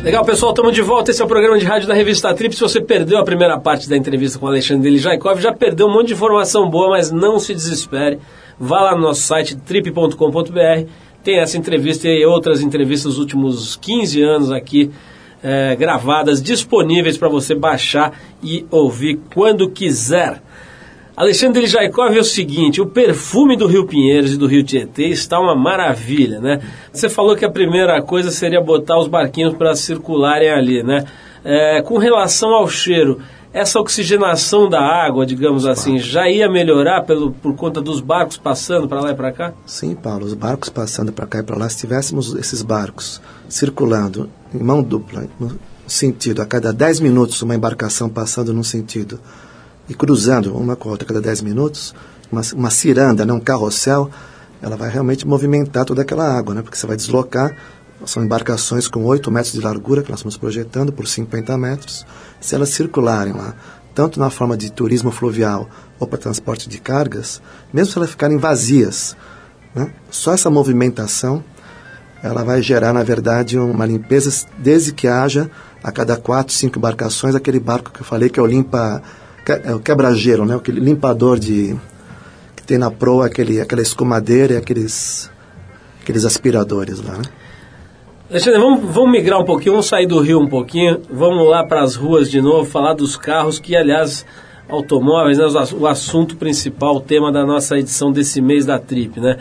Legal, 0.03 0.22
pessoal, 0.26 0.53
estamos 0.53 0.74
de 0.74 0.82
volta. 0.82 1.11
Esse 1.11 1.22
é 1.22 1.24
o 1.24 1.26
programa 1.26 1.59
de 1.59 1.64
rádio 1.64 1.89
da 1.89 1.95
revista 1.95 2.35
Trip. 2.35 2.55
Se 2.55 2.61
você 2.61 2.82
perdeu 2.82 3.16
a 3.16 3.24
primeira 3.24 3.59
parte 3.59 3.89
da 3.89 3.97
entrevista 3.97 4.39
com 4.39 4.47
Alexandre 4.47 4.82
Delijaikov, 4.82 5.41
já 5.41 5.55
perdeu 5.55 5.87
um 5.87 5.91
monte 5.91 6.09
de 6.09 6.12
informação 6.12 6.68
boa, 6.68 6.91
mas 6.91 7.11
não 7.11 7.39
se 7.39 7.55
desespere. 7.55 8.18
Vá 8.61 8.82
lá 8.82 8.95
no 8.95 9.01
nosso 9.01 9.22
site 9.22 9.57
trip.com.br. 9.57 10.91
Tem 11.22 11.39
essa 11.39 11.57
entrevista 11.57 12.07
e 12.07 12.22
outras 12.26 12.61
entrevistas 12.61 13.12
dos 13.12 13.18
últimos 13.18 13.76
15 13.76 14.22
anos 14.22 14.53
aqui 14.53 14.91
eh, 15.43 15.74
gravadas, 15.76 16.43
disponíveis 16.43 17.16
para 17.16 17.30
você 17.30 17.55
baixar 17.55 18.20
e 18.43 18.66
ouvir 18.70 19.18
quando 19.32 19.70
quiser. 19.70 20.43
Alexandre 21.17 21.61
Delijaikov 21.61 22.17
é 22.17 22.19
o 22.19 22.25
seguinte, 22.25 22.81
o 22.81 22.87
perfume 22.87 23.57
do 23.57 23.69
Rio 23.69 23.87
Pinheiros 23.87 24.33
e 24.33 24.37
do 24.37 24.49
Rio 24.49 24.65
Tietê 24.65 25.05
está 25.11 25.39
uma 25.39 25.55
maravilha, 25.55 26.41
né? 26.41 26.61
Você 26.93 27.09
falou 27.09 27.37
que 27.37 27.45
a 27.45 27.51
primeira 27.51 28.03
coisa 28.03 28.33
seria 28.33 28.61
botar 28.61 28.99
os 28.99 29.07
barquinhos 29.07 29.55
para 29.55 29.77
circularem 29.77 30.51
ali, 30.51 30.83
né? 30.83 31.05
É, 31.45 31.81
com 31.83 31.99
relação 31.99 32.51
ao 32.51 32.69
cheiro, 32.69 33.21
essa 33.53 33.79
oxigenação 33.79 34.69
da 34.69 34.81
água, 34.81 35.25
digamos 35.25 35.67
assim, 35.67 36.01
já 36.01 36.29
ia 36.29 36.51
melhorar 36.51 37.03
pelo, 37.03 37.31
por 37.31 37.55
conta 37.55 37.81
dos 37.81 38.01
barcos 38.01 38.37
passando 38.37 38.89
para 38.89 39.01
lá 39.01 39.12
e 39.12 39.15
para 39.15 39.31
cá? 39.31 39.53
Sim, 39.65 39.95
Paulo, 39.95 40.25
os 40.27 40.35
barcos 40.35 40.69
passando 40.69 41.12
para 41.12 41.29
cá 41.29 41.39
e 41.39 41.43
para 41.45 41.57
lá, 41.57 41.69
se 41.69 41.79
tivéssemos 41.79 42.35
esses 42.35 42.61
barcos 42.61 43.23
circulando 43.49 44.29
em 44.53 44.59
mão 44.59 44.83
dupla, 44.83 45.29
no 45.39 45.57
sentido, 45.87 46.43
a 46.43 46.47
cada 46.47 46.73
10 46.73 46.99
minutos 46.99 47.41
uma 47.41 47.55
embarcação 47.55 48.09
passando 48.09 48.53
num 48.53 48.65
sentido 48.65 49.21
e 49.89 49.95
cruzando 49.95 50.57
uma 50.57 50.76
com 50.76 50.89
a 50.89 50.93
outra 50.93 51.07
cada 51.07 51.20
10 51.20 51.43
minutos, 51.43 51.95
uma, 52.30 52.43
uma 52.55 52.70
ciranda, 52.70 53.24
né, 53.24 53.32
um 53.32 53.41
carrossel, 53.41 54.11
ela 54.62 54.76
vai 54.76 54.89
realmente 54.89 55.26
movimentar 55.26 55.85
toda 55.85 56.03
aquela 56.03 56.26
água, 56.26 56.55
né, 56.55 56.62
porque 56.62 56.76
você 56.76 56.87
vai 56.87 56.97
deslocar, 56.97 57.57
são 58.07 58.22
embarcações 58.22 58.89
com 58.89 59.05
8 59.05 59.30
metros 59.30 59.53
de 59.53 59.61
largura 59.61 60.03
que 60.03 60.11
nós 60.11 60.20
estamos 60.20 60.37
projetando 60.37 60.93
por 60.93 61.07
50 61.07 61.57
metros, 61.57 62.07
se 62.41 62.55
elas 62.55 62.70
circularem 62.70 63.32
lá, 63.32 63.55
tanto 63.95 64.18
na 64.18 64.30
forma 64.30 64.57
de 64.57 64.70
turismo 64.70 65.11
fluvial 65.11 65.68
ou 65.99 66.07
para 66.07 66.18
transporte 66.18 66.68
de 66.68 66.78
cargas, 66.78 67.41
mesmo 67.72 67.93
se 67.93 67.99
elas 67.99 68.11
ficarem 68.11 68.37
vazias, 68.37 69.16
né, 69.74 69.93
só 70.11 70.32
essa 70.32 70.51
movimentação 70.51 71.45
ela 72.22 72.43
vai 72.43 72.62
gerar, 72.62 72.95
na 72.95 73.03
verdade, 73.03 73.59
uma 73.59 73.85
limpeza 73.85 74.47
desde 74.57 74.95
que 74.95 75.07
haja 75.07 75.51
a 75.82 75.93
cada 75.93 76.16
quatro, 76.16 76.55
cinco 76.55 76.78
embarcações 76.78 77.35
aquele 77.35 77.61
barco 77.61 77.91
que 77.91 78.01
eu 78.01 78.05
falei 78.05 78.30
que 78.30 78.41
é 78.41 78.43
o 78.43 78.47
limpa 78.47 79.03
o 79.74 79.80
quebra-gelo, 79.80 80.45
né? 80.45 80.57
Aquele 80.57 80.80
limpador 80.80 81.38
de 81.38 81.76
que 82.57 82.62
tem 82.62 82.78
na 82.78 82.90
proa 82.90 83.26
aquele 83.26 83.61
aquela 83.61 83.82
escumadeira 83.82 84.55
e 84.55 84.57
aqueles 84.57 85.30
aqueles 86.03 86.24
aspiradores 86.24 87.01
lá, 87.01 87.14
né? 87.14 87.24
Alexandre, 88.30 88.59
vamos, 88.59 88.92
vamos 88.92 89.12
migrar 89.12 89.38
um 89.38 89.45
pouquinho, 89.45 89.72
vamos 89.72 89.86
sair 89.86 90.07
do 90.07 90.18
Rio 90.18 90.40
um 90.40 90.49
pouquinho, 90.49 91.01
vamos 91.11 91.47
lá 91.47 91.62
para 91.62 91.82
as 91.82 91.95
ruas 91.95 92.30
de 92.30 92.40
novo, 92.40 92.68
falar 92.68 92.95
dos 92.95 93.16
carros, 93.16 93.59
que 93.59 93.76
aliás, 93.76 94.24
automóveis, 94.68 95.36
né, 95.36 95.45
o 95.78 95.86
assunto 95.86 96.34
principal, 96.36 96.97
o 96.97 97.01
tema 97.01 97.30
da 97.30 97.45
nossa 97.45 97.78
edição 97.78 98.11
desse 98.11 98.40
mês 98.40 98.64
da 98.64 98.78
Trip, 98.78 99.20
né? 99.20 99.36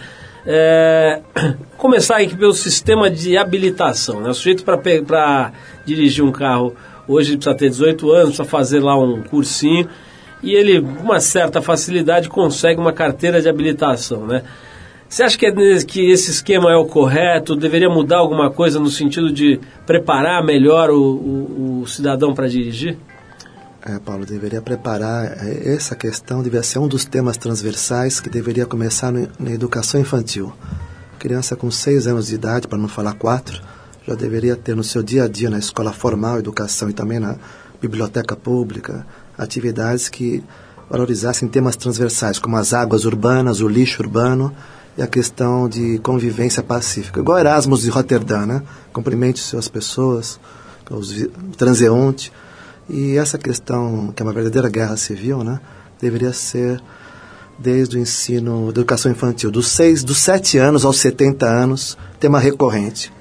É, 0.45 1.21
começar 1.77 2.17
aqui 2.17 2.35
pelo 2.35 2.51
sistema 2.51 3.09
de 3.09 3.37
habilitação, 3.37 4.19
né? 4.19 4.29
O 4.29 4.33
sujeito 4.33 4.65
para 4.65 5.53
dirigir 5.85 6.23
um 6.23 6.31
carro, 6.31 6.75
hoje 7.07 7.35
precisa 7.37 7.55
ter 7.55 7.69
18 7.69 8.11
anos, 8.11 8.25
precisa 8.35 8.45
fazer 8.45 8.79
lá 8.79 8.97
um 8.97 9.21
cursinho, 9.23 9.87
e 10.41 10.51
ele, 10.53 10.81
com 10.81 11.03
uma 11.03 11.19
certa 11.19 11.61
facilidade, 11.61 12.27
consegue 12.29 12.79
uma 12.79 12.91
carteira 12.93 13.41
de 13.41 13.47
habilitação, 13.49 14.25
né? 14.27 14.43
Você 15.07 15.21
acha 15.23 15.37
que, 15.37 15.45
é 15.45 15.51
que 15.85 16.09
esse 16.11 16.31
esquema 16.31 16.71
é 16.71 16.75
o 16.75 16.85
correto? 16.85 17.55
Deveria 17.55 17.87
mudar 17.87 18.17
alguma 18.17 18.49
coisa 18.49 18.79
no 18.79 18.89
sentido 18.89 19.31
de 19.31 19.59
preparar 19.85 20.43
melhor 20.43 20.89
o, 20.89 20.99
o- 21.01 21.81
o 21.83 21.87
cidadão 21.87 22.33
para 22.33 22.47
dirigir? 22.47 22.97
É, 23.85 23.99
Paulo, 23.99 24.25
deveria 24.25 24.59
preparar 24.61 25.25
eh, 25.45 25.73
essa 25.75 25.95
questão, 25.95 26.41
deveria 26.41 26.63
ser 26.63 26.79
um 26.79 26.87
dos 26.87 27.05
temas 27.05 27.37
transversais 27.37 28.19
que 28.19 28.29
deveria 28.29 28.65
começar 28.65 29.11
na 29.11 29.51
educação 29.51 29.99
infantil. 30.01 30.51
Criança 31.19 31.55
com 31.55 31.69
seis 31.69 32.07
anos 32.07 32.27
de 32.27 32.35
idade, 32.35 32.67
para 32.67 32.77
não 32.79 32.87
falar 32.87 33.13
quatro, 33.13 33.61
já 34.07 34.15
deveria 34.15 34.55
ter 34.55 34.75
no 34.75 34.83
seu 34.83 35.01
dia 35.01 35.23
a 35.23 35.27
dia, 35.27 35.49
na 35.49 35.59
escola 35.59 35.93
formal, 35.93 36.39
educação 36.39 36.89
e 36.89 36.93
também 36.93 37.19
na 37.19 37.35
biblioteca 37.81 38.35
pública, 38.35 39.05
atividades 39.37 40.09
que 40.09 40.43
valorizassem 40.89 41.47
temas 41.47 41.75
transversais, 41.75 42.37
como 42.39 42.57
as 42.57 42.73
águas 42.73 43.05
urbanas, 43.05 43.61
o 43.61 43.67
lixo 43.67 44.01
urbano 44.01 44.53
e 44.97 45.01
a 45.01 45.07
questão 45.07 45.67
de 45.67 45.97
convivência 45.99 46.61
pacífica. 46.61 47.19
Igual 47.19 47.39
Erasmus 47.39 47.81
de 47.81 47.89
Roterdã, 47.89 48.45
né? 48.45 48.61
Cumprimente 48.91 49.39
suas 49.39 49.67
pessoas, 49.67 50.39
os 50.91 51.11
vi- 51.11 51.31
transeunte. 51.57 52.31
E 52.89 53.17
essa 53.17 53.37
questão, 53.37 54.13
que 54.15 54.21
é 54.21 54.25
uma 54.25 54.33
verdadeira 54.33 54.69
guerra 54.69 54.97
civil, 54.97 55.43
né, 55.43 55.59
deveria 55.99 56.33
ser 56.33 56.81
desde 57.57 57.97
o 57.97 57.99
ensino 57.99 58.71
da 58.73 58.81
educação 58.81 59.09
infantil, 59.11 59.49
dos 59.49 59.67
seis, 59.69 60.03
dos 60.03 60.17
sete 60.17 60.57
anos 60.57 60.83
aos 60.83 60.97
70 60.97 61.45
anos, 61.45 61.97
tema 62.19 62.39
recorrente, 62.39 63.11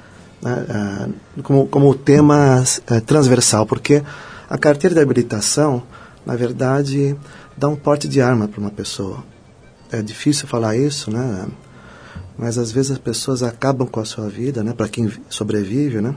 né, 0.42 0.66
ah, 0.68 1.08
como, 1.42 1.66
como 1.68 1.94
tema 1.94 2.62
eh, 2.88 3.00
transversal, 3.00 3.64
porque 3.64 4.02
a 4.50 4.58
carteira 4.58 4.94
de 4.94 5.00
habilitação, 5.00 5.82
na 6.26 6.36
verdade, 6.36 7.16
dá 7.56 7.68
um 7.68 7.76
porte 7.76 8.06
de 8.08 8.20
arma 8.20 8.48
para 8.48 8.60
uma 8.60 8.70
pessoa. 8.70 9.22
É 9.90 10.02
difícil 10.02 10.46
falar 10.48 10.76
isso, 10.76 11.10
né? 11.10 11.46
Mas 12.36 12.56
às 12.58 12.72
vezes 12.72 12.92
as 12.92 12.98
pessoas 12.98 13.42
acabam 13.42 13.86
com 13.86 14.00
a 14.00 14.04
sua 14.04 14.28
vida, 14.28 14.62
né? 14.64 14.72
Para 14.72 14.88
quem 14.88 15.06
vi- 15.06 15.22
sobrevive, 15.28 16.00
né? 16.00 16.14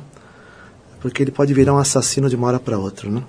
Porque 1.01 1.21
ele 1.21 1.31
pode 1.31 1.53
virar 1.53 1.73
um 1.73 1.77
assassino 1.77 2.29
de 2.29 2.35
uma 2.35 2.47
hora 2.47 2.59
para 2.59 2.77
outra, 2.79 3.09
né? 3.09 3.21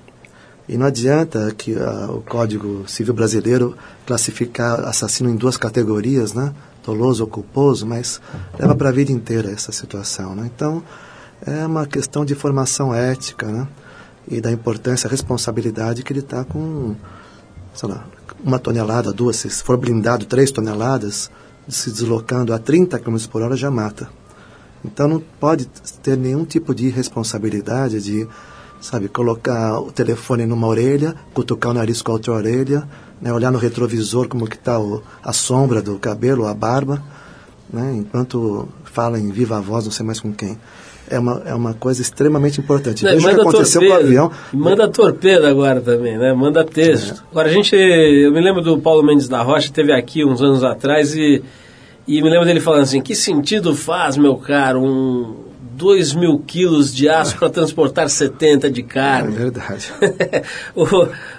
E 0.69 0.77
não 0.77 0.87
adianta 0.87 1.53
que 1.57 1.77
ah, 1.77 2.09
o 2.11 2.23
Código 2.23 2.85
Civil 2.89 3.13
Brasileiro 3.15 3.77
classificar 4.07 4.81
assassino 4.81 5.29
em 5.31 5.37
duas 5.37 5.57
categorias, 5.57 6.33
né? 6.33 6.53
Doloso 6.87 7.25
ou 7.25 7.29
culposo, 7.29 7.85
mas 7.85 8.21
leva 8.57 8.75
para 8.75 8.91
a 8.91 8.93
vida 8.93 9.11
inteira 9.11 9.51
essa 9.51 9.73
situação, 9.73 10.37
né? 10.37 10.49
Então, 10.55 10.83
é 11.45 11.67
uma 11.67 11.85
questão 11.85 12.25
de 12.25 12.37
formação 12.37 12.95
ética, 12.95 13.49
né? 13.49 13.67
E 14.29 14.41
da 14.41 14.53
importância, 14.53 15.11
responsabilidade 15.11 16.05
que 16.05 16.13
ele 16.13 16.21
está 16.21 16.45
com, 16.45 16.95
sei 17.75 17.89
lá, 17.89 18.07
uma 18.43 18.61
tonelada, 18.61 19.13
duas, 19.13 19.37
se 19.37 19.51
for 19.51 19.77
blindado, 19.77 20.27
três 20.27 20.53
toneladas, 20.53 21.29
se 21.69 21.91
deslocando 21.91 22.55
a 22.55 22.59
30 22.59 22.99
km 23.01 23.17
por 23.31 23.43
hora 23.43 23.57
já 23.57 23.71
mata. 23.71 24.09
Então 24.85 25.09
não 25.09 25.23
pode 25.41 25.67
ter 26.03 26.17
nenhum 26.17 26.45
tipo 26.45 26.73
de 26.73 26.89
responsabilidade 26.89 28.01
de, 28.01 28.29
sabe, 28.81 29.09
colocar 29.09 29.81
o 29.81 29.91
telefone 29.91 30.47
numa 30.47 30.69
orelha, 30.69 31.17
cutucar 31.35 31.73
o 31.73 31.75
nariz 31.75 32.01
com 32.01 32.13
a 32.13 32.15
outra 32.15 32.33
orelha, 32.33 32.89
né, 33.21 33.33
olhar 33.33 33.51
no 33.51 33.59
retrovisor 33.59 34.29
como 34.29 34.47
que 34.47 34.57
está 34.57 34.79
a 35.23 35.33
sombra 35.33 35.81
do 35.81 35.99
cabelo, 35.99 36.47
a 36.47 36.55
barba, 36.55 37.03
né, 37.73 37.95
enquanto 37.97 38.69
fala 38.85 39.19
em 39.19 39.31
viva 39.31 39.61
voz, 39.61 39.85
não 39.85 39.93
sei 39.93 40.05
mais 40.05 40.21
com 40.21 40.33
quem. 40.33 40.59
é 41.09 41.19
uma, 41.19 41.43
é 41.47 41.55
uma 41.55 41.75
coisa 41.75 42.03
extremamente 42.03 42.61
importante. 42.61 43.05
Não, 43.05 43.13
Veja 43.13 43.29
o 43.29 43.35
que 43.35 43.41
aconteceu 43.41 43.81
com 43.81 43.89
o 43.89 43.93
avião. 43.95 44.31
Manda 44.53 44.89
torpedo 44.89 45.47
agora 45.47 45.81
também, 45.81 46.19
né? 46.19 46.33
Manda 46.33 46.65
texto. 46.65 47.25
Agora 47.31 47.49
a 47.49 47.53
gente, 47.53 47.75
eu 47.75 48.33
me 48.33 48.41
lembro 48.41 48.63
do 48.63 48.79
Paulo 48.79 49.03
Mendes 49.05 49.29
da 49.29 49.43
Rocha, 49.43 49.71
teve 49.73 49.93
aqui 49.93 50.25
uns 50.25 50.43
anos 50.43 50.65
atrás 50.65 51.15
e, 51.15 51.43
e 52.07 52.23
me 52.23 52.29
lembro 52.29 52.45
dele 52.45 52.61
falando 52.61 52.83
assim, 52.83 53.01
que 53.01 53.15
sentido 53.15 53.75
faz, 53.75 54.17
meu 54.17 54.37
caro, 54.37 54.83
um 54.83 55.46
2 55.77 56.15
mil 56.15 56.39
quilos 56.39 56.95
de 56.95 57.09
aço 57.09 57.37
para 57.39 57.51
transportar 57.51 58.09
70 58.09 58.71
de 58.71 58.81
É 58.81 58.85
carne? 58.85 59.37
verdade. 59.37 59.93
o, 60.75 60.85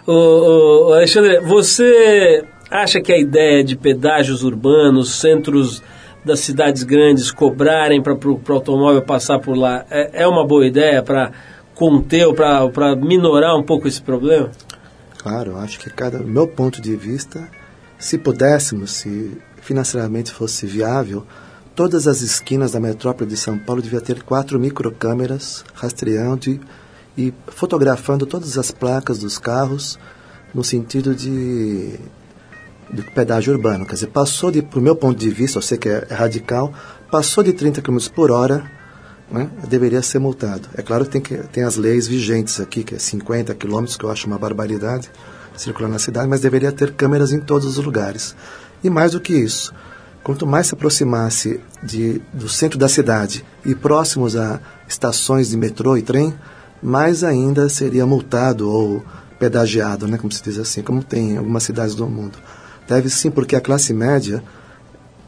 o- 0.05 0.89
o- 0.89 0.93
Alexandre, 0.93 1.39
você 1.41 2.43
acha 2.69 3.01
que 3.01 3.11
a 3.11 3.17
ideia 3.17 3.63
de 3.63 3.75
pedágios 3.75 4.43
urbanos, 4.43 5.11
centros 5.15 5.81
das 6.23 6.39
cidades 6.41 6.83
grandes 6.83 7.31
cobrarem 7.31 8.01
para 8.01 8.13
o 8.13 8.41
automóvel 8.49 9.01
passar 9.01 9.39
por 9.39 9.57
lá, 9.57 9.85
é, 9.89 10.23
é 10.23 10.27
uma 10.27 10.45
boa 10.45 10.65
ideia 10.67 11.01
para 11.01 11.31
conter 11.73 12.25
ou 12.27 12.33
para 12.33 12.95
minorar 12.95 13.55
um 13.55 13.63
pouco 13.63 13.87
esse 13.87 14.01
problema? 14.01 14.49
Claro, 15.17 15.57
acho 15.57 15.79
que 15.79 15.89
cada, 15.89 16.19
meu 16.19 16.47
ponto 16.47 16.81
de 16.81 16.95
vista, 16.95 17.47
se 17.97 18.17
pudéssemos, 18.17 18.91
se 18.91 19.37
financeiramente 19.61 20.31
fosse 20.31 20.65
viável, 20.65 21.25
todas 21.77 22.07
as 22.07 22.21
esquinas 22.21 22.71
da 22.71 22.79
metrópole 22.79 23.29
de 23.29 23.37
São 23.37 23.55
Paulo 23.55 23.83
devia 23.83 24.01
ter 24.01 24.23
quatro 24.23 24.59
microcâmeras 24.59 25.63
rastreando 25.75 26.59
e, 27.15 27.31
fotografando 27.49 28.25
todas 28.25 28.57
as 28.57 28.71
placas 28.71 29.19
dos 29.19 29.37
carros 29.37 29.99
no 30.55 30.63
sentido 30.63 31.13
de, 31.13 31.99
de 32.91 33.03
pedágio 33.13 33.53
urbano. 33.53 33.85
Quer 33.85 33.93
dizer, 33.93 34.07
passou 34.07 34.49
de, 34.49 34.63
para 34.63 34.79
o 34.79 34.81
meu 34.81 34.95
ponto 34.95 35.19
de 35.19 35.29
vista, 35.29 35.59
eu 35.59 35.61
sei 35.61 35.77
que 35.77 35.87
é, 35.87 36.07
é 36.09 36.15
radical, 36.15 36.73
passou 37.11 37.43
de 37.43 37.53
30 37.53 37.79
km 37.79 37.99
por 38.15 38.31
hora, 38.31 38.71
né, 39.31 39.47
deveria 39.69 40.01
ser 40.01 40.17
multado. 40.17 40.67
É 40.73 40.81
claro 40.81 41.05
que 41.05 41.11
tem, 41.11 41.21
que 41.21 41.37
tem 41.49 41.63
as 41.63 41.75
leis 41.75 42.07
vigentes 42.07 42.59
aqui, 42.59 42.83
que 42.83 42.95
é 42.95 42.99
50 42.99 43.53
km, 43.53 43.85
que 43.85 44.03
eu 44.03 44.09
acho 44.09 44.25
uma 44.25 44.39
barbaridade 44.39 45.11
circular 45.55 45.89
na 45.91 45.99
cidade, 45.99 46.27
mas 46.27 46.41
deveria 46.41 46.71
ter 46.71 46.93
câmeras 46.93 47.31
em 47.31 47.39
todos 47.39 47.77
os 47.77 47.85
lugares. 47.85 48.35
E 48.83 48.89
mais 48.89 49.11
do 49.11 49.21
que 49.21 49.33
isso, 49.35 49.71
quanto 50.27 50.45
mais 50.45 50.67
se 50.67 50.73
aproximasse 50.73 51.61
de, 51.81 52.21
do 52.33 52.49
centro 52.49 52.77
da 52.77 52.89
cidade 52.89 53.45
e 53.65 53.73
próximos 53.73 54.35
a 54.35 54.59
estações 54.85 55.47
de 55.47 55.55
metrô 55.55 55.95
e 55.95 56.01
trem, 56.01 56.33
mais 56.83 57.23
ainda 57.23 57.69
seria 57.69 58.05
multado 58.05 58.69
ou 58.69 59.01
pedagiado, 59.39 60.05
né, 60.05 60.17
como 60.17 60.29
se 60.29 60.43
diz 60.43 60.57
assim, 60.59 60.81
como 60.81 61.01
tem 61.01 61.31
em 61.31 61.37
algumas 61.37 61.63
cidades 61.63 61.95
do 61.95 62.05
mundo. 62.07 62.37
Deve 62.89 63.09
sim, 63.09 63.31
porque 63.31 63.55
a 63.55 63.61
classe 63.61 63.93
média, 63.93 64.43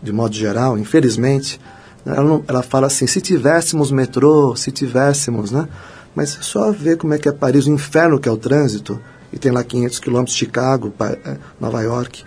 de 0.04 0.12
modo 0.12 0.36
geral, 0.36 0.78
infelizmente, 0.78 1.62
ela, 2.06 2.22
não- 2.22 2.43
ela 2.45 2.62
fala 2.62 2.88
assim, 2.88 3.08
se 3.08 3.22
tivéssemos 3.22 3.91
metrô, 3.91 4.54
se 4.58 4.70
tivéssemos, 4.70 5.50
né? 5.50 5.66
Mas 6.14 6.38
só 6.41 6.74
ver 6.74 6.97
como 6.97 7.14
é 7.14 7.18
que 7.18 7.30
é 7.30 7.32
Paris, 7.32 7.68
o 7.68 7.72
inferno 7.72 8.20
que 8.20 8.28
é 8.28 8.32
o 8.32 8.36
trânsito, 8.38 9.00
e 9.32 9.38
tem 9.39 9.50
lá 9.52 9.64
500 9.64 10.00
quilômetros, 10.00 10.36
Chicago, 10.36 10.93
eh, 11.00 11.38
Nova 11.58 11.82
York. 11.84 12.26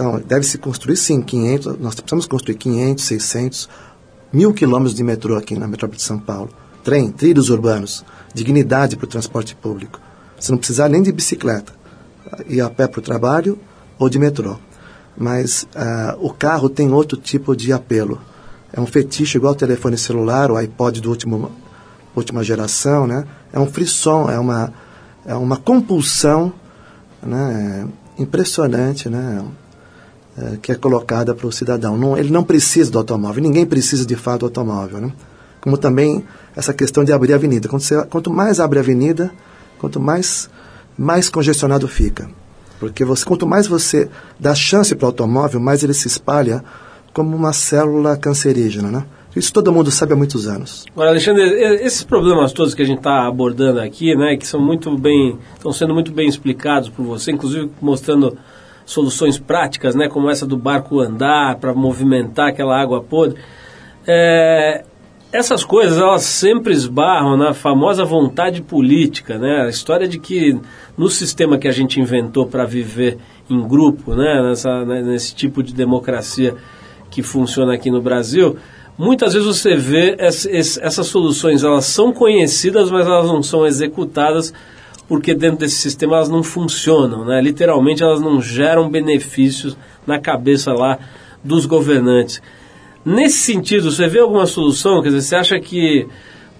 Então, 0.00 0.18
deve-se 0.18 0.56
construir 0.56 0.96
sim 0.96 1.20
500, 1.20 1.78
nós 1.78 1.94
precisamos 1.94 2.24
construir 2.24 2.54
500, 2.54 3.04
600, 3.04 3.68
mil 4.32 4.54
quilômetros 4.54 4.94
de 4.94 5.04
metrô 5.04 5.36
aqui 5.36 5.58
na 5.58 5.68
metrópole 5.68 5.98
de 5.98 6.02
São 6.02 6.18
Paulo. 6.18 6.48
Trem, 6.82 7.10
trilhos 7.12 7.50
urbanos, 7.50 8.02
dignidade 8.32 8.96
para 8.96 9.04
o 9.04 9.08
transporte 9.08 9.54
público. 9.54 10.00
Você 10.38 10.52
não 10.52 10.56
precisar 10.58 10.88
nem 10.88 11.02
de 11.02 11.12
bicicleta, 11.12 11.74
ir 12.48 12.62
a 12.62 12.70
pé 12.70 12.88
para 12.88 12.98
o 12.98 13.02
trabalho 13.02 13.58
ou 13.98 14.08
de 14.08 14.18
metrô. 14.18 14.56
Mas 15.18 15.68
ah, 15.76 16.16
o 16.18 16.30
carro 16.30 16.70
tem 16.70 16.90
outro 16.90 17.18
tipo 17.18 17.54
de 17.54 17.70
apelo. 17.70 18.18
É 18.72 18.80
um 18.80 18.86
fetiche 18.86 19.36
igual 19.36 19.52
o 19.52 19.56
telefone 19.56 19.98
celular, 19.98 20.50
o 20.50 20.56
iPod 20.56 20.98
do 21.02 21.10
último 21.10 21.52
última 22.16 22.42
geração, 22.42 23.06
né? 23.06 23.26
É 23.52 23.60
um 23.60 23.66
frisson, 23.66 24.30
é 24.30 24.38
uma 24.38 24.72
é 25.26 25.34
uma 25.34 25.58
compulsão, 25.58 26.50
né? 27.22 27.86
Impressionante, 28.18 29.06
né? 29.10 29.44
É, 30.42 30.56
que 30.62 30.72
é 30.72 30.74
colocada 30.74 31.34
para 31.34 31.46
o 31.46 31.52
cidadão. 31.52 31.98
Não, 31.98 32.16
ele 32.16 32.30
não 32.30 32.42
precisa 32.42 32.90
do 32.90 32.96
automóvel, 32.96 33.42
ninguém 33.42 33.66
precisa 33.66 34.06
de 34.06 34.16
fato 34.16 34.40
do 34.40 34.46
automóvel, 34.46 34.98
né? 35.00 35.12
Como 35.60 35.76
também 35.76 36.24
essa 36.56 36.72
questão 36.72 37.04
de 37.04 37.12
abrir 37.12 37.34
a 37.34 37.36
avenida. 37.36 37.68
Quanto, 37.68 37.84
você- 37.84 38.02
quanto 38.06 38.30
mais 38.30 38.58
abre 38.58 38.78
a 38.78 38.82
avenida, 38.82 39.30
quanto 39.78 40.00
mais 40.00 40.48
mais 40.96 41.28
congestionado 41.28 41.86
fica. 41.88 42.30
Porque 42.78 43.04
você, 43.04 43.24
quanto 43.24 43.46
mais 43.46 43.66
você 43.66 44.08
dá 44.38 44.54
chance 44.54 44.94
para 44.94 45.04
o 45.04 45.08
automóvel, 45.08 45.60
mais 45.60 45.82
ele 45.82 45.92
se 45.92 46.06
espalha 46.08 46.64
como 47.12 47.36
uma 47.36 47.52
célula 47.52 48.16
cancerígena, 48.16 48.90
né? 48.90 49.04
Isso 49.36 49.52
todo 49.52 49.70
mundo 49.72 49.90
sabe 49.90 50.12
há 50.12 50.16
muitos 50.16 50.46
anos. 50.48 50.86
Agora, 50.92 51.10
Alexandre, 51.10 51.42
esses 51.84 52.02
problemas 52.02 52.52
todos 52.52 52.74
que 52.74 52.82
a 52.82 52.86
gente 52.86 52.98
está 52.98 53.26
abordando 53.28 53.80
aqui, 53.80 54.14
né, 54.16 54.36
que 54.36 54.46
são 54.46 54.60
muito 54.60 54.96
bem, 54.96 55.38
estão 55.54 55.72
sendo 55.72 55.92
muito 55.94 56.10
bem 56.12 56.28
explicados 56.28 56.88
por 56.88 57.04
você, 57.04 57.30
inclusive 57.30 57.70
mostrando 57.80 58.36
soluções 58.90 59.38
práticas, 59.38 59.94
né, 59.94 60.08
como 60.08 60.28
essa 60.28 60.44
do 60.44 60.56
barco 60.56 60.98
andar 61.00 61.56
para 61.56 61.72
movimentar 61.72 62.48
aquela 62.48 62.76
água 62.76 63.00
podre. 63.00 63.38
É, 64.06 64.82
essas 65.32 65.62
coisas 65.64 65.96
elas 65.98 66.22
sempre 66.22 66.72
esbarram 66.72 67.36
na 67.36 67.54
famosa 67.54 68.04
vontade 68.04 68.60
política, 68.62 69.38
né? 69.38 69.62
A 69.62 69.68
história 69.68 70.08
de 70.08 70.18
que 70.18 70.58
no 70.98 71.08
sistema 71.08 71.56
que 71.56 71.68
a 71.68 71.72
gente 71.72 72.00
inventou 72.00 72.46
para 72.46 72.64
viver 72.64 73.16
em 73.48 73.60
grupo, 73.66 74.14
né, 74.14 74.42
nessa, 74.42 74.84
né, 74.84 75.02
nesse 75.02 75.34
tipo 75.36 75.62
de 75.62 75.72
democracia 75.72 76.56
que 77.10 77.22
funciona 77.22 77.74
aqui 77.74 77.92
no 77.92 78.02
Brasil, 78.02 78.56
muitas 78.98 79.32
vezes 79.34 79.46
você 79.46 79.76
vê 79.76 80.16
ess- 80.18 80.46
ess- 80.46 80.78
essas 80.82 81.06
soluções, 81.06 81.62
elas 81.62 81.84
são 81.84 82.12
conhecidas, 82.12 82.90
mas 82.90 83.06
elas 83.06 83.26
não 83.26 83.40
são 83.42 83.64
executadas 83.64 84.52
porque 85.10 85.34
dentro 85.34 85.58
desse 85.58 85.74
sistema 85.74 86.14
elas 86.14 86.28
não 86.28 86.40
funcionam, 86.40 87.24
né? 87.24 87.40
Literalmente 87.40 88.00
elas 88.00 88.20
não 88.20 88.40
geram 88.40 88.88
benefícios 88.88 89.76
na 90.06 90.20
cabeça 90.20 90.72
lá 90.72 91.00
dos 91.42 91.66
governantes. 91.66 92.40
Nesse 93.04 93.38
sentido, 93.38 93.90
você 93.90 94.06
vê 94.06 94.20
alguma 94.20 94.46
solução? 94.46 95.02
Quer 95.02 95.08
dizer, 95.08 95.22
você 95.22 95.34
acha 95.34 95.58
que. 95.58 96.06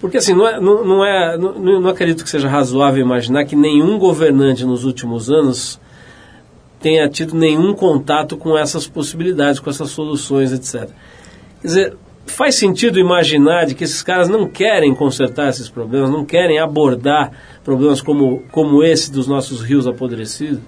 Porque 0.01 0.17
assim, 0.17 0.33
não, 0.33 0.45
é, 0.45 0.59
não, 0.59 0.83
não, 0.83 1.05
é, 1.05 1.37
não, 1.37 1.79
não 1.79 1.89
acredito 1.89 2.25
que 2.25 2.29
seja 2.29 2.49
razoável 2.49 3.01
imaginar 3.01 3.45
que 3.45 3.55
nenhum 3.55 3.97
governante 3.97 4.65
nos 4.65 4.83
últimos 4.83 5.29
anos 5.31 5.79
tenha 6.81 7.07
tido 7.07 7.33
nenhum 7.33 7.73
contato 7.73 8.35
com 8.35 8.57
essas 8.57 8.85
possibilidades, 8.85 9.61
com 9.61 9.69
essas 9.69 9.91
soluções, 9.91 10.51
etc. 10.51 10.89
Quer 11.61 11.67
dizer, 11.67 11.97
faz 12.25 12.55
sentido 12.55 12.99
imaginar 12.99 13.65
de 13.65 13.75
que 13.75 13.85
esses 13.85 14.03
caras 14.03 14.27
não 14.27 14.45
querem 14.45 14.93
consertar 14.93 15.47
esses 15.47 15.69
problemas, 15.69 16.09
não 16.09 16.25
querem 16.25 16.59
abordar 16.59 17.31
problemas 17.63 18.01
como, 18.01 18.43
como 18.51 18.83
esse 18.83 19.11
dos 19.11 19.27
nossos 19.27 19.61
rios 19.61 19.87
apodrecidos? 19.87 20.59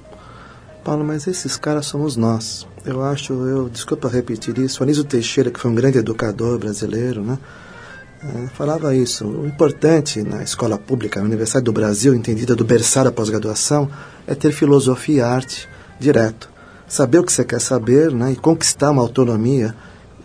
Paulo, 0.84 1.04
mas 1.04 1.28
esses 1.28 1.56
caras 1.56 1.86
somos 1.86 2.18
nós. 2.18 2.68
Eu 2.86 3.02
acho, 3.02 3.34
eu 3.34 3.70
desculpa 3.70 4.10
repetir 4.10 4.58
isso, 4.58 4.84
Anísio 4.84 5.04
Teixeira, 5.04 5.50
que 5.50 5.60
foi 5.60 5.72
um 5.72 5.76
grande 5.76 5.98
educador 5.98 6.60
brasileiro, 6.60 7.24
né? 7.24 7.38
eh, 8.24 8.48
falava 8.54 8.96
isso. 8.96 9.26
O 9.26 9.46
importante 9.46 10.22
na 10.24 10.44
escola 10.44 10.78
pública, 10.78 11.20
na 11.20 11.26
Universidade 11.26 11.66
do 11.66 11.72
Brasil, 11.72 12.16
entendida 12.16 12.56
do 12.56 12.64
berçário 12.64 13.10
à 13.10 13.12
pós-graduação, 13.12 13.90
é 14.26 14.34
ter 14.34 14.52
filosofia 14.52 15.16
e 15.16 15.22
arte 15.22 15.70
direto. 16.00 16.50
Saber 16.88 17.20
o 17.20 17.24
que 17.24 17.32
você 17.32 17.44
quer 17.44 17.60
saber 17.60 18.12
né, 18.12 18.32
e 18.32 18.36
conquistar 18.36 18.92
uma 18.92 19.02
autonomia 19.02 19.76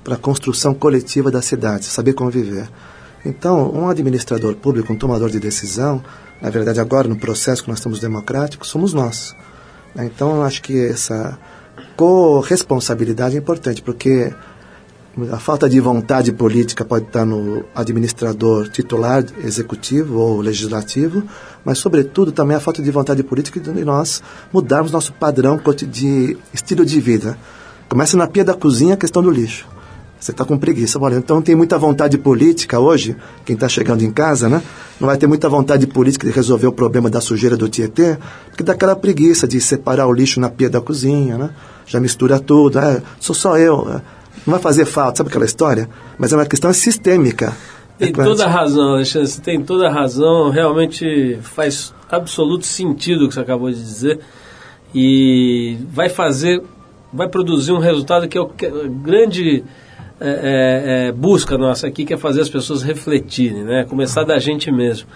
para 0.04 0.14
a 0.14 0.18
construção 0.18 0.74
coletiva 0.74 1.30
da 1.30 1.42
cidade, 1.42 1.86
saber 1.86 2.12
conviver. 2.12 2.68
Então, 3.24 3.70
um 3.72 3.88
administrador 3.88 4.54
público, 4.54 4.92
um 4.92 4.96
tomador 4.96 5.28
de 5.28 5.40
decisão, 5.40 6.02
na 6.40 6.50
verdade, 6.50 6.80
agora 6.80 7.08
no 7.08 7.16
processo 7.16 7.62
que 7.62 7.68
nós 7.68 7.78
estamos 7.78 7.98
democráticos, 7.98 8.68
somos 8.68 8.92
nós. 8.94 9.34
Então, 9.96 10.36
eu 10.36 10.42
acho 10.42 10.62
que 10.62 10.86
essa 10.86 11.38
corresponsabilidade 11.96 13.34
é 13.34 13.38
importante, 13.38 13.82
porque 13.82 14.32
a 15.32 15.38
falta 15.38 15.68
de 15.68 15.80
vontade 15.80 16.30
política 16.32 16.84
pode 16.84 17.06
estar 17.06 17.24
no 17.24 17.64
administrador 17.74 18.68
titular, 18.68 19.24
executivo 19.42 20.18
ou 20.18 20.40
legislativo, 20.40 21.24
mas, 21.64 21.78
sobretudo, 21.78 22.30
também 22.30 22.56
a 22.56 22.60
falta 22.60 22.80
de 22.80 22.90
vontade 22.90 23.22
política 23.24 23.58
de 23.58 23.84
nós 23.84 24.22
mudarmos 24.52 24.92
nosso 24.92 25.12
padrão 25.12 25.60
de 25.88 26.38
estilo 26.54 26.86
de 26.86 27.00
vida. 27.00 27.36
Começa 27.88 28.16
na 28.16 28.28
pia 28.28 28.44
da 28.44 28.54
cozinha 28.54 28.94
a 28.94 28.96
questão 28.96 29.22
do 29.22 29.30
lixo. 29.30 29.66
Você 30.20 30.32
está 30.32 30.44
com 30.44 30.58
preguiça, 30.58 30.98
olha, 31.00 31.16
então 31.16 31.40
tem 31.40 31.54
muita 31.54 31.78
vontade 31.78 32.18
política 32.18 32.80
hoje, 32.80 33.16
quem 33.44 33.54
está 33.54 33.68
chegando 33.68 34.02
em 34.02 34.10
casa, 34.10 34.48
né? 34.48 34.62
Não 35.00 35.06
vai 35.06 35.16
ter 35.16 35.26
muita 35.26 35.48
vontade 35.48 35.86
política 35.86 36.26
de 36.26 36.32
resolver 36.32 36.66
o 36.66 36.72
problema 36.72 37.08
da 37.08 37.20
sujeira 37.20 37.56
do 37.56 37.68
Tietê, 37.68 38.18
porque 38.46 38.64
dá 38.64 38.72
aquela 38.72 38.96
preguiça 38.96 39.46
de 39.46 39.60
separar 39.60 40.06
o 40.08 40.12
lixo 40.12 40.40
na 40.40 40.50
pia 40.50 40.68
da 40.68 40.80
cozinha, 40.80 41.38
né? 41.38 41.50
Já 41.86 42.00
mistura 42.00 42.40
tudo, 42.40 42.78
é, 42.78 43.00
sou 43.20 43.34
só 43.34 43.56
eu, 43.56 43.88
é, 43.90 44.02
não 44.44 44.52
vai 44.52 44.60
fazer 44.60 44.86
falta, 44.86 45.18
sabe 45.18 45.30
aquela 45.30 45.44
história? 45.44 45.88
Mas 46.18 46.32
é 46.32 46.36
uma 46.36 46.46
questão 46.46 46.72
sistêmica. 46.72 47.56
Tem 47.98 48.08
É 48.08 48.12
claro. 48.12 48.30
toda 48.30 48.44
a 48.44 48.48
razão, 48.48 48.94
Alexandre, 48.94 49.28
você 49.28 49.40
tem 49.40 49.62
toda 49.62 49.88
a 49.88 49.92
razão, 49.92 50.50
realmente 50.50 51.38
faz 51.42 51.92
absoluto 52.08 52.66
sentido 52.66 53.24
o 53.24 53.28
que 53.28 53.34
você 53.34 53.40
acabou 53.40 53.70
de 53.70 53.76
dizer 53.76 54.20
e 54.94 55.78
vai 55.92 56.08
fazer, 56.08 56.62
vai 57.12 57.28
produzir 57.28 57.72
um 57.72 57.78
resultado 57.78 58.28
que 58.28 58.38
é 58.38 58.40
o 58.40 58.48
grande, 59.02 59.64
é, 60.20 60.28
é, 60.30 61.08
é, 61.08 61.12
busca 61.12 61.56
nossa 61.56 61.86
aqui, 61.86 62.04
que 62.04 62.12
é 62.12 62.16
fazer 62.16 62.40
as 62.40 62.48
pessoas 62.48 62.82
refletirem, 62.82 63.62
né? 63.62 63.84
Começar 63.84 64.24
da 64.24 64.38
gente 64.38 64.70
mesmo. 64.70 65.06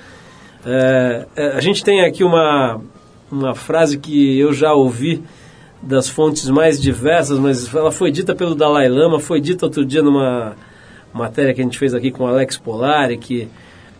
É, 0.64 1.26
é, 1.34 1.46
a 1.52 1.60
gente 1.60 1.82
tem 1.82 2.04
aqui 2.04 2.22
uma, 2.22 2.80
uma 3.30 3.54
frase 3.54 3.98
que 3.98 4.38
eu 4.38 4.52
já 4.52 4.72
ouvi 4.72 5.22
das 5.82 6.08
fontes 6.08 6.48
mais 6.48 6.80
diversas, 6.80 7.38
mas 7.38 7.74
ela 7.74 7.90
foi 7.90 8.12
dita 8.12 8.34
pelo 8.34 8.54
Dalai 8.54 8.88
Lama, 8.88 9.18
foi 9.18 9.40
dita 9.40 9.66
outro 9.66 9.84
dia 9.84 10.02
numa 10.02 10.54
matéria 11.12 11.52
que 11.52 11.60
a 11.60 11.64
gente 11.64 11.78
fez 11.78 11.92
aqui 11.94 12.12
com 12.12 12.26
Alex 12.26 12.56
Polari, 12.56 13.18
que, 13.18 13.48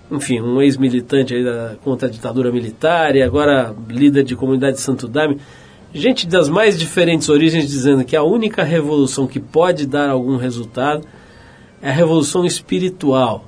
enfim, 0.08 0.40
um 0.40 0.62
ex-militante 0.62 1.34
aí 1.34 1.42
da, 1.42 1.74
contra 1.82 2.06
a 2.06 2.10
ditadura 2.10 2.52
militar 2.52 3.16
e 3.16 3.22
agora 3.22 3.74
líder 3.88 4.22
de 4.22 4.36
comunidade 4.36 4.76
de 4.76 4.82
Santo 4.82 5.08
Daime. 5.08 5.38
Gente 5.94 6.26
das 6.26 6.48
mais 6.48 6.78
diferentes 6.78 7.28
origens 7.28 7.68
dizendo 7.68 8.04
que 8.04 8.16
a 8.16 8.22
única 8.22 8.62
revolução 8.62 9.26
que 9.26 9.38
pode 9.38 9.86
dar 9.86 10.08
algum 10.08 10.36
resultado 10.36 11.06
é 11.82 11.90
a 11.90 11.92
revolução 11.92 12.46
espiritual. 12.46 13.44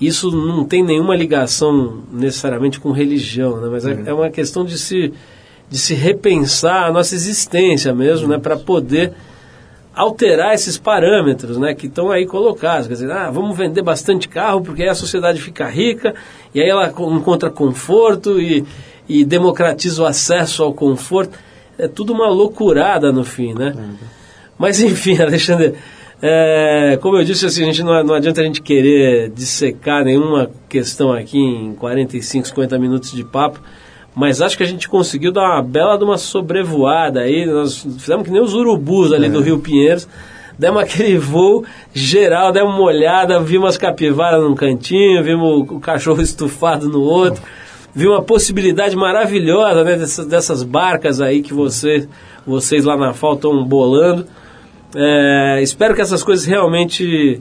Isso 0.00 0.30
não 0.30 0.64
tem 0.64 0.82
nenhuma 0.82 1.14
ligação 1.14 2.02
necessariamente 2.10 2.80
com 2.80 2.92
religião, 2.92 3.60
né? 3.60 3.68
mas 3.70 3.84
é, 3.84 4.04
é 4.06 4.12
uma 4.14 4.30
questão 4.30 4.64
de 4.64 4.78
se, 4.78 5.12
de 5.68 5.78
se 5.78 5.94
repensar 5.94 6.86
a 6.86 6.92
nossa 6.92 7.14
existência 7.14 7.92
mesmo, 7.94 8.26
né? 8.26 8.38
para 8.38 8.56
poder 8.56 9.12
alterar 9.94 10.54
esses 10.54 10.78
parâmetros 10.78 11.58
né? 11.58 11.74
que 11.74 11.86
estão 11.88 12.10
aí 12.10 12.26
colocados. 12.26 12.86
Quer 12.88 12.94
dizer, 12.94 13.10
ah, 13.12 13.30
vamos 13.30 13.56
vender 13.56 13.82
bastante 13.82 14.28
carro 14.28 14.62
porque 14.62 14.82
aí 14.82 14.88
a 14.88 14.94
sociedade 14.94 15.40
fica 15.42 15.68
rica 15.68 16.14
e 16.54 16.60
aí 16.60 16.68
ela 16.68 16.88
co- 16.88 17.12
encontra 17.14 17.50
conforto 17.50 18.40
e, 18.40 18.64
e 19.06 19.24
democratiza 19.26 20.02
o 20.02 20.06
acesso 20.06 20.62
ao 20.62 20.72
conforto. 20.72 21.38
É 21.78 21.88
tudo 21.88 22.12
uma 22.12 22.28
loucurada 22.28 23.10
no 23.12 23.24
fim, 23.24 23.54
né? 23.54 23.74
Mas 24.58 24.80
enfim, 24.80 25.18
Alexandre, 25.22 25.74
é, 26.20 26.96
como 27.02 27.16
eu 27.16 27.24
disse, 27.24 27.44
assim, 27.44 27.62
a 27.62 27.66
gente 27.66 27.82
não, 27.82 28.04
não 28.04 28.14
adianta 28.14 28.40
a 28.40 28.44
gente 28.44 28.62
querer 28.62 29.30
dissecar 29.30 30.04
nenhuma 30.04 30.48
questão 30.68 31.12
aqui 31.12 31.36
em 31.36 31.74
45, 31.74 32.46
50 32.46 32.78
minutos 32.78 33.10
de 33.10 33.24
papo, 33.24 33.60
mas 34.14 34.40
acho 34.40 34.56
que 34.56 34.62
a 34.62 34.66
gente 34.66 34.88
conseguiu 34.88 35.32
dar 35.32 35.42
uma 35.42 35.62
bela 35.62 35.96
de 35.96 36.04
uma 36.04 36.16
sobrevoada 36.16 37.20
aí, 37.20 37.44
nós 37.46 37.82
fizemos 37.98 38.24
que 38.24 38.30
nem 38.30 38.40
os 38.40 38.54
urubus 38.54 39.12
ali 39.12 39.28
do 39.28 39.40
Rio 39.40 39.58
Pinheiros, 39.58 40.06
demos 40.56 40.82
aquele 40.82 41.18
voo 41.18 41.64
geral, 41.92 42.52
demos 42.52 42.72
uma 42.72 42.84
olhada, 42.84 43.40
vimos 43.40 43.70
as 43.70 43.76
capivaras 43.76 44.40
num 44.40 44.54
cantinho, 44.54 45.24
vimos 45.24 45.68
o 45.68 45.80
cachorro 45.80 46.20
estufado 46.22 46.88
no 46.88 47.00
outro, 47.00 47.42
vimos 47.94 48.14
uma 48.16 48.22
possibilidade 48.22 48.96
maravilhosa 48.96 49.84
né, 49.84 49.96
dessas, 49.96 50.26
dessas 50.26 50.62
barcas 50.62 51.20
aí 51.20 51.42
que 51.42 51.52
você, 51.54 52.08
vocês 52.46 52.84
lá 52.84 52.96
na 52.96 53.12
FAO 53.12 53.34
estão 53.34 53.64
bolando. 53.64 54.26
É, 54.94 55.60
espero 55.62 55.94
que 55.94 56.00
essas 56.02 56.22
coisas 56.22 56.44
realmente 56.44 57.40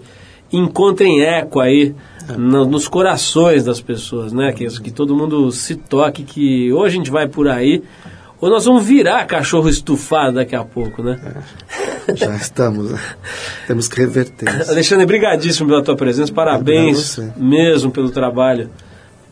encontrem 0.51 1.21
eco 1.23 1.59
aí 1.59 1.93
no- 2.37 2.65
nos 2.65 2.87
corações 2.87 3.63
das 3.63 3.81
pessoas, 3.81 4.31
né? 4.33 4.51
Que, 4.53 4.67
que 4.81 4.91
todo 4.91 5.15
mundo 5.15 5.51
se 5.51 5.75
toque 5.75 6.23
que 6.23 6.71
ou 6.71 6.83
a 6.83 6.89
gente 6.89 7.09
vai 7.11 7.27
por 7.27 7.47
aí 7.47 7.81
ou 8.39 8.49
nós 8.49 8.65
vamos 8.65 8.83
virar 8.85 9.25
cachorro 9.25 9.69
estufado 9.69 10.35
daqui 10.35 10.55
a 10.55 10.63
pouco, 10.63 11.03
né? 11.03 11.19
Já 12.15 12.35
estamos. 12.35 12.91
né? 12.91 12.99
Temos 13.67 13.87
que 13.87 13.99
reverter 13.99 14.49
isso. 14.61 14.71
Alexandre, 14.71 15.05
brigadíssimo 15.05 15.67
pela 15.69 15.83
tua 15.83 15.95
presença, 15.95 16.31
parabéns 16.33 17.17
mesmo 17.37 17.91
pelo 17.91 18.09
trabalho 18.09 18.69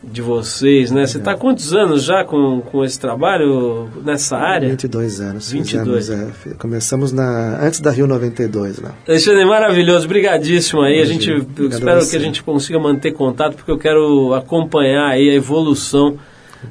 de 0.02 0.22
vocês, 0.22 0.90
né? 0.90 1.06
Você 1.06 1.18
está 1.18 1.34
quantos 1.36 1.74
anos 1.74 2.04
já 2.04 2.24
com, 2.24 2.62
com 2.62 2.82
esse 2.84 2.98
trabalho 2.98 3.88
nessa 4.02 4.36
área? 4.36 4.68
22 4.70 5.20
anos. 5.20 5.52
22. 5.52 6.06
Fizemos, 6.06 6.34
é, 6.46 6.54
começamos 6.54 7.12
na, 7.12 7.58
antes 7.62 7.80
da 7.80 7.90
Rio 7.90 8.06
92 8.06 8.78
lá. 8.78 8.94
Alexandre, 9.06 9.44
maravilhoso, 9.44 10.08
brigadíssimo 10.08 10.80
aí. 10.82 11.00
A 11.00 11.04
gente 11.04 11.30
Obrigado 11.30 11.72
espero 11.72 12.06
que 12.08 12.16
a 12.16 12.20
gente 12.20 12.42
consiga 12.42 12.78
manter 12.78 13.12
contato, 13.12 13.56
porque 13.56 13.70
eu 13.70 13.78
quero 13.78 14.32
acompanhar 14.34 15.06
aí 15.08 15.28
a 15.28 15.34
evolução 15.34 16.16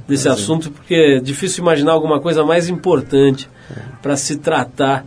desse 0.08 0.28
assunto, 0.28 0.72
porque 0.72 0.96
é 0.96 1.20
difícil 1.20 1.62
imaginar 1.62 1.92
alguma 1.94 2.20
coisa 2.20 2.44
mais 2.44 2.68
importante 2.70 3.50
É. 3.72 3.80
para 4.02 4.18
se 4.18 4.38
tratar 4.38 5.06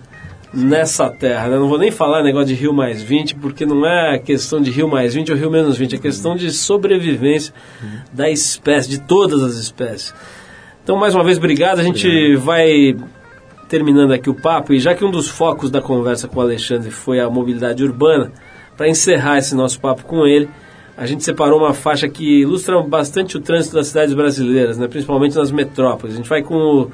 nessa 0.52 1.08
terra. 1.08 1.48
né? 1.48 1.56
Não 1.58 1.68
vou 1.68 1.78
nem 1.78 1.90
falar 1.90 2.22
negócio 2.22 2.48
de 2.48 2.54
Rio 2.54 2.72
mais 2.72 3.02
20, 3.02 3.36
porque 3.36 3.64
não 3.64 3.86
é 3.86 4.18
questão 4.18 4.60
de 4.60 4.70
Rio 4.70 4.88
mais 4.88 5.14
20 5.14 5.32
ou 5.32 5.38
Rio 5.38 5.50
menos 5.50 5.76
20, 5.78 5.94
é 5.94 5.98
questão 5.98 6.36
de 6.36 6.50
sobrevivência 6.50 7.54
da 8.12 8.28
espécie, 8.30 8.88
de 8.88 9.00
todas 9.00 9.42
as 9.42 9.54
espécies. 9.54 10.14
Então, 10.84 10.96
mais 10.96 11.14
uma 11.14 11.24
vez, 11.24 11.38
obrigado. 11.38 11.78
A 11.78 11.82
gente 11.82 12.36
vai 12.36 12.94
terminando 13.68 14.12
aqui 14.12 14.28
o 14.28 14.34
papo, 14.34 14.74
e 14.74 14.78
já 14.78 14.94
que 14.94 15.04
um 15.04 15.10
dos 15.10 15.28
focos 15.28 15.70
da 15.70 15.80
conversa 15.80 16.28
com 16.28 16.38
o 16.38 16.42
Alexandre 16.42 16.90
foi 16.90 17.18
a 17.20 17.30
mobilidade 17.30 17.82
urbana, 17.82 18.30
para 18.76 18.88
encerrar 18.88 19.38
esse 19.38 19.54
nosso 19.54 19.80
papo 19.80 20.04
com 20.04 20.26
ele, 20.26 20.48
a 20.96 21.06
gente 21.06 21.24
separou 21.24 21.58
uma 21.60 21.72
faixa 21.72 22.06
que 22.08 22.40
ilustra 22.42 22.78
bastante 22.82 23.36
o 23.36 23.40
trânsito 23.40 23.74
das 23.76 23.86
cidades 23.86 24.12
brasileiras, 24.12 24.76
né, 24.76 24.86
principalmente 24.88 25.36
nas 25.36 25.50
metrópoles. 25.50 26.14
A 26.14 26.18
gente 26.18 26.28
vai 26.28 26.42
com 26.42 26.54
o- 26.54 26.90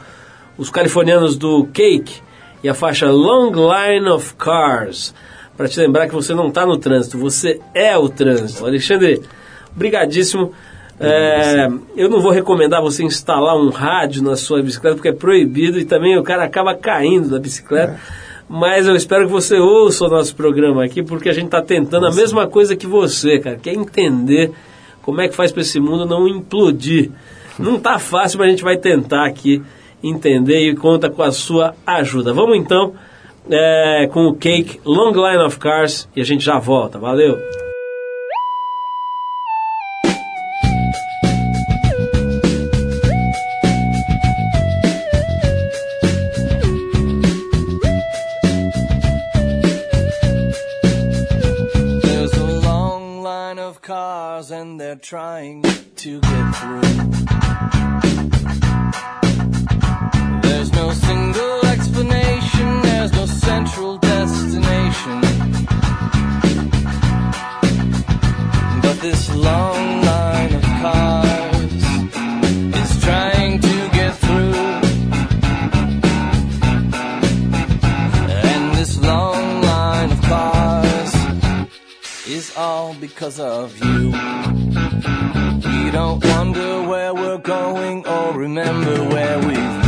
os 0.56 0.70
californianos 0.70 1.36
do 1.36 1.64
Cake 1.72 2.20
e 2.62 2.68
a 2.68 2.74
faixa 2.74 3.10
Long 3.10 3.52
Line 3.52 4.08
of 4.08 4.34
Cars, 4.34 5.14
para 5.56 5.68
te 5.68 5.78
lembrar 5.80 6.08
que 6.08 6.14
você 6.14 6.34
não 6.34 6.48
está 6.48 6.64
no 6.64 6.76
trânsito, 6.76 7.18
você 7.18 7.60
é 7.74 7.96
o 7.96 8.08
trânsito. 8.08 8.64
Alexandre, 8.64 9.22
brigadíssimo. 9.72 10.52
É, 11.00 11.68
eu 11.96 12.08
não 12.08 12.20
vou 12.20 12.32
recomendar 12.32 12.82
você 12.82 13.04
instalar 13.04 13.56
um 13.56 13.70
rádio 13.70 14.20
na 14.22 14.34
sua 14.34 14.60
bicicleta 14.60 14.96
porque 14.96 15.10
é 15.10 15.12
proibido 15.12 15.78
e 15.78 15.84
também 15.84 16.18
o 16.18 16.24
cara 16.24 16.44
acaba 16.44 16.74
caindo 16.74 17.28
da 17.28 17.38
bicicleta. 17.38 18.00
Mas 18.48 18.86
eu 18.86 18.96
espero 18.96 19.26
que 19.26 19.32
você 19.32 19.58
ouça 19.58 20.06
o 20.06 20.08
nosso 20.08 20.34
programa 20.34 20.84
aqui 20.84 21.02
porque 21.02 21.28
a 21.28 21.32
gente 21.32 21.46
está 21.46 21.62
tentando 21.62 22.06
a 22.06 22.12
mesma 22.12 22.48
coisa 22.48 22.74
que 22.74 22.86
você, 22.86 23.38
cara, 23.38 23.56
que 23.56 23.68
é 23.68 23.74
entender 23.74 24.52
como 25.02 25.20
é 25.20 25.28
que 25.28 25.34
faz 25.34 25.52
para 25.52 25.62
esse 25.62 25.78
mundo 25.78 26.06
não 26.06 26.26
implodir. 26.26 27.10
Não 27.58 27.78
tá 27.78 27.98
fácil, 27.98 28.38
mas 28.38 28.48
a 28.48 28.50
gente 28.50 28.62
vai 28.62 28.76
tentar 28.76 29.26
aqui 29.26 29.62
entender 30.02 30.70
e 30.70 30.76
conta 30.76 31.10
com 31.10 31.22
a 31.22 31.32
sua 31.32 31.74
ajuda. 31.86 32.32
Vamos 32.32 32.56
então 32.56 32.94
é, 33.50 34.08
com 34.12 34.26
o 34.26 34.34
Cake 34.34 34.80
Long 34.84 35.12
Line 35.12 35.42
of 35.42 35.58
Cars 35.58 36.08
e 36.14 36.20
a 36.20 36.24
gente 36.24 36.44
já 36.44 36.58
volta. 36.58 36.98
Valeu! 36.98 37.38
And 54.50 54.80
they're 54.80 54.96
trying 54.96 55.62
to 55.62 56.20
get 56.20 56.54
through. 56.54 58.27
This 69.28 69.36
long 69.36 70.02
line 70.02 70.54
of 70.54 70.62
cars 70.62 71.84
is 72.82 73.00
trying 73.00 73.60
to 73.60 73.88
get 73.92 74.14
through. 74.16 74.54
And 78.46 78.74
this 78.76 78.98
long 79.02 79.62
line 79.62 80.12
of 80.12 80.22
cars 80.22 81.14
is 82.26 82.56
all 82.56 82.94
because 82.94 83.38
of 83.40 83.78
you. 83.84 84.12
We 85.84 85.90
don't 85.90 86.24
wonder 86.24 86.82
where 86.82 87.14
we're 87.14 87.38
going 87.38 88.06
or 88.06 88.32
remember 88.32 89.08
where 89.08 89.38
we've 89.38 89.82
been. 89.82 89.87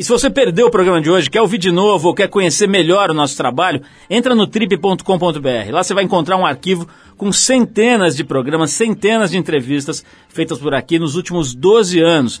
E 0.00 0.02
se 0.02 0.08
você 0.08 0.30
perdeu 0.30 0.68
o 0.68 0.70
programa 0.70 0.98
de 0.98 1.10
hoje, 1.10 1.28
quer 1.28 1.42
ouvir 1.42 1.58
de 1.58 1.70
novo 1.70 2.08
ou 2.08 2.14
quer 2.14 2.26
conhecer 2.26 2.66
melhor 2.66 3.10
o 3.10 3.14
nosso 3.14 3.36
trabalho, 3.36 3.82
entra 4.08 4.34
no 4.34 4.46
trip.com.br. 4.46 5.70
Lá 5.70 5.84
você 5.84 5.92
vai 5.92 6.02
encontrar 6.02 6.38
um 6.38 6.46
arquivo 6.46 6.88
com 7.18 7.30
centenas 7.30 8.16
de 8.16 8.24
programas, 8.24 8.70
centenas 8.70 9.30
de 9.30 9.36
entrevistas 9.36 10.02
feitas 10.30 10.58
por 10.58 10.72
aqui 10.72 10.98
nos 10.98 11.16
últimos 11.16 11.54
12 11.54 12.00
anos. 12.00 12.40